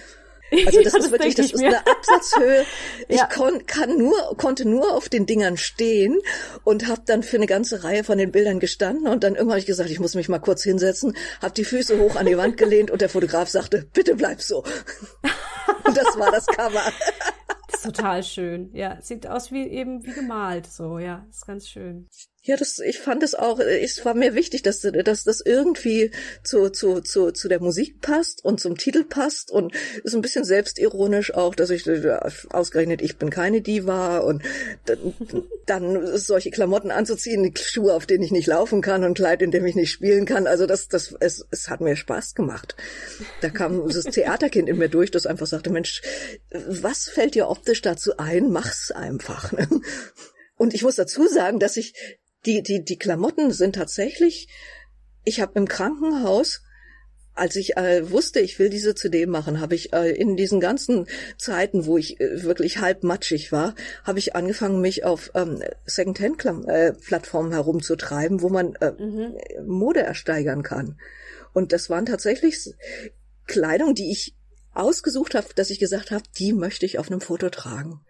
Also 0.52 0.82
das 0.82 0.94
ja, 0.94 1.00
ist 1.00 1.12
wirklich, 1.12 1.36
das 1.36 1.52
ist 1.52 1.64
eine 1.64 1.86
Absatzhöhe. 1.86 2.66
Ich 3.08 3.18
ja. 3.18 3.26
kon, 3.26 3.66
kann 3.66 3.98
nur, 3.98 4.38
konnte 4.38 4.68
nur 4.68 4.94
auf 4.94 5.10
den 5.10 5.26
Dingern 5.26 5.58
stehen 5.58 6.20
und 6.64 6.88
habe 6.88 7.02
dann 7.06 7.24
für 7.24 7.38
eine 7.38 7.48
ganze 7.48 7.84
Reihe 7.84 8.04
von 8.04 8.18
den 8.18 8.32
Bildern 8.32 8.60
gestanden 8.60 9.08
und 9.08 9.24
dann 9.24 9.34
irgendwann 9.34 9.54
habe 9.54 9.60
ich 9.60 9.66
gesagt, 9.66 9.90
ich 9.90 10.00
muss 10.00 10.16
mich 10.16 10.30
mal 10.30 10.40
kurz 10.40 10.64
hinsetzen, 10.64 11.16
habe 11.42 11.54
die 11.54 11.66
Füße 11.66 12.00
hoch 12.00 12.16
an 12.16 12.26
die 12.26 12.38
Wand 12.38 12.58
gelehnt 12.58 12.92
und 12.92 13.02
der 13.02 13.10
Fotograf 13.10 13.50
sagte, 13.50 13.88
bitte 13.94 14.16
bleib 14.16 14.42
so. 14.42 14.64
und 15.84 15.98
das 15.98 16.18
war 16.20 16.32
das 16.32 16.46
Cover. 16.46 16.84
Das 17.68 17.76
ist 17.86 17.96
total 17.96 18.24
schön. 18.24 18.70
Ja, 18.74 19.02
sieht 19.02 19.28
aus 19.28 19.52
wie 19.52 19.68
eben 19.68 20.06
wie 20.06 20.14
gemalt 20.14 20.68
so. 20.68 21.00
Ja, 21.00 21.26
ist 21.30 21.48
ganz 21.48 21.68
schön. 21.68 22.08
Ja, 22.42 22.56
das, 22.56 22.80
ich 22.80 23.00
fand 23.00 23.22
es 23.22 23.36
auch, 23.36 23.60
es 23.60 24.06
war 24.06 24.14
mir 24.14 24.34
wichtig, 24.34 24.64
dass, 24.64 24.80
dass 24.80 25.24
das 25.26 25.42
irgendwie 25.42 26.12
zu, 26.42 26.70
zu, 26.70 27.02
zu, 27.02 27.32
zu 27.32 27.50
der 27.50 27.60
Musik 27.60 28.00
passt 28.00 28.46
und 28.46 28.62
zum 28.62 28.78
Titel 28.78 29.04
passt 29.04 29.52
und 29.52 29.74
ist 30.06 30.16
ein 30.16 30.22
bisschen 30.22 30.46
selbstironisch 30.46 31.34
auch, 31.34 31.54
dass 31.54 31.70
ich 31.70 31.86
ausgerechnet, 32.50 33.02
ich 33.02 33.18
bin 33.18 33.30
keine 33.30 33.62
Diva 33.62 34.20
und 34.20 34.42
dann, 34.86 35.14
dann 35.66 36.18
solche 36.18 36.50
Klamotten 36.50 36.92
anzuziehen, 36.92 37.54
Schuhe, 37.58 37.94
auf 37.94 38.06
denen 38.06 38.24
ich 38.24 38.32
nicht 38.32 38.48
laufen 38.48 38.82
kann 38.82 39.04
und 39.04 39.16
Kleid, 39.16 39.42
in 39.42 39.52
dem 39.52 39.66
ich 39.66 39.76
nicht 39.76 39.92
spielen 39.92 40.26
kann. 40.26 40.48
Also 40.48 40.66
das, 40.66 40.88
das, 40.88 41.14
es, 41.20 41.46
es 41.52 41.70
hat 41.70 41.82
mir 41.82 41.98
Spaß 41.98 42.36
gemacht. 42.36 42.78
Da 43.42 43.50
kam 43.50 43.86
das 43.86 44.06
Theaterkind 44.06 44.70
in 44.70 44.78
mir 44.78 44.90
durch, 44.90 45.12
das 45.12 45.26
einfach 45.26 45.48
sagte, 45.48 45.72
Mensch, 45.72 46.02
was 46.52 47.10
fällt 47.10 47.36
dir 47.36 47.50
optisch 47.50 47.82
dazu 47.82 48.16
ein? 48.18 48.50
Mach's 48.50 48.92
einfach. 48.92 49.54
Und 50.56 50.74
ich 50.74 50.84
muss 50.84 50.96
dazu 50.96 51.26
sagen, 51.28 51.60
dass 51.60 51.78
ich 51.78 51.94
die, 52.46 52.64
die, 52.64 52.84
die 52.84 52.98
Klamotten 52.98 53.52
sind 53.52 53.76
tatsächlich, 53.76 54.48
ich 55.24 55.42
habe 55.42 55.54
im 55.56 55.68
Krankenhaus 55.68 56.62
als 57.40 57.56
ich 57.56 57.78
äh, 57.78 58.12
wusste, 58.12 58.40
ich 58.42 58.60
will 58.60 58.70
diese 58.70 58.94
CD 58.96 59.26
machen, 59.26 59.62
habe 59.62 59.74
ich 59.74 59.94
äh, 59.94 60.12
in 60.12 60.36
diesen 60.36 60.60
ganzen 60.60 61.08
Zeiten, 61.38 61.86
wo 61.86 61.98
ich 61.98 62.20
äh, 62.20 62.44
wirklich 62.44 62.80
halb 62.80 63.04
matschig 63.04 63.52
war, 63.52 63.76
habe 64.04 64.20
ich 64.20 64.36
angefangen, 64.36 64.82
mich 64.82 65.06
auf 65.06 65.32
ähm, 65.36 65.64
Secondhand-Plattformen 65.86 67.52
herumzutreiben, 67.52 68.42
wo 68.42 68.50
man 68.50 68.76
äh, 68.76 68.92
mhm. 68.92 69.38
Mode 69.66 70.02
ersteigern 70.02 70.64
kann. 70.64 71.00
Und 71.54 71.72
das 71.72 71.90
waren 71.90 72.06
tatsächlich 72.06 72.74
Kleidung, 73.48 73.96
die 73.96 74.12
ich 74.12 74.36
ausgesucht 74.74 75.34
habe, 75.34 75.48
dass 75.56 75.70
ich 75.70 75.80
gesagt 75.80 76.12
habe, 76.12 76.24
die 76.38 76.54
möchte 76.54 76.86
ich 76.86 77.00
auf 77.00 77.10
einem 77.10 77.22
Foto 77.22 77.50
tragen. 77.50 78.02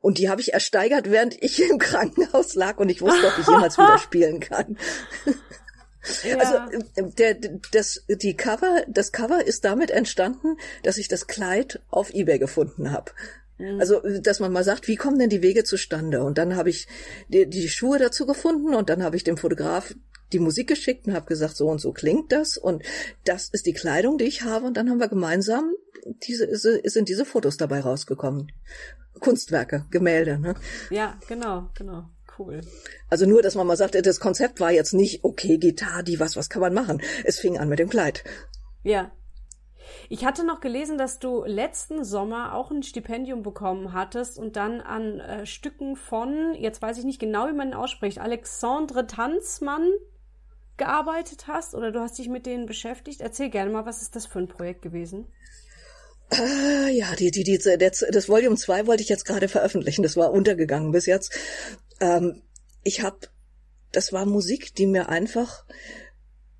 Und 0.00 0.18
die 0.18 0.28
habe 0.28 0.40
ich 0.40 0.54
ersteigert, 0.54 1.10
während 1.10 1.40
ich 1.42 1.60
im 1.70 1.78
Krankenhaus 1.78 2.54
lag 2.54 2.78
und 2.78 2.88
ich 2.88 3.02
wusste, 3.02 3.26
ob 3.26 3.38
ich 3.38 3.46
jemals 3.46 3.76
wieder 3.76 3.98
spielen 4.02 4.40
kann. 4.40 4.78
Ja. 6.24 6.38
Also 6.38 6.78
äh, 6.94 7.10
der, 7.12 7.36
das, 7.72 8.04
die 8.08 8.34
Cover, 8.34 8.84
das 8.88 9.12
Cover 9.12 9.44
ist 9.44 9.64
damit 9.64 9.90
entstanden, 9.90 10.56
dass 10.82 10.96
ich 10.96 11.08
das 11.08 11.26
Kleid 11.26 11.80
auf 11.90 12.14
eBay 12.14 12.38
gefunden 12.38 12.90
habe. 12.90 13.12
Mhm. 13.58 13.78
Also, 13.78 14.00
dass 14.20 14.40
man 14.40 14.52
mal 14.52 14.64
sagt, 14.64 14.88
wie 14.88 14.96
kommen 14.96 15.18
denn 15.18 15.28
die 15.28 15.42
Wege 15.42 15.64
zustande? 15.64 16.24
Und 16.24 16.38
dann 16.38 16.56
habe 16.56 16.70
ich 16.70 16.88
die, 17.28 17.46
die 17.46 17.68
Schuhe 17.68 17.98
dazu 17.98 18.24
gefunden 18.24 18.74
und 18.74 18.88
dann 18.88 19.02
habe 19.02 19.16
ich 19.16 19.24
dem 19.24 19.36
Fotograf 19.36 19.94
die 20.32 20.38
Musik 20.38 20.68
geschickt 20.68 21.06
und 21.06 21.14
habe 21.14 21.26
gesagt, 21.26 21.56
so 21.56 21.68
und 21.68 21.80
so 21.80 21.92
klingt 21.92 22.32
das 22.32 22.56
und 22.56 22.82
das 23.24 23.48
ist 23.50 23.66
die 23.66 23.72
Kleidung, 23.74 24.16
die 24.16 24.24
ich 24.24 24.42
habe. 24.42 24.64
Und 24.64 24.76
dann 24.76 24.88
haben 24.88 25.00
wir 25.00 25.08
gemeinsam 25.08 25.74
diese 26.22 26.48
sind 26.56 27.08
diese 27.08 27.24
Fotos 27.24 27.56
dabei 27.56 27.80
rausgekommen. 27.80 28.52
Kunstwerke, 29.20 29.86
Gemälde. 29.90 30.38
Ne? 30.38 30.54
Ja, 30.90 31.18
genau, 31.28 31.68
genau. 31.74 32.04
Cool. 32.38 32.62
Also 33.10 33.26
nur, 33.26 33.42
dass 33.42 33.54
man 33.54 33.66
mal 33.66 33.76
sagt, 33.76 33.94
das 33.94 34.20
Konzept 34.20 34.60
war 34.60 34.70
jetzt 34.70 34.94
nicht, 34.94 35.24
okay, 35.24 35.58
Gitarre, 35.58 36.02
die 36.04 36.20
was, 36.20 36.36
was 36.36 36.48
kann 36.48 36.62
man 36.62 36.72
machen? 36.72 37.02
Es 37.24 37.38
fing 37.38 37.58
an 37.58 37.68
mit 37.68 37.78
dem 37.78 37.90
Kleid. 37.90 38.24
Ja. 38.82 39.10
Ich 40.08 40.24
hatte 40.24 40.44
noch 40.44 40.60
gelesen, 40.60 40.96
dass 40.96 41.18
du 41.18 41.44
letzten 41.44 42.04
Sommer 42.04 42.54
auch 42.54 42.70
ein 42.70 42.82
Stipendium 42.82 43.42
bekommen 43.42 43.92
hattest 43.92 44.38
und 44.38 44.56
dann 44.56 44.80
an 44.80 45.20
äh, 45.20 45.46
Stücken 45.46 45.96
von, 45.96 46.54
jetzt 46.54 46.80
weiß 46.80 46.98
ich 46.98 47.04
nicht 47.04 47.18
genau, 47.18 47.48
wie 47.48 47.52
man 47.52 47.68
ihn 47.68 47.74
ausspricht, 47.74 48.20
Alexandre 48.20 49.06
Tanzmann 49.06 49.90
gearbeitet 50.76 51.46
hast 51.46 51.74
oder 51.74 51.92
du 51.92 52.00
hast 52.00 52.18
dich 52.18 52.28
mit 52.28 52.46
denen 52.46 52.66
beschäftigt. 52.66 53.20
Erzähl 53.20 53.50
gerne 53.50 53.70
mal, 53.70 53.84
was 53.84 54.00
ist 54.00 54.16
das 54.16 54.26
für 54.26 54.38
ein 54.38 54.48
Projekt 54.48 54.80
gewesen? 54.82 55.26
Ah, 56.30 56.88
ja, 56.88 57.14
die, 57.16 57.30
die, 57.30 57.42
die, 57.42 57.58
das, 57.58 58.04
das 58.10 58.28
Volume 58.28 58.56
2 58.56 58.86
wollte 58.86 59.02
ich 59.02 59.08
jetzt 59.08 59.24
gerade 59.24 59.48
veröffentlichen. 59.48 60.02
Das 60.02 60.16
war 60.16 60.32
untergegangen 60.32 60.92
bis 60.92 61.06
jetzt. 61.06 61.32
Ähm, 62.00 62.42
ich 62.84 63.02
habe, 63.02 63.18
das 63.92 64.12
war 64.12 64.26
Musik, 64.26 64.74
die 64.76 64.86
mir 64.86 65.08
einfach 65.08 65.64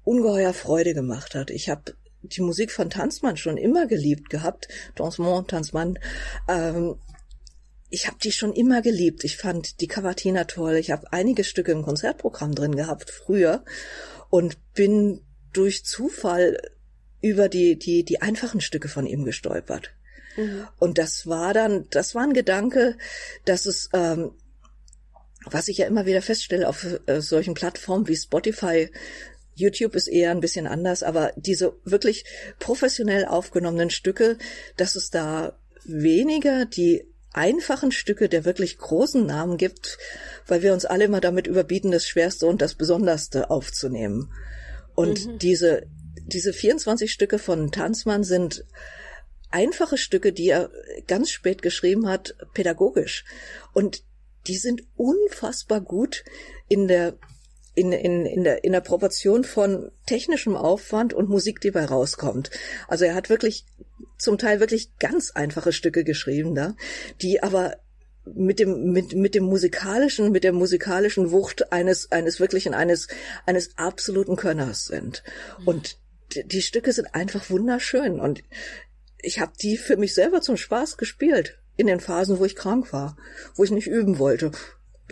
ungeheuer 0.02 0.52
Freude 0.52 0.92
gemacht 0.92 1.34
hat. 1.34 1.50
Ich 1.50 1.68
habe 1.68 1.94
die 2.22 2.42
Musik 2.42 2.72
von 2.72 2.90
Tanzmann 2.90 3.36
schon 3.36 3.56
immer 3.56 3.86
geliebt 3.86 4.28
gehabt. 4.28 4.68
Dansement, 4.96 5.48
Tanzmann. 5.48 5.98
Ähm, 6.48 6.96
ich 7.90 8.06
habe 8.06 8.18
die 8.22 8.32
schon 8.32 8.52
immer 8.52 8.82
geliebt. 8.82 9.24
Ich 9.24 9.36
fand 9.36 9.80
die 9.80 9.88
Cavatina 9.88 10.44
toll. 10.44 10.74
Ich 10.74 10.90
habe 10.90 11.12
einige 11.12 11.44
Stücke 11.44 11.72
im 11.72 11.82
Konzertprogramm 11.82 12.54
drin 12.54 12.74
gehabt 12.74 13.10
früher 13.10 13.64
und 14.30 14.58
bin 14.74 15.22
durch 15.52 15.84
Zufall 15.84 16.58
über 17.20 17.48
die, 17.48 17.78
die, 17.78 18.04
die 18.04 18.22
einfachen 18.22 18.60
Stücke 18.60 18.88
von 18.88 19.06
ihm 19.06 19.24
gestolpert. 19.24 19.90
Mhm. 20.36 20.66
Und 20.78 20.98
das 20.98 21.26
war 21.26 21.54
dann, 21.54 21.86
das 21.90 22.14
war 22.14 22.22
ein 22.22 22.32
Gedanke, 22.32 22.96
dass 23.44 23.66
es, 23.66 23.88
ähm, 23.92 24.32
was 25.44 25.68
ich 25.68 25.78
ja 25.78 25.86
immer 25.86 26.06
wieder 26.06 26.22
feststelle 26.22 26.68
auf 26.68 26.86
äh, 27.06 27.20
solchen 27.20 27.54
Plattformen 27.54 28.08
wie 28.08 28.16
Spotify, 28.16 28.90
YouTube 29.54 29.94
ist 29.94 30.08
eher 30.08 30.30
ein 30.30 30.40
bisschen 30.40 30.66
anders, 30.66 31.02
aber 31.02 31.32
diese 31.36 31.74
wirklich 31.84 32.24
professionell 32.58 33.26
aufgenommenen 33.26 33.90
Stücke, 33.90 34.38
dass 34.76 34.96
es 34.96 35.10
da 35.10 35.58
weniger 35.84 36.64
die 36.64 37.04
einfachen 37.32 37.92
Stücke 37.92 38.28
der 38.28 38.44
wirklich 38.44 38.78
großen 38.78 39.24
Namen 39.24 39.56
gibt, 39.56 39.98
weil 40.46 40.62
wir 40.62 40.72
uns 40.72 40.84
alle 40.84 41.04
immer 41.04 41.20
damit 41.20 41.46
überbieten, 41.46 41.90
das 41.90 42.06
Schwerste 42.06 42.46
und 42.46 42.60
das 42.60 42.74
Besonderste 42.74 43.50
aufzunehmen. 43.50 44.32
Und 44.94 45.26
mhm. 45.26 45.38
diese 45.38 45.86
diese 46.26 46.52
24 46.52 47.12
Stücke 47.12 47.38
von 47.38 47.70
Tanzmann 47.72 48.24
sind 48.24 48.64
einfache 49.50 49.98
Stücke, 49.98 50.32
die 50.32 50.48
er 50.48 50.70
ganz 51.06 51.30
spät 51.30 51.62
geschrieben 51.62 52.08
hat, 52.08 52.36
pädagogisch. 52.54 53.24
Und 53.72 54.04
die 54.46 54.56
sind 54.56 54.82
unfassbar 54.96 55.80
gut 55.80 56.24
in 56.68 56.88
der 56.88 57.18
in, 57.74 57.92
in, 57.92 58.26
in, 58.26 58.44
der, 58.44 58.64
in 58.64 58.72
der 58.72 58.80
Proportion 58.80 59.44
von 59.44 59.90
technischem 60.04 60.56
Aufwand 60.56 61.14
und 61.14 61.28
Musik, 61.28 61.60
die 61.60 61.70
bei 61.70 61.84
rauskommt. 61.84 62.50
Also 62.88 63.04
er 63.04 63.14
hat 63.14 63.30
wirklich 63.30 63.64
zum 64.18 64.38
Teil 64.38 64.60
wirklich 64.60 64.98
ganz 64.98 65.30
einfache 65.30 65.72
Stücke 65.72 66.04
geschrieben 66.04 66.54
da, 66.54 66.74
die 67.22 67.42
aber 67.42 67.76
mit 68.26 68.58
dem 68.58 68.92
mit 68.92 69.14
mit 69.14 69.34
dem 69.34 69.44
musikalischen 69.44 70.30
mit 70.30 70.44
der 70.44 70.52
musikalischen 70.52 71.30
Wucht 71.30 71.72
eines 71.72 72.12
eines 72.12 72.38
wirklichen 72.38 72.74
eines 72.74 73.08
eines 73.46 73.78
absoluten 73.78 74.36
Könners 74.36 74.84
sind 74.84 75.22
und 75.64 75.96
die 76.36 76.62
Stücke 76.62 76.92
sind 76.92 77.14
einfach 77.14 77.50
wunderschön 77.50 78.20
und 78.20 78.42
ich 79.22 79.40
habe 79.40 79.52
die 79.60 79.76
für 79.76 79.96
mich 79.96 80.14
selber 80.14 80.40
zum 80.40 80.56
Spaß 80.56 80.96
gespielt 80.96 81.58
in 81.76 81.86
den 81.86 82.00
Phasen, 82.00 82.38
wo 82.38 82.44
ich 82.44 82.56
krank 82.56 82.92
war, 82.92 83.16
wo 83.54 83.64
ich 83.64 83.70
nicht 83.70 83.86
üben 83.86 84.18
wollte. 84.18 84.52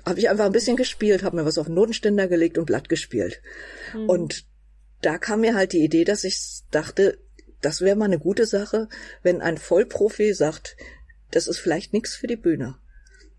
Habe 0.07 0.18
ich 0.18 0.28
einfach 0.28 0.46
ein 0.46 0.52
bisschen 0.52 0.76
gespielt, 0.76 1.22
habe 1.22 1.37
mir 1.37 1.44
was 1.44 1.59
auf 1.59 1.66
den 1.66 1.74
Notenständer 1.74 2.28
gelegt 2.28 2.59
und 2.59 2.66
Blatt 2.66 2.88
gespielt. 2.88 3.40
Mhm. 3.94 4.09
Und 4.09 4.44
da 5.02 5.18
kam 5.18 5.40
mir 5.40 5.54
halt 5.54 5.72
die 5.72 5.83
Idee, 5.83 6.04
dass 6.04 6.24
ich 6.24 6.62
dachte, 6.70 7.18
das 7.61 7.81
wäre 7.81 7.96
mal 7.96 8.07
eine 8.07 8.18
gute 8.18 8.46
Sache, 8.46 8.88
wenn 9.22 9.40
ein 9.40 9.59
Vollprofi 9.59 10.33
sagt, 10.33 10.76
das 11.31 11.48
ist 11.48 11.59
vielleicht 11.59 11.92
nichts 11.92 12.14
für 12.14 12.26
die 12.26 12.37
Bühne. 12.37 12.76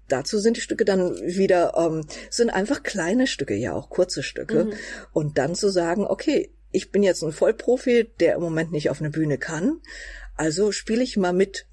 Dazu 0.07 0.39
sind 0.39 0.57
die 0.57 0.61
Stücke 0.61 0.85
dann 0.85 1.15
wieder, 1.17 1.75
ähm, 1.77 2.05
sind 2.29 2.49
einfach 2.49 2.83
kleine 2.83 3.27
Stücke, 3.27 3.53
ja 3.53 3.73
auch 3.73 3.89
kurze 3.89 4.23
Stücke. 4.23 4.65
Mhm. 4.65 4.73
Und 5.13 5.37
dann 5.37 5.55
zu 5.55 5.69
sagen, 5.69 6.05
okay, 6.05 6.51
ich 6.71 6.91
bin 6.91 7.03
jetzt 7.03 7.23
ein 7.23 7.31
Vollprofi, 7.31 8.09
der 8.19 8.35
im 8.35 8.41
Moment 8.41 8.71
nicht 8.71 8.89
auf 8.89 8.99
eine 8.99 9.09
Bühne 9.09 9.37
kann. 9.37 9.79
Also 10.35 10.71
spiele 10.71 11.03
ich 11.03 11.17
mal 11.17 11.33
mit 11.33 11.65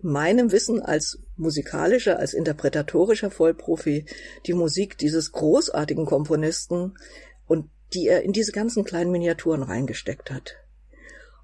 meinem 0.00 0.50
Wissen 0.52 0.82
als 0.82 1.20
musikalischer, 1.36 2.18
als 2.18 2.34
interpretatorischer 2.34 3.30
Vollprofi 3.30 4.04
die 4.46 4.52
Musik 4.52 4.98
dieses 4.98 5.32
großartigen 5.32 6.06
Komponisten 6.06 6.98
und 7.46 7.70
die 7.94 8.08
er 8.08 8.22
in 8.22 8.32
diese 8.32 8.52
ganzen 8.52 8.84
kleinen 8.84 9.12
Miniaturen 9.12 9.62
reingesteckt 9.62 10.30
hat. 10.30 10.56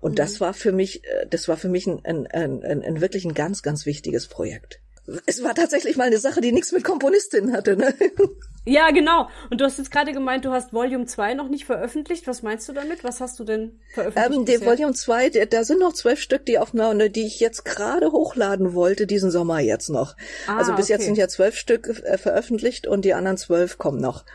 Und 0.00 0.12
mhm. 0.12 0.16
das 0.16 0.40
war 0.40 0.54
für 0.54 0.72
mich, 0.72 1.04
äh, 1.04 1.26
das 1.28 1.48
war 1.48 1.56
für 1.56 1.68
mich 1.68 1.86
ein, 1.86 2.04
ein, 2.04 2.26
ein, 2.26 2.82
ein 2.82 3.00
wirklich 3.00 3.24
ein 3.24 3.34
ganz, 3.34 3.62
ganz 3.62 3.86
wichtiges 3.86 4.26
Projekt. 4.26 4.80
Es 5.24 5.42
war 5.42 5.54
tatsächlich 5.54 5.96
mal 5.96 6.08
eine 6.08 6.18
Sache, 6.18 6.40
die 6.40 6.52
nichts 6.52 6.72
mit 6.72 6.84
Komponistin 6.84 7.52
hatte. 7.52 7.76
Ne? 7.76 7.94
Ja, 8.68 8.90
genau. 8.90 9.28
Und 9.50 9.60
du 9.60 9.64
hast 9.64 9.78
jetzt 9.78 9.90
gerade 9.90 10.12
gemeint, 10.12 10.44
du 10.44 10.50
hast 10.50 10.74
Volume 10.74 11.06
2 11.06 11.34
noch 11.34 11.48
nicht 11.48 11.64
veröffentlicht. 11.64 12.26
Was 12.26 12.42
meinst 12.42 12.68
du 12.68 12.74
damit? 12.74 13.02
Was 13.02 13.20
hast 13.20 13.40
du 13.40 13.44
denn 13.44 13.80
veröffentlicht? 13.94 14.38
Ähm, 14.38 14.44
der 14.44 14.60
Volume 14.66 14.92
2, 14.92 15.30
der, 15.30 15.46
da 15.46 15.64
sind 15.64 15.80
noch 15.80 15.94
zwölf 15.94 16.20
Stück, 16.20 16.44
die 16.44 16.58
Aufnahme, 16.58 17.08
die 17.08 17.26
ich 17.26 17.40
jetzt 17.40 17.64
gerade 17.64 18.12
hochladen 18.12 18.74
wollte, 18.74 19.06
diesen 19.06 19.30
Sommer 19.30 19.60
jetzt 19.60 19.88
noch. 19.88 20.16
Ah, 20.46 20.58
also 20.58 20.74
bis 20.74 20.86
okay. 20.86 20.92
jetzt 20.94 21.04
sind 21.06 21.16
ja 21.16 21.28
zwölf 21.28 21.56
Stück 21.56 21.88
äh, 21.88 22.18
veröffentlicht 22.18 22.86
und 22.86 23.06
die 23.06 23.14
anderen 23.14 23.38
zwölf 23.38 23.78
kommen 23.78 24.00
noch. 24.00 24.26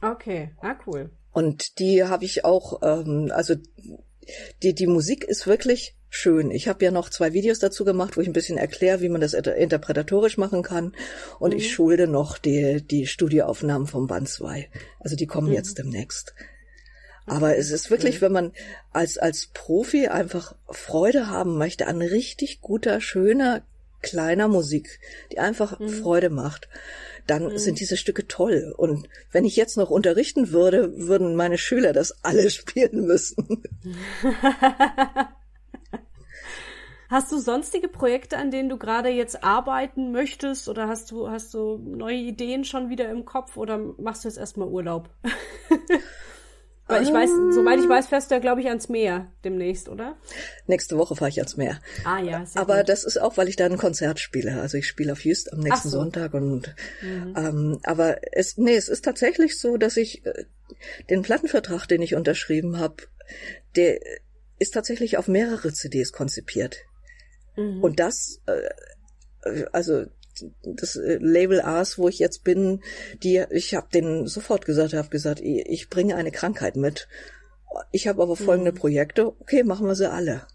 Okay, 0.00 0.52
ah 0.60 0.76
cool. 0.86 1.10
Und 1.32 1.80
die 1.80 2.04
habe 2.04 2.24
ich 2.24 2.44
auch, 2.44 2.80
ähm, 2.82 3.32
also 3.34 3.54
die, 4.62 4.74
die 4.74 4.86
Musik 4.86 5.24
ist 5.24 5.48
wirklich 5.48 5.96
schön. 6.10 6.50
Ich 6.50 6.68
habe 6.68 6.84
ja 6.84 6.90
noch 6.90 7.08
zwei 7.08 7.32
Videos 7.32 7.60
dazu 7.60 7.84
gemacht, 7.84 8.16
wo 8.16 8.20
ich 8.20 8.26
ein 8.26 8.34
bisschen 8.34 8.58
erkläre, 8.58 9.00
wie 9.00 9.08
man 9.08 9.20
das 9.20 9.32
interpretatorisch 9.32 10.36
machen 10.36 10.62
kann. 10.62 10.92
Und 11.38 11.52
mhm. 11.52 11.58
ich 11.58 11.72
schulde 11.72 12.06
noch 12.06 12.36
die, 12.36 12.82
die 12.82 13.06
Studioaufnahmen 13.06 13.86
vom 13.86 14.06
Band 14.06 14.28
2. 14.28 14.68
Also 14.98 15.16
die 15.16 15.26
kommen 15.26 15.48
mhm. 15.48 15.54
jetzt 15.54 15.78
demnächst. 15.78 16.34
Aber 17.26 17.56
es 17.56 17.70
ist 17.70 17.90
wirklich, 17.90 18.20
wenn 18.20 18.32
man 18.32 18.52
als, 18.92 19.16
als 19.16 19.46
Profi 19.54 20.08
einfach 20.08 20.56
Freude 20.68 21.28
haben 21.28 21.58
möchte 21.58 21.86
an 21.86 22.02
richtig 22.02 22.60
guter, 22.60 23.00
schöner, 23.00 23.62
kleiner 24.02 24.48
Musik, 24.48 24.98
die 25.30 25.38
einfach 25.38 25.78
mhm. 25.78 25.90
Freude 25.90 26.30
macht, 26.30 26.68
dann 27.26 27.44
mhm. 27.44 27.58
sind 27.58 27.78
diese 27.78 27.96
Stücke 27.96 28.26
toll. 28.26 28.74
Und 28.76 29.08
wenn 29.30 29.44
ich 29.44 29.54
jetzt 29.54 29.76
noch 29.76 29.90
unterrichten 29.90 30.50
würde, 30.50 31.06
würden 31.06 31.36
meine 31.36 31.58
Schüler 31.58 31.92
das 31.92 32.24
alle 32.24 32.50
spielen 32.50 33.06
müssen. 33.06 33.62
Hast 37.10 37.32
du 37.32 37.38
sonstige 37.38 37.88
Projekte, 37.88 38.38
an 38.38 38.52
denen 38.52 38.68
du 38.68 38.78
gerade 38.78 39.08
jetzt 39.08 39.42
arbeiten 39.42 40.12
möchtest 40.12 40.68
oder 40.68 40.86
hast 40.86 41.10
du, 41.10 41.28
hast 41.28 41.52
du 41.54 41.76
neue 41.76 42.18
Ideen 42.18 42.62
schon 42.62 42.88
wieder 42.88 43.10
im 43.10 43.24
Kopf 43.24 43.56
oder 43.56 43.78
machst 43.98 44.22
du 44.22 44.28
jetzt 44.28 44.38
erstmal 44.38 44.68
Urlaub? 44.68 45.10
Weil 46.86 47.02
ich 47.02 47.12
weiß, 47.12 47.30
soweit 47.50 47.80
ich 47.80 47.88
weiß, 47.88 48.06
fährst 48.06 48.30
du 48.30 48.36
ja, 48.36 48.40
glaube 48.40 48.60
ich, 48.60 48.68
ans 48.68 48.88
Meer 48.88 49.32
demnächst, 49.44 49.88
oder? 49.88 50.16
Nächste 50.66 50.98
Woche 50.98 51.16
fahre 51.16 51.28
ich 51.28 51.38
ans 51.38 51.56
Meer. 51.56 51.80
Ah 52.04 52.20
ja. 52.20 52.46
Sehr 52.46 52.62
Aber 52.62 52.78
gut. 52.78 52.88
das 52.88 53.02
ist 53.04 53.20
auch, 53.20 53.36
weil 53.36 53.48
ich 53.48 53.56
da 53.56 53.66
ein 53.66 53.76
Konzert 53.76 54.20
spiele. 54.20 54.60
Also 54.60 54.76
ich 54.76 54.86
spiele 54.86 55.12
auf 55.12 55.24
Just 55.24 55.52
am 55.52 55.60
nächsten 55.60 55.88
so. 55.88 55.98
Sonntag 55.98 56.34
und 56.34 56.74
mhm. 57.02 57.34
ähm, 57.36 57.80
aber 57.84 58.18
es, 58.32 58.56
nee, 58.56 58.74
es 58.74 58.88
ist 58.88 59.04
tatsächlich 59.04 59.58
so, 59.58 59.76
dass 59.76 59.96
ich 59.96 60.24
äh, 60.26 60.44
den 61.10 61.22
Plattenvertrag, 61.22 61.86
den 61.86 62.02
ich 62.02 62.14
unterschrieben 62.14 62.78
habe, 62.78 62.96
der 63.74 64.00
ist 64.58 64.74
tatsächlich 64.74 65.16
auf 65.16 65.26
mehrere 65.26 65.72
CDs 65.72 66.12
konzipiert. 66.12 66.84
Mhm. 67.60 67.82
Und 67.82 68.00
das, 68.00 68.40
äh, 68.46 69.64
also 69.72 70.06
das 70.62 70.96
äh, 70.96 71.18
Label 71.20 71.60
A's, 71.60 71.98
wo 71.98 72.08
ich 72.08 72.18
jetzt 72.18 72.44
bin, 72.44 72.82
die 73.22 73.44
ich 73.50 73.74
habe 73.74 73.88
denen 73.92 74.26
sofort 74.26 74.64
gesagt, 74.64 74.94
habe 74.94 75.08
gesagt, 75.08 75.40
ich, 75.40 75.90
bringe 75.90 76.16
eine 76.16 76.30
Krankheit 76.30 76.76
mit. 76.76 77.08
Ich 77.92 78.08
habe 78.08 78.22
aber 78.22 78.36
folgende 78.36 78.72
mhm. 78.72 78.76
Projekte. 78.76 79.26
Okay, 79.26 79.62
machen 79.62 79.86
wir 79.86 79.94
sie 79.94 80.10
alle. 80.10 80.46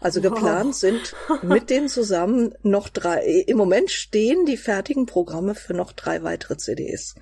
Also 0.00 0.20
geplant 0.20 0.70
oh. 0.70 0.72
sind 0.72 1.14
mit 1.42 1.70
denen 1.70 1.88
zusammen 1.88 2.54
noch 2.62 2.88
drei. 2.88 3.24
Im 3.46 3.56
Moment 3.56 3.90
stehen 3.90 4.46
die 4.46 4.56
fertigen 4.56 5.06
Programme 5.06 5.54
für 5.54 5.74
noch 5.74 5.92
drei 5.92 6.22
weitere 6.22 6.56
CDs. 6.56 7.16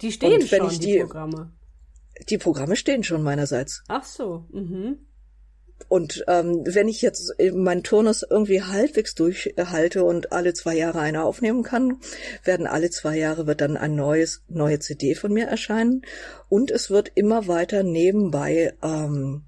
Die 0.00 0.10
stehen 0.10 0.44
schon, 0.46 0.68
die, 0.70 0.78
die 0.78 0.98
Programme. 0.98 1.52
Die 2.28 2.38
Programme 2.38 2.74
stehen 2.74 3.04
schon 3.04 3.22
meinerseits. 3.22 3.84
Ach 3.86 4.04
so. 4.04 4.46
Mhm. 4.50 5.06
Und 5.88 6.24
ähm, 6.28 6.62
wenn 6.64 6.88
ich 6.88 7.02
jetzt 7.02 7.34
meinen 7.54 7.82
Turnus 7.82 8.24
irgendwie 8.28 8.62
halbwegs 8.62 9.14
durchhalte 9.14 10.04
und 10.04 10.32
alle 10.32 10.54
zwei 10.54 10.76
Jahre 10.76 11.00
eine 11.00 11.24
aufnehmen 11.24 11.62
kann, 11.62 11.98
werden 12.44 12.66
alle 12.66 12.90
zwei 12.90 13.16
Jahre 13.16 13.46
wird 13.46 13.60
dann 13.60 13.76
ein 13.76 13.94
neues 13.94 14.42
neue 14.48 14.78
CD 14.78 15.14
von 15.14 15.32
mir 15.32 15.46
erscheinen 15.46 16.02
und 16.48 16.70
es 16.70 16.90
wird 16.90 17.12
immer 17.14 17.46
weiter 17.48 17.82
nebenbei 17.82 18.74
ähm, 18.82 19.44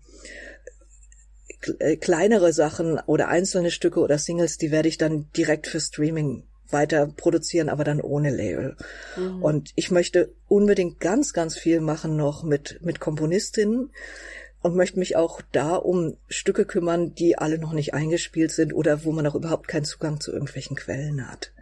äh, 1.78 1.96
kleinere 1.96 2.52
Sachen 2.52 2.98
oder 3.06 3.28
einzelne 3.28 3.70
Stücke 3.70 4.00
oder 4.00 4.18
Singles, 4.18 4.58
die 4.58 4.70
werde 4.70 4.88
ich 4.88 4.98
dann 4.98 5.30
direkt 5.36 5.66
für 5.66 5.80
Streaming 5.80 6.44
weiter 6.70 7.06
produzieren, 7.06 7.68
aber 7.68 7.84
dann 7.84 8.00
ohne 8.00 8.30
Label. 8.30 8.76
Mhm. 9.16 9.42
Und 9.42 9.70
ich 9.76 9.90
möchte 9.90 10.32
unbedingt 10.48 11.00
ganz, 11.00 11.32
ganz 11.32 11.56
viel 11.56 11.80
machen 11.80 12.16
noch 12.16 12.42
mit, 12.42 12.80
mit 12.82 13.00
Komponistinnen 13.00 13.90
und 14.64 14.74
möchte 14.74 14.98
mich 14.98 15.14
auch 15.14 15.42
da 15.52 15.74
um 15.74 16.16
Stücke 16.30 16.64
kümmern, 16.64 17.14
die 17.14 17.36
alle 17.36 17.58
noch 17.58 17.74
nicht 17.74 17.92
eingespielt 17.92 18.50
sind 18.50 18.72
oder 18.72 19.04
wo 19.04 19.12
man 19.12 19.26
auch 19.26 19.34
überhaupt 19.34 19.68
keinen 19.68 19.84
Zugang 19.84 20.20
zu 20.20 20.32
irgendwelchen 20.32 20.74
Quellen 20.74 21.30
hat. 21.30 21.52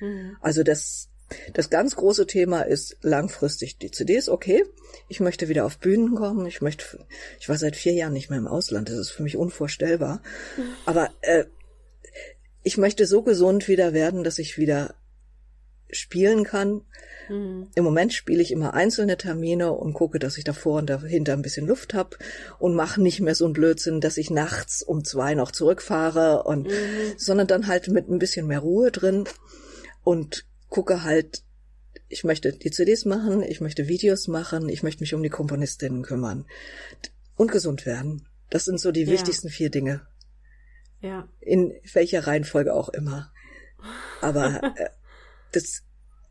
Mhm. 0.00 0.36
Also 0.40 0.64
das, 0.64 1.08
das 1.52 1.70
ganz 1.70 1.94
große 1.94 2.26
Thema 2.26 2.62
ist 2.62 2.96
langfristig 3.00 3.78
die 3.78 3.92
CDs, 3.92 4.28
okay. 4.28 4.64
Ich 5.06 5.20
möchte 5.20 5.48
wieder 5.48 5.66
auf 5.66 5.78
Bühnen 5.78 6.16
kommen. 6.16 6.46
Ich 6.46 6.60
möchte, 6.60 7.06
ich 7.38 7.48
war 7.48 7.56
seit 7.56 7.76
vier 7.76 7.92
Jahren 7.92 8.12
nicht 8.12 8.28
mehr 8.28 8.40
im 8.40 8.48
Ausland. 8.48 8.88
Das 8.88 8.96
ist 8.96 9.10
für 9.10 9.22
mich 9.22 9.36
unvorstellbar. 9.36 10.20
Mhm. 10.56 10.62
Aber 10.84 11.10
äh, 11.20 11.44
ich 12.64 12.76
möchte 12.76 13.06
so 13.06 13.22
gesund 13.22 13.68
wieder 13.68 13.92
werden, 13.92 14.24
dass 14.24 14.40
ich 14.40 14.58
wieder 14.58 14.96
spielen 15.90 16.44
kann. 16.44 16.82
Mhm. 17.28 17.68
Im 17.74 17.84
Moment 17.84 18.12
spiele 18.12 18.42
ich 18.42 18.50
immer 18.50 18.74
einzelne 18.74 19.16
Termine 19.16 19.72
und 19.72 19.92
gucke, 19.92 20.18
dass 20.18 20.38
ich 20.38 20.44
davor 20.44 20.78
und 20.78 20.90
dahinter 20.90 21.32
ein 21.32 21.42
bisschen 21.42 21.66
Luft 21.66 21.94
habe 21.94 22.16
und 22.58 22.74
mache 22.74 23.02
nicht 23.02 23.20
mehr 23.20 23.34
so 23.34 23.46
ein 23.46 23.52
Blödsinn, 23.52 24.00
dass 24.00 24.16
ich 24.16 24.30
nachts 24.30 24.82
um 24.82 25.04
zwei 25.04 25.34
noch 25.34 25.52
zurückfahre 25.52 26.42
und 26.44 26.68
mhm. 26.68 27.14
sondern 27.16 27.46
dann 27.46 27.66
halt 27.66 27.88
mit 27.88 28.08
ein 28.08 28.18
bisschen 28.18 28.46
mehr 28.46 28.60
Ruhe 28.60 28.90
drin 28.90 29.24
und 30.02 30.46
gucke 30.68 31.02
halt, 31.02 31.42
ich 32.08 32.24
möchte 32.24 32.52
die 32.52 32.70
CDs 32.70 33.04
machen, 33.04 33.42
ich 33.42 33.60
möchte 33.60 33.88
Videos 33.88 34.28
machen, 34.28 34.68
ich 34.68 34.82
möchte 34.82 35.02
mich 35.02 35.14
um 35.14 35.22
die 35.22 35.28
Komponistinnen 35.28 36.02
kümmern 36.02 36.46
und 37.36 37.52
gesund 37.52 37.86
werden. 37.86 38.26
Das 38.50 38.64
sind 38.64 38.80
so 38.80 38.92
die 38.92 39.04
ja. 39.04 39.12
wichtigsten 39.12 39.50
vier 39.50 39.70
Dinge. 39.70 40.06
Ja. 41.00 41.28
In 41.40 41.74
welcher 41.92 42.26
Reihenfolge 42.26 42.72
auch 42.72 42.88
immer. 42.88 43.30
Aber 44.20 44.62
äh, 44.76 44.88
das, 45.52 45.82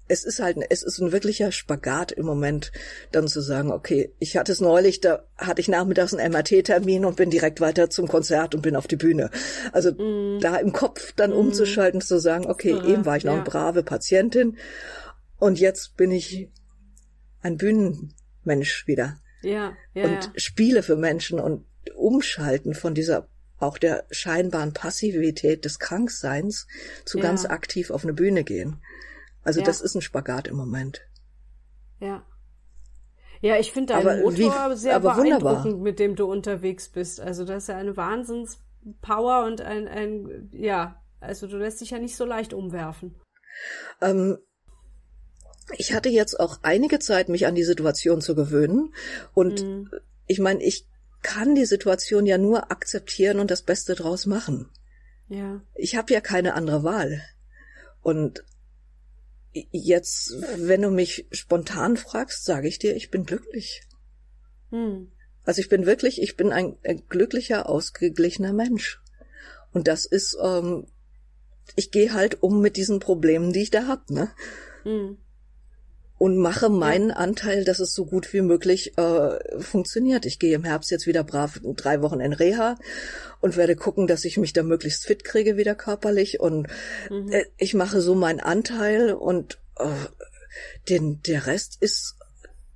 es 0.08 0.24
ist 0.24 0.40
halt, 0.40 0.58
es 0.70 0.84
ist 0.84 1.00
ein 1.00 1.12
wirklicher 1.12 1.52
Spagat 1.52 2.12
im 2.12 2.26
Moment, 2.26 2.72
dann 3.12 3.28
zu 3.28 3.42
sagen, 3.42 3.72
okay, 3.72 4.14
ich 4.20 4.38
hatte 4.38 4.52
es 4.52 4.62
neulich, 4.62 5.02
da 5.02 5.26
hatte 5.38 5.62
ich 5.62 5.68
nachmittags 5.68 6.14
einen 6.14 6.32
MRT-Termin 6.32 7.06
und 7.06 7.18
bin 7.18 7.30
direkt 7.30 7.60
weiter 7.62 7.90
zum 7.90 8.08
Konzert 8.08 8.56
und 8.56 8.62
bin 8.62 8.76
auf 8.76 8.88
die 8.88 8.96
Bühne. 8.96 9.30
Also 9.74 9.92
mm. 9.92 10.40
da 10.40 10.58
im 10.58 10.72
Kopf 10.72 11.14
dann 11.16 11.32
mm. 11.32 11.38
umzuschalten, 11.38 12.02
zu 12.02 12.20
sagen, 12.20 12.46
okay, 12.46 12.72
ja, 12.72 12.86
eben 12.86 13.06
war 13.06 13.18
ich 13.18 13.26
noch 13.26 13.34
ja. 13.34 13.40
eine 13.40 13.50
brave 13.50 13.84
Patientin 13.84 14.58
und 15.38 15.60
jetzt 15.60 15.98
bin 15.98 16.12
ich 16.12 16.50
ein 17.42 17.58
Bühnenmensch 17.58 18.88
wieder. 18.88 19.20
Ja, 19.44 19.74
ja, 19.94 20.06
und 20.06 20.26
ja. 20.26 20.32
spiele 20.36 20.84
für 20.84 20.96
Menschen 20.96 21.40
und 21.40 21.66
umschalten 21.96 22.74
von 22.74 22.94
dieser 22.94 23.28
auch 23.60 23.78
der 23.78 24.06
scheinbaren 24.12 24.74
Passivität 24.74 25.66
des 25.66 25.80
Krankseins 25.80 26.68
zu 27.06 27.18
ja. 27.18 27.24
ganz 27.24 27.46
aktiv 27.46 27.92
auf 27.92 28.04
eine 28.04 28.14
Bühne 28.14 28.44
gehen. 28.44 28.82
Also 29.44 29.62
ja. 29.62 29.66
das 29.66 29.82
ist 29.82 29.96
ein 29.96 30.02
Spagat 30.02 30.48
im 30.48 30.56
Moment. 30.56 31.02
Ja. 32.00 32.24
Ja, 33.42 33.58
ich 33.58 33.72
finde 33.72 33.94
deinen 33.94 34.24
Motor 34.24 34.72
wie, 34.72 34.76
sehr 34.76 35.00
beeindruckend, 35.00 35.44
wunderbar. 35.44 35.78
mit 35.78 36.00
dem 36.00 36.16
du 36.16 36.26
unterwegs 36.26 36.90
bist. 36.90 37.20
Also 37.20 37.46
das 37.46 37.64
ist 37.64 37.70
ja 37.70 37.78
eine 37.78 37.96
Wahnsinnspower 37.96 39.46
und 39.46 39.62
ein, 39.62 39.88
ein, 39.88 40.50
ja, 40.52 41.02
also 41.20 41.48
du 41.48 41.58
lässt 41.58 41.82
dich 41.82 41.92
ja 41.92 42.00
nicht 42.00 42.16
so 42.16 42.26
leicht 42.26 42.54
umwerfen. 42.54 43.16
Ähm, 44.02 44.38
ich 45.76 45.94
hatte 45.94 46.10
jetzt 46.10 46.40
auch 46.40 46.60
einige 46.64 47.00
Zeit, 47.00 47.30
mich 47.30 47.46
an 47.46 47.56
die 47.56 47.64
Situation 47.64 48.22
zu 48.22 48.36
gewöhnen. 48.36 48.94
Und 49.34 49.64
mhm. 49.64 49.92
ich 50.26 50.40
meine, 50.40 50.64
ich 50.64 50.88
kann 51.22 51.56
die 51.56 51.66
Situation 51.66 52.26
ja 52.26 52.38
nur 52.38 52.72
akzeptieren 52.72 53.40
und 53.40 53.52
das 53.52 53.62
Beste 53.62 53.96
draus 53.96 54.26
machen. 54.26 54.70
Ja. 55.30 55.62
Ich 55.76 55.96
habe 55.96 56.14
ja 56.14 56.22
keine 56.22 56.54
andere 56.54 56.84
Wahl. 56.84 57.22
Und 58.02 58.44
jetzt, 59.52 60.34
wenn 60.58 60.82
du 60.82 60.90
mich 60.90 61.28
spontan 61.32 61.98
fragst, 61.98 62.46
sage 62.46 62.68
ich 62.68 62.80
dir, 62.80 62.96
ich 62.96 63.12
bin 63.12 63.26
glücklich. 63.26 63.82
Hm. 64.70 65.12
Also 65.44 65.62
ich 65.62 65.70
bin 65.70 65.86
wirklich, 65.86 66.22
ich 66.22 66.38
bin 66.38 66.52
ein, 66.52 66.78
ein 66.84 67.04
glücklicher, 67.10 67.70
ausgeglichener 67.70 68.54
Mensch. 68.54 69.02
Und 69.74 69.88
das 69.88 70.06
ist, 70.06 70.38
ähm, 70.42 70.88
ich 71.76 71.92
gehe 71.92 72.14
halt 72.14 72.42
um 72.44 72.62
mit 72.62 72.78
diesen 72.78 73.00
Problemen, 73.00 73.54
die 73.54 73.64
ich 73.64 73.72
da 73.72 73.88
hab, 73.88 74.10
ne? 74.10 74.32
Hm 74.84 75.18
und 76.18 76.38
mache 76.38 76.70
meinen. 76.70 77.12
Anteil, 77.12 77.64
dass 77.64 77.80
es 77.80 77.94
so 77.94 78.06
gut 78.06 78.34
wie 78.34 78.42
möglich 78.42 78.98
äh, 78.98 79.62
funktioniert. 79.62 80.26
Ich 80.26 80.40
gehe 80.40 80.56
im 80.56 80.64
Herbst 80.64 80.92
jetzt 80.92 81.08
wieder 81.08 81.24
brav 81.24 81.60
drei 81.64 82.02
Wochen 82.02 82.20
in 82.20 82.34
Reha 82.34 82.78
und 83.42 83.58
werde 83.58 83.76
gucken, 83.76 84.08
dass 84.08 84.26
ich 84.26 84.38
mich 84.38 84.54
da 84.54 84.64
möglichst 84.64 85.06
fit 85.06 85.24
kriege 85.24 85.58
wieder 85.58 85.76
körperlich 85.76 86.40
und 86.40 86.68
mhm. 87.10 87.32
äh, 87.32 87.46
ich 87.58 87.74
mache 87.74 88.02
so 88.02 88.16
meinen 88.16 88.40
Anteil 88.40 89.14
und 89.14 89.60
äh, 89.78 89.88
den 90.90 91.22
der 91.24 91.48
Rest 91.48 91.78
ist 91.80 92.16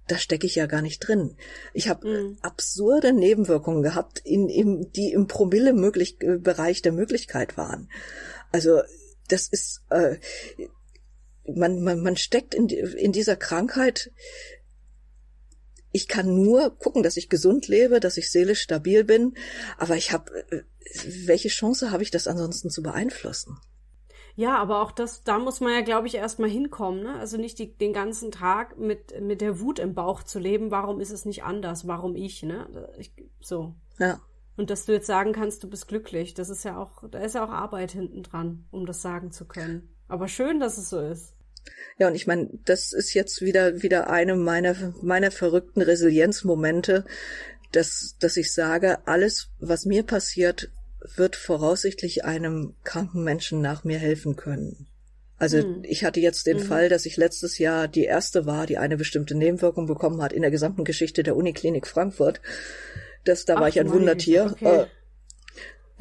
da 0.08 0.18
stecke 0.18 0.46
ich 0.46 0.56
ja 0.56 0.66
gar 0.66 0.82
nicht 0.82 1.00
drin. 1.00 1.38
Ich 1.74 1.88
habe 1.88 2.08
mhm. 2.08 2.38
absurde 2.42 3.14
Nebenwirkungen 3.14 3.82
gehabt, 3.82 4.20
in, 4.26 4.50
in, 4.50 4.92
die 4.92 5.14
im 5.14 5.28
Promille 5.28 5.72
möglich 5.72 6.18
äh, 6.22 6.38
Bereich 6.38 6.82
der 6.82 6.92
Möglichkeit 6.92 7.56
waren. 7.56 7.90
Also 8.52 8.82
das 9.30 9.48
ist 9.48 9.84
äh, 9.90 10.18
man, 11.56 11.82
man, 11.82 12.02
man 12.02 12.18
steckt 12.18 12.54
in, 12.54 12.70
in 12.70 13.12
dieser 13.12 13.36
Krankheit. 13.36 14.12
Ich 15.92 16.08
kann 16.08 16.36
nur 16.36 16.78
gucken, 16.78 17.04
dass 17.04 17.18
ich 17.18 17.30
gesund 17.30 17.68
lebe, 17.68 18.00
dass 18.00 18.18
ich 18.18 18.32
seelisch 18.32 18.62
stabil 18.62 19.04
bin, 19.04 19.34
aber 19.78 19.98
ich 19.98 20.12
habe, 20.12 20.32
äh, 20.52 20.62
welche 21.26 21.50
Chance 21.50 21.92
habe 21.92 22.04
ich 22.04 22.12
das 22.12 22.28
ansonsten 22.28 22.70
zu 22.70 22.82
beeinflussen? 22.82 23.58
Ja, 24.36 24.58
aber 24.58 24.82
auch 24.82 24.92
das, 24.92 25.24
da 25.24 25.40
muss 25.40 25.60
man 25.60 25.74
ja, 25.74 25.82
glaube 25.82 26.08
ich, 26.08 26.16
erstmal 26.16 26.50
hinkommen, 26.50 27.04
ne? 27.04 27.20
Also 27.20 27.38
nicht 27.38 27.60
die, 27.60 27.76
den 27.76 27.94
ganzen 27.94 28.32
Tag 28.32 28.78
mit, 28.78 29.20
mit 29.22 29.42
der 29.42 29.60
Wut 29.60 29.80
im 29.80 29.94
Bauch 29.94 30.24
zu 30.24 30.40
leben, 30.40 30.72
warum 30.72 31.02
ist 31.02 31.12
es 31.12 31.26
nicht 31.26 31.44
anders, 31.44 31.88
warum 31.88 32.16
ich, 32.16 32.42
ne? 32.44 32.90
Ich, 32.98 33.14
so. 33.42 33.76
Ja. 34.00 34.22
Und 34.58 34.70
dass 34.70 34.86
du 34.86 34.94
jetzt 34.94 35.08
sagen 35.08 35.34
kannst, 35.34 35.64
du 35.64 35.70
bist 35.70 35.88
glücklich, 35.88 36.34
das 36.34 36.50
ist 36.50 36.64
ja 36.64 36.78
auch, 36.78 37.08
da 37.10 37.20
ist 37.20 37.36
ja 37.36 37.46
auch 37.46 37.50
Arbeit 37.50 37.92
hinten 37.92 38.24
dran, 38.24 38.66
um 38.72 38.86
das 38.86 39.02
sagen 39.02 39.32
zu 39.32 39.46
können. 39.46 39.90
Aber 40.08 40.28
schön, 40.28 40.60
dass 40.60 40.78
es 40.78 40.90
so 40.90 41.00
ist. 41.00 41.34
Ja, 41.98 42.08
und 42.08 42.16
ich 42.16 42.28
meine, 42.28 42.50
das 42.66 42.94
ist 42.94 43.14
jetzt 43.14 43.42
wieder 43.42 43.82
wieder 43.84 44.10
eine 44.10 44.36
meiner 44.36 44.94
meiner 45.02 45.32
verrückten 45.32 45.82
Resilienzmomente, 45.82 47.06
dass 47.72 48.16
dass 48.20 48.38
ich 48.38 48.54
sage, 48.54 49.00
alles, 49.06 49.50
was 49.60 49.86
mir 49.86 50.04
passiert, 50.04 50.70
wird 51.16 51.36
voraussichtlich 51.36 52.26
einem 52.26 52.76
kranken 52.84 53.24
Menschen 53.24 53.62
nach 53.62 53.84
mir 53.84 53.98
helfen 53.98 54.36
können. 54.36 54.88
Also 55.38 55.58
hm. 55.58 55.82
ich 55.84 56.04
hatte 56.04 56.20
jetzt 56.20 56.46
den 56.46 56.58
mhm. 56.58 56.64
Fall, 56.64 56.90
dass 56.90 57.08
ich 57.08 57.18
letztes 57.18 57.58
Jahr 57.58 57.88
die 57.88 58.04
erste 58.04 58.46
war, 58.46 58.68
die 58.68 58.78
eine 58.78 58.96
bestimmte 58.96 59.36
Nebenwirkung 59.36 59.88
bekommen 59.88 60.22
hat 60.22 60.34
in 60.34 60.44
der 60.44 60.52
gesamten 60.52 60.84
Geschichte 60.84 61.24
der 61.24 61.36
Uniklinik 61.36 61.88
Frankfurt. 61.88 62.42
Das, 63.24 63.46
da 63.46 63.56
Ach, 63.56 63.62
war 63.62 63.68
ich 63.68 63.80
ein 63.80 63.92
Wundertier. 63.92 64.52
Okay. 64.52 64.82
Äh, 64.82 64.86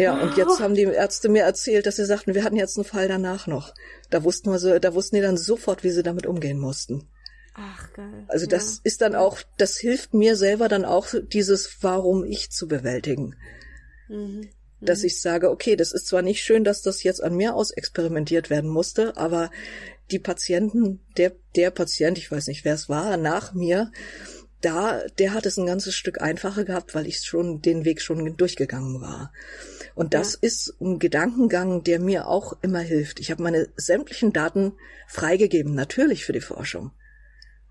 ja, 0.03 0.21
und 0.21 0.37
jetzt 0.37 0.61
haben 0.61 0.75
die 0.75 0.83
Ärzte 0.83 1.29
mir 1.29 1.43
erzählt, 1.43 1.87
dass 1.87 1.97
sie 1.97 2.05
sagten, 2.05 2.35
wir 2.35 2.45
hatten 2.45 2.57
jetzt 2.57 2.77
einen 2.77 2.85
Fall 2.85 3.09
danach 3.09 3.47
noch. 3.47 3.75
Da 4.09 4.25
wussten 4.25 4.51
wir 4.51 4.59
so, 4.59 4.79
da 4.79 4.95
wussten 4.95 5.17
die 5.17 5.23
dann 5.23 5.37
sofort, 5.37 5.85
wie 5.85 5.91
sie 5.91 6.03
damit 6.03 6.27
umgehen 6.27 6.59
mussten. 6.59 7.09
Ach, 7.55 7.93
geil. 7.93 8.25
Also 8.29 8.47
das 8.47 8.77
ja. 8.77 8.81
ist 8.85 9.01
dann 9.01 9.15
auch, 9.15 9.39
das 9.59 9.77
hilft 9.77 10.15
mir 10.15 10.37
selber 10.37 10.69
dann 10.69 10.85
auch, 10.85 11.09
dieses 11.33 11.79
Warum 11.83 12.25
ich 12.25 12.51
zu 12.51 12.69
bewältigen. 12.69 13.37
Mhm. 14.09 14.49
Dass 14.81 15.01
mhm. 15.01 15.07
ich 15.07 15.21
sage, 15.21 15.51
okay, 15.51 15.77
das 15.77 15.93
ist 15.93 16.07
zwar 16.07 16.23
nicht 16.23 16.43
schön, 16.43 16.65
dass 16.65 16.83
das 16.83 17.03
jetzt 17.03 17.23
an 17.23 17.37
mir 17.37 17.55
aus 17.55 17.71
experimentiert 17.71 18.51
werden 18.51 18.71
musste, 18.71 19.17
aber 19.17 19.51
die 20.11 20.19
Patienten, 20.19 21.01
der, 21.17 21.33
der 21.55 21.71
Patient, 21.71 22.19
ich 22.19 22.31
weiß 22.31 22.47
nicht, 22.47 22.65
wer 22.65 22.75
es 22.75 22.89
war, 22.89 23.17
nach 23.17 23.53
mir, 23.53 23.91
da, 24.61 25.03
der 25.19 25.33
hat 25.33 25.47
es 25.47 25.57
ein 25.57 25.67
ganzes 25.67 25.95
Stück 25.95 26.21
einfacher 26.21 26.65
gehabt, 26.65 26.95
weil 26.95 27.07
ich 27.07 27.21
schon 27.21 27.63
den 27.63 27.85
Weg 27.85 28.03
schon 28.03 28.37
durchgegangen 28.37 29.01
war. 29.01 29.33
Und 29.95 30.15
das 30.15 30.35
ja. 30.35 30.39
ist 30.43 30.75
ein 30.81 30.99
Gedankengang, 30.99 31.83
der 31.83 32.01
mir 32.01 32.27
auch 32.27 32.55
immer 32.63 32.81
hilft. 32.81 33.21
Ich 33.21 33.31
habe 33.31 33.43
meine 33.43 33.69
sämtlichen 33.77 34.33
Daten 34.33 34.73
freigegeben, 35.09 35.75
natürlich 35.75 36.25
für 36.25 36.33
die 36.33 36.41
Forschung. 36.41 36.93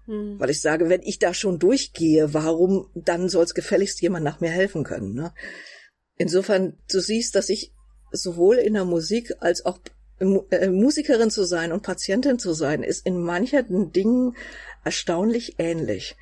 Hm. 0.06 0.40
Weil 0.40 0.50
ich 0.50 0.62
sage, 0.62 0.90
wenn 0.90 1.02
ich 1.04 1.20
da 1.20 1.34
schon 1.34 1.60
durchgehe, 1.60 2.34
warum 2.34 2.90
dann 2.96 3.30
soll 3.30 3.44
es 3.44 3.54
gefälligst 3.54 4.02
jemand 4.02 4.26
nach 4.26 4.40
mir 4.40 4.50
helfen 4.50 4.84
können? 4.84 5.14
Ne? 5.14 5.34
Insofern, 6.18 6.78
du 6.92 7.00
siehst, 7.00 7.36
dass 7.36 7.50
ich 7.50 7.74
sowohl 8.12 8.58
in 8.58 8.74
der 8.74 8.86
Musik 8.86 9.32
als 9.40 9.66
auch 9.66 9.80
äh, 10.20 10.70
Musikerin 10.70 11.30
zu 11.30 11.46
sein 11.46 11.72
und 11.72 11.84
Patientin 11.84 12.40
zu 12.40 12.54
sein, 12.54 12.84
ist 12.84 13.06
in 13.06 13.20
manchen 13.20 13.92
Dingen 13.92 14.36
erstaunlich 14.84 15.56
ähnlich 15.60 16.16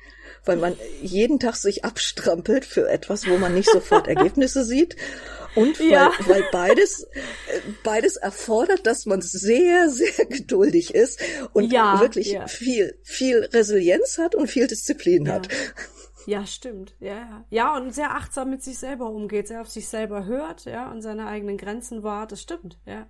weil 0.48 0.56
man 0.56 0.76
jeden 1.00 1.38
Tag 1.38 1.56
sich 1.56 1.84
abstrampelt 1.84 2.64
für 2.64 2.88
etwas, 2.88 3.28
wo 3.28 3.38
man 3.38 3.54
nicht 3.54 3.70
sofort 3.70 4.08
Ergebnisse 4.08 4.64
sieht. 4.64 4.96
Und 5.54 5.78
weil, 5.80 5.90
ja. 5.90 6.12
weil 6.26 6.44
beides, 6.52 7.06
beides 7.82 8.16
erfordert, 8.16 8.86
dass 8.86 9.06
man 9.06 9.22
sehr, 9.22 9.88
sehr 9.88 10.26
geduldig 10.26 10.94
ist 10.94 11.20
und 11.52 11.72
ja, 11.72 12.00
wirklich 12.00 12.32
ja. 12.32 12.46
viel, 12.46 12.98
viel 13.02 13.48
Resilienz 13.52 14.18
hat 14.18 14.34
und 14.34 14.48
viel 14.48 14.66
Disziplin 14.66 15.30
hat. 15.30 15.48
Ja, 16.26 16.44
stimmt. 16.44 16.94
Ja, 17.00 17.44
ja, 17.48 17.74
und 17.74 17.94
sehr 17.94 18.14
achtsam 18.14 18.50
mit 18.50 18.62
sich 18.62 18.78
selber 18.78 19.08
umgeht, 19.08 19.48
sehr 19.48 19.62
auf 19.62 19.70
sich 19.70 19.88
selber 19.88 20.26
hört, 20.26 20.66
ja, 20.66 20.90
und 20.90 21.00
seine 21.00 21.26
eigenen 21.26 21.56
Grenzen 21.56 22.02
wahrt. 22.02 22.32
Das 22.32 22.42
stimmt, 22.42 22.78
ja. 22.84 23.06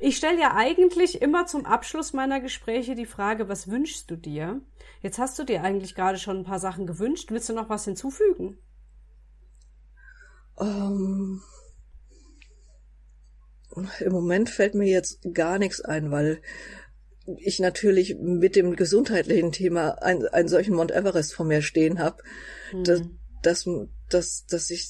Ich 0.00 0.16
stelle 0.16 0.40
ja 0.40 0.54
eigentlich 0.54 1.22
immer 1.22 1.46
zum 1.46 1.66
Abschluss 1.66 2.12
meiner 2.12 2.40
Gespräche 2.40 2.94
die 2.94 3.06
Frage, 3.06 3.48
was 3.48 3.70
wünschst 3.70 4.10
du 4.10 4.16
dir? 4.16 4.60
Jetzt 5.02 5.18
hast 5.18 5.38
du 5.38 5.44
dir 5.44 5.62
eigentlich 5.62 5.94
gerade 5.96 6.18
schon 6.18 6.38
ein 6.38 6.44
paar 6.44 6.60
Sachen 6.60 6.86
gewünscht. 6.86 7.30
Willst 7.30 7.48
du 7.48 7.52
noch 7.52 7.68
was 7.68 7.84
hinzufügen? 7.84 8.58
Ähm, 10.60 11.42
Im 14.00 14.12
Moment 14.12 14.48
fällt 14.48 14.74
mir 14.74 14.88
jetzt 14.88 15.18
gar 15.34 15.58
nichts 15.58 15.80
ein, 15.80 16.12
weil 16.12 16.40
ich 17.38 17.58
natürlich 17.58 18.16
mit 18.20 18.54
dem 18.54 18.76
gesundheitlichen 18.76 19.52
Thema 19.52 20.02
einen 20.02 20.48
solchen 20.48 20.74
Mount 20.74 20.92
Everest 20.92 21.34
vor 21.34 21.46
mir 21.46 21.62
stehen 21.62 21.98
habe. 21.98 22.22
Mhm. 22.72 22.84
Das, 22.84 23.02
dass, 23.42 23.68
dass, 24.08 24.46
dass 24.46 24.70
ich, 24.70 24.88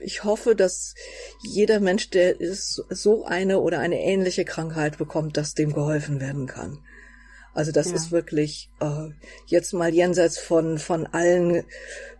ich 0.00 0.24
hoffe, 0.24 0.54
dass 0.54 0.94
jeder 1.42 1.80
Mensch, 1.80 2.10
der 2.10 2.36
so 2.40 3.24
eine 3.24 3.60
oder 3.60 3.78
eine 3.78 3.98
ähnliche 3.98 4.44
Krankheit 4.44 4.98
bekommt, 4.98 5.38
dass 5.38 5.54
dem 5.54 5.72
geholfen 5.72 6.20
werden 6.20 6.46
kann. 6.46 6.84
Also 7.56 7.72
das 7.72 7.88
ja. 7.88 7.96
ist 7.96 8.12
wirklich 8.12 8.70
äh, 8.80 9.08
jetzt 9.46 9.72
mal 9.72 9.94
jenseits 9.94 10.38
von 10.38 10.78
von 10.78 11.06
allen 11.06 11.64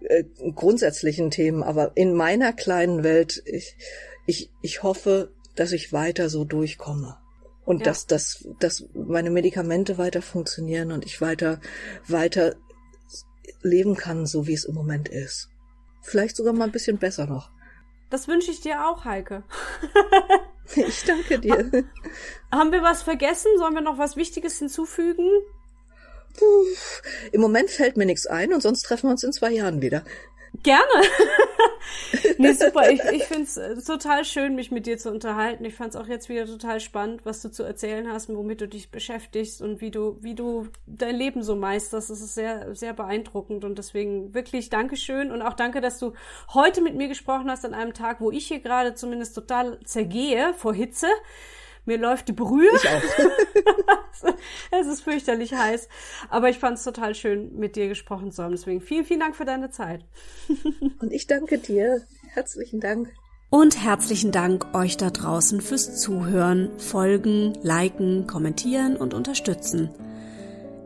äh, 0.01 0.25
grundsätzlichen 0.55 1.31
Themen, 1.31 1.63
aber 1.63 1.93
in 1.95 2.15
meiner 2.15 2.55
kleinen 2.55 3.05
Welt 3.05 3.43
ich 3.45 3.77
ich 4.25 4.51
ich 4.63 4.83
hoffe, 4.83 5.35
dass 5.55 5.73
ich 5.73 5.93
weiter 5.93 6.31
so 6.31 6.45
durchkomme 6.45 7.19
und 7.67 7.81
ja. 7.81 7.85
dass 7.85 8.07
dass 8.07 8.49
dass 8.61 8.87
meine 8.95 9.29
Medikamente 9.29 9.99
weiter 9.99 10.23
funktionieren 10.23 10.91
und 10.91 11.05
ich 11.05 11.21
weiter 11.21 11.61
weiter 12.09 12.57
leben 13.61 13.95
kann, 13.95 14.25
so 14.25 14.47
wie 14.47 14.55
es 14.55 14.65
im 14.65 14.75
Moment 14.75 15.11
ist. 15.11 15.51
Vielleicht 16.01 16.37
sogar 16.37 16.55
mal 16.55 16.65
ein 16.65 16.73
bisschen 16.73 16.97
besser 16.97 17.27
noch. 17.27 17.51
Das 18.11 18.29
wünsche 18.29 18.51
ich 18.51 18.61
dir 18.61 18.87
auch, 18.87 19.05
Heike. 19.05 19.43
ich 20.77 21.05
danke 21.05 21.39
dir. 21.39 21.85
Haben 22.53 22.73
wir 22.73 22.83
was 22.83 23.03
vergessen? 23.03 23.51
Sollen 23.59 23.75
wir 23.75 23.81
noch 23.81 23.99
was 23.99 24.17
Wichtiges 24.17 24.59
hinzufügen? 24.59 25.29
Puh, 26.39 26.65
Im 27.33 27.41
Moment 27.41 27.71
fällt 27.71 27.97
mir 27.97 28.07
nichts 28.07 28.27
ein 28.27 28.53
und 28.53 28.61
sonst 28.63 28.83
treffen 28.83 29.09
wir 29.09 29.13
uns 29.13 29.25
in 29.25 29.33
zwei 29.33 29.51
Jahren 29.51 29.81
wieder. 29.81 30.05
Gerne. 30.63 30.83
nee, 32.39 32.53
super. 32.53 32.91
Ich, 32.91 33.01
ich 33.05 33.25
finde 33.25 33.45
es 33.45 33.57
äh, 33.57 33.77
total 33.77 34.25
schön, 34.25 34.55
mich 34.55 34.71
mit 34.71 34.87
dir 34.87 34.99
zu 34.99 35.11
unterhalten. 35.11 35.65
Ich 35.65 35.75
fand 35.75 35.95
es 35.95 36.01
auch 36.01 36.07
jetzt 36.07 36.29
wieder 36.29 36.47
total 36.47 36.81
spannend, 36.81 37.25
was 37.25 37.43
du 37.43 37.51
zu 37.51 37.63
erzählen 37.63 38.11
hast, 38.11 38.29
womit 38.29 38.61
du 38.61 38.69
dich 38.69 38.91
beschäftigst 38.91 39.61
und 39.63 39.81
wie 39.81 39.91
du, 39.91 40.19
wie 40.21 40.35
du 40.35 40.69
dein 40.87 41.17
Leben 41.17 41.43
so 41.43 41.57
meisterst. 41.57 42.11
Das 42.11 42.21
ist 42.21 42.35
sehr, 42.35 42.75
sehr 42.75 42.93
beeindruckend 42.95 43.65
und 43.65 43.79
deswegen 43.79 44.35
wirklich 44.35 44.71
Dankeschön 44.71 45.31
und 45.31 45.43
auch 45.43 45.55
danke, 45.55 45.81
dass 45.81 45.99
du 45.99 46.15
heute 46.55 46.81
mit 46.81 46.95
mir 46.95 47.09
gesprochen 47.09 47.51
hast 47.51 47.65
an 47.65 47.75
einem 47.75 47.95
Tag, 47.95 48.21
wo 48.21 48.31
ich 48.31 48.47
hier 48.47 48.61
gerade 48.61 48.95
zumindest 48.95 49.35
total 49.35 49.79
zergehe 49.85 50.55
vor 50.55 50.75
Hitze. 50.75 51.09
Mir 51.87 51.99
läuft 51.99 52.29
die 52.29 52.33
Brühe. 52.33 52.69
Ich 52.75 52.89
auch. 52.89 54.35
es 54.73 54.87
ist 54.87 55.03
fürchterlich 55.03 55.55
heiß. 55.55 55.89
Aber 56.29 56.51
ich 56.51 56.59
fand 56.59 56.79
es 56.79 56.85
total 56.85 57.15
schön, 57.15 57.57
mit 57.57 57.77
dir 57.77 57.89
gesprochen 57.89 58.33
zu 58.33 58.43
haben. 58.43 58.51
Deswegen 58.51 58.81
vielen, 58.81 59.05
vielen 59.05 59.21
Dank 59.21 59.37
für 59.37 59.45
deine 59.45 59.71
Zeit. 59.71 60.05
Und 61.01 61.13
ich 61.13 61.29
danke 61.29 61.59
dir. 61.59 62.03
Herzlichen 62.35 62.81
Dank. 62.81 63.13
Und 63.49 63.83
herzlichen 63.83 64.33
Dank 64.33 64.75
euch 64.75 64.97
da 64.97 65.11
draußen 65.11 65.61
fürs 65.61 66.01
Zuhören, 66.01 66.71
Folgen, 66.79 67.57
Liken, 67.63 68.27
Kommentieren 68.27 68.97
und 68.97 69.15
Unterstützen. 69.15 69.91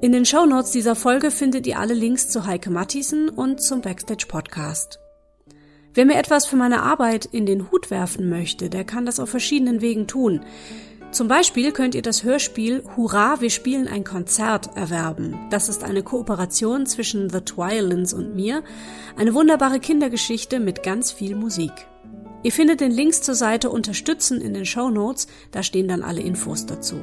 In 0.03 0.13
den 0.13 0.27
Shownotes 0.27 0.71
dieser 0.71 0.95
Folge 0.95 1.31
findet 1.31 1.67
ihr 1.67 1.79
alle 1.79 1.95
Links 1.95 2.29
zu 2.29 2.47
Heike 2.47 2.71
Mattisen 2.71 3.31
und 3.31 3.63
zum 3.63 3.81
Backstage 3.81 4.27
Podcast. 4.29 5.01
Wer 5.95 6.05
mir 6.05 6.19
etwas 6.19 6.47
für 6.47 6.57
meine 6.57 6.83
Arbeit 6.83 7.25
in 7.25 7.47
den 7.47 7.71
Hut 7.71 7.91
werfen 7.91 8.29
möchte, 8.29 8.71
der 8.71 8.85
kann 8.85 9.07
das 9.07 9.19
auf 9.19 9.31
verschiedenen 9.31 9.81
Wegen 9.81 10.07
tun. 10.07 10.41
Zum 11.13 11.27
Beispiel 11.27 11.73
könnt 11.73 11.97
ihr 11.97 12.03
das 12.03 12.23
Hörspiel 12.23 12.85
Hurra, 12.97 13.41
wir 13.41 13.51
spielen 13.51 13.89
ein 13.89 14.05
Konzert 14.05 14.77
erwerben. 14.77 15.37
Das 15.51 15.69
ist 15.69 15.83
eine 15.83 16.05
Kooperation 16.05 16.87
zwischen 16.87 17.31
The 17.31 17.41
Twilins 17.41 18.13
und 18.13 18.37
mir. 18.37 18.63
Eine 19.17 19.35
wunderbare 19.35 19.81
Kindergeschichte 19.81 20.61
mit 20.61 20.85
ganz 20.85 21.11
viel 21.11 21.35
Musik. 21.35 21.73
Ihr 22.43 22.53
findet 22.53 22.81
den 22.81 22.93
Links 22.93 23.23
zur 23.23 23.35
Seite 23.35 23.71
Unterstützen 23.71 24.41
in 24.41 24.55
den 24.55 24.65
Show 24.65 24.89
Notes, 24.89 25.27
da 25.51 25.63
stehen 25.63 25.89
dann 25.89 26.03
alle 26.03 26.21
Infos 26.21 26.65
dazu. 26.65 27.01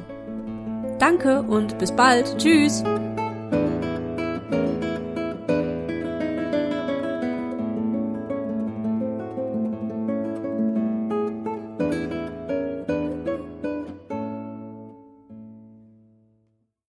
Danke 0.98 1.42
und 1.42 1.78
bis 1.78 1.92
bald. 1.92 2.38
Tschüss! 2.38 2.82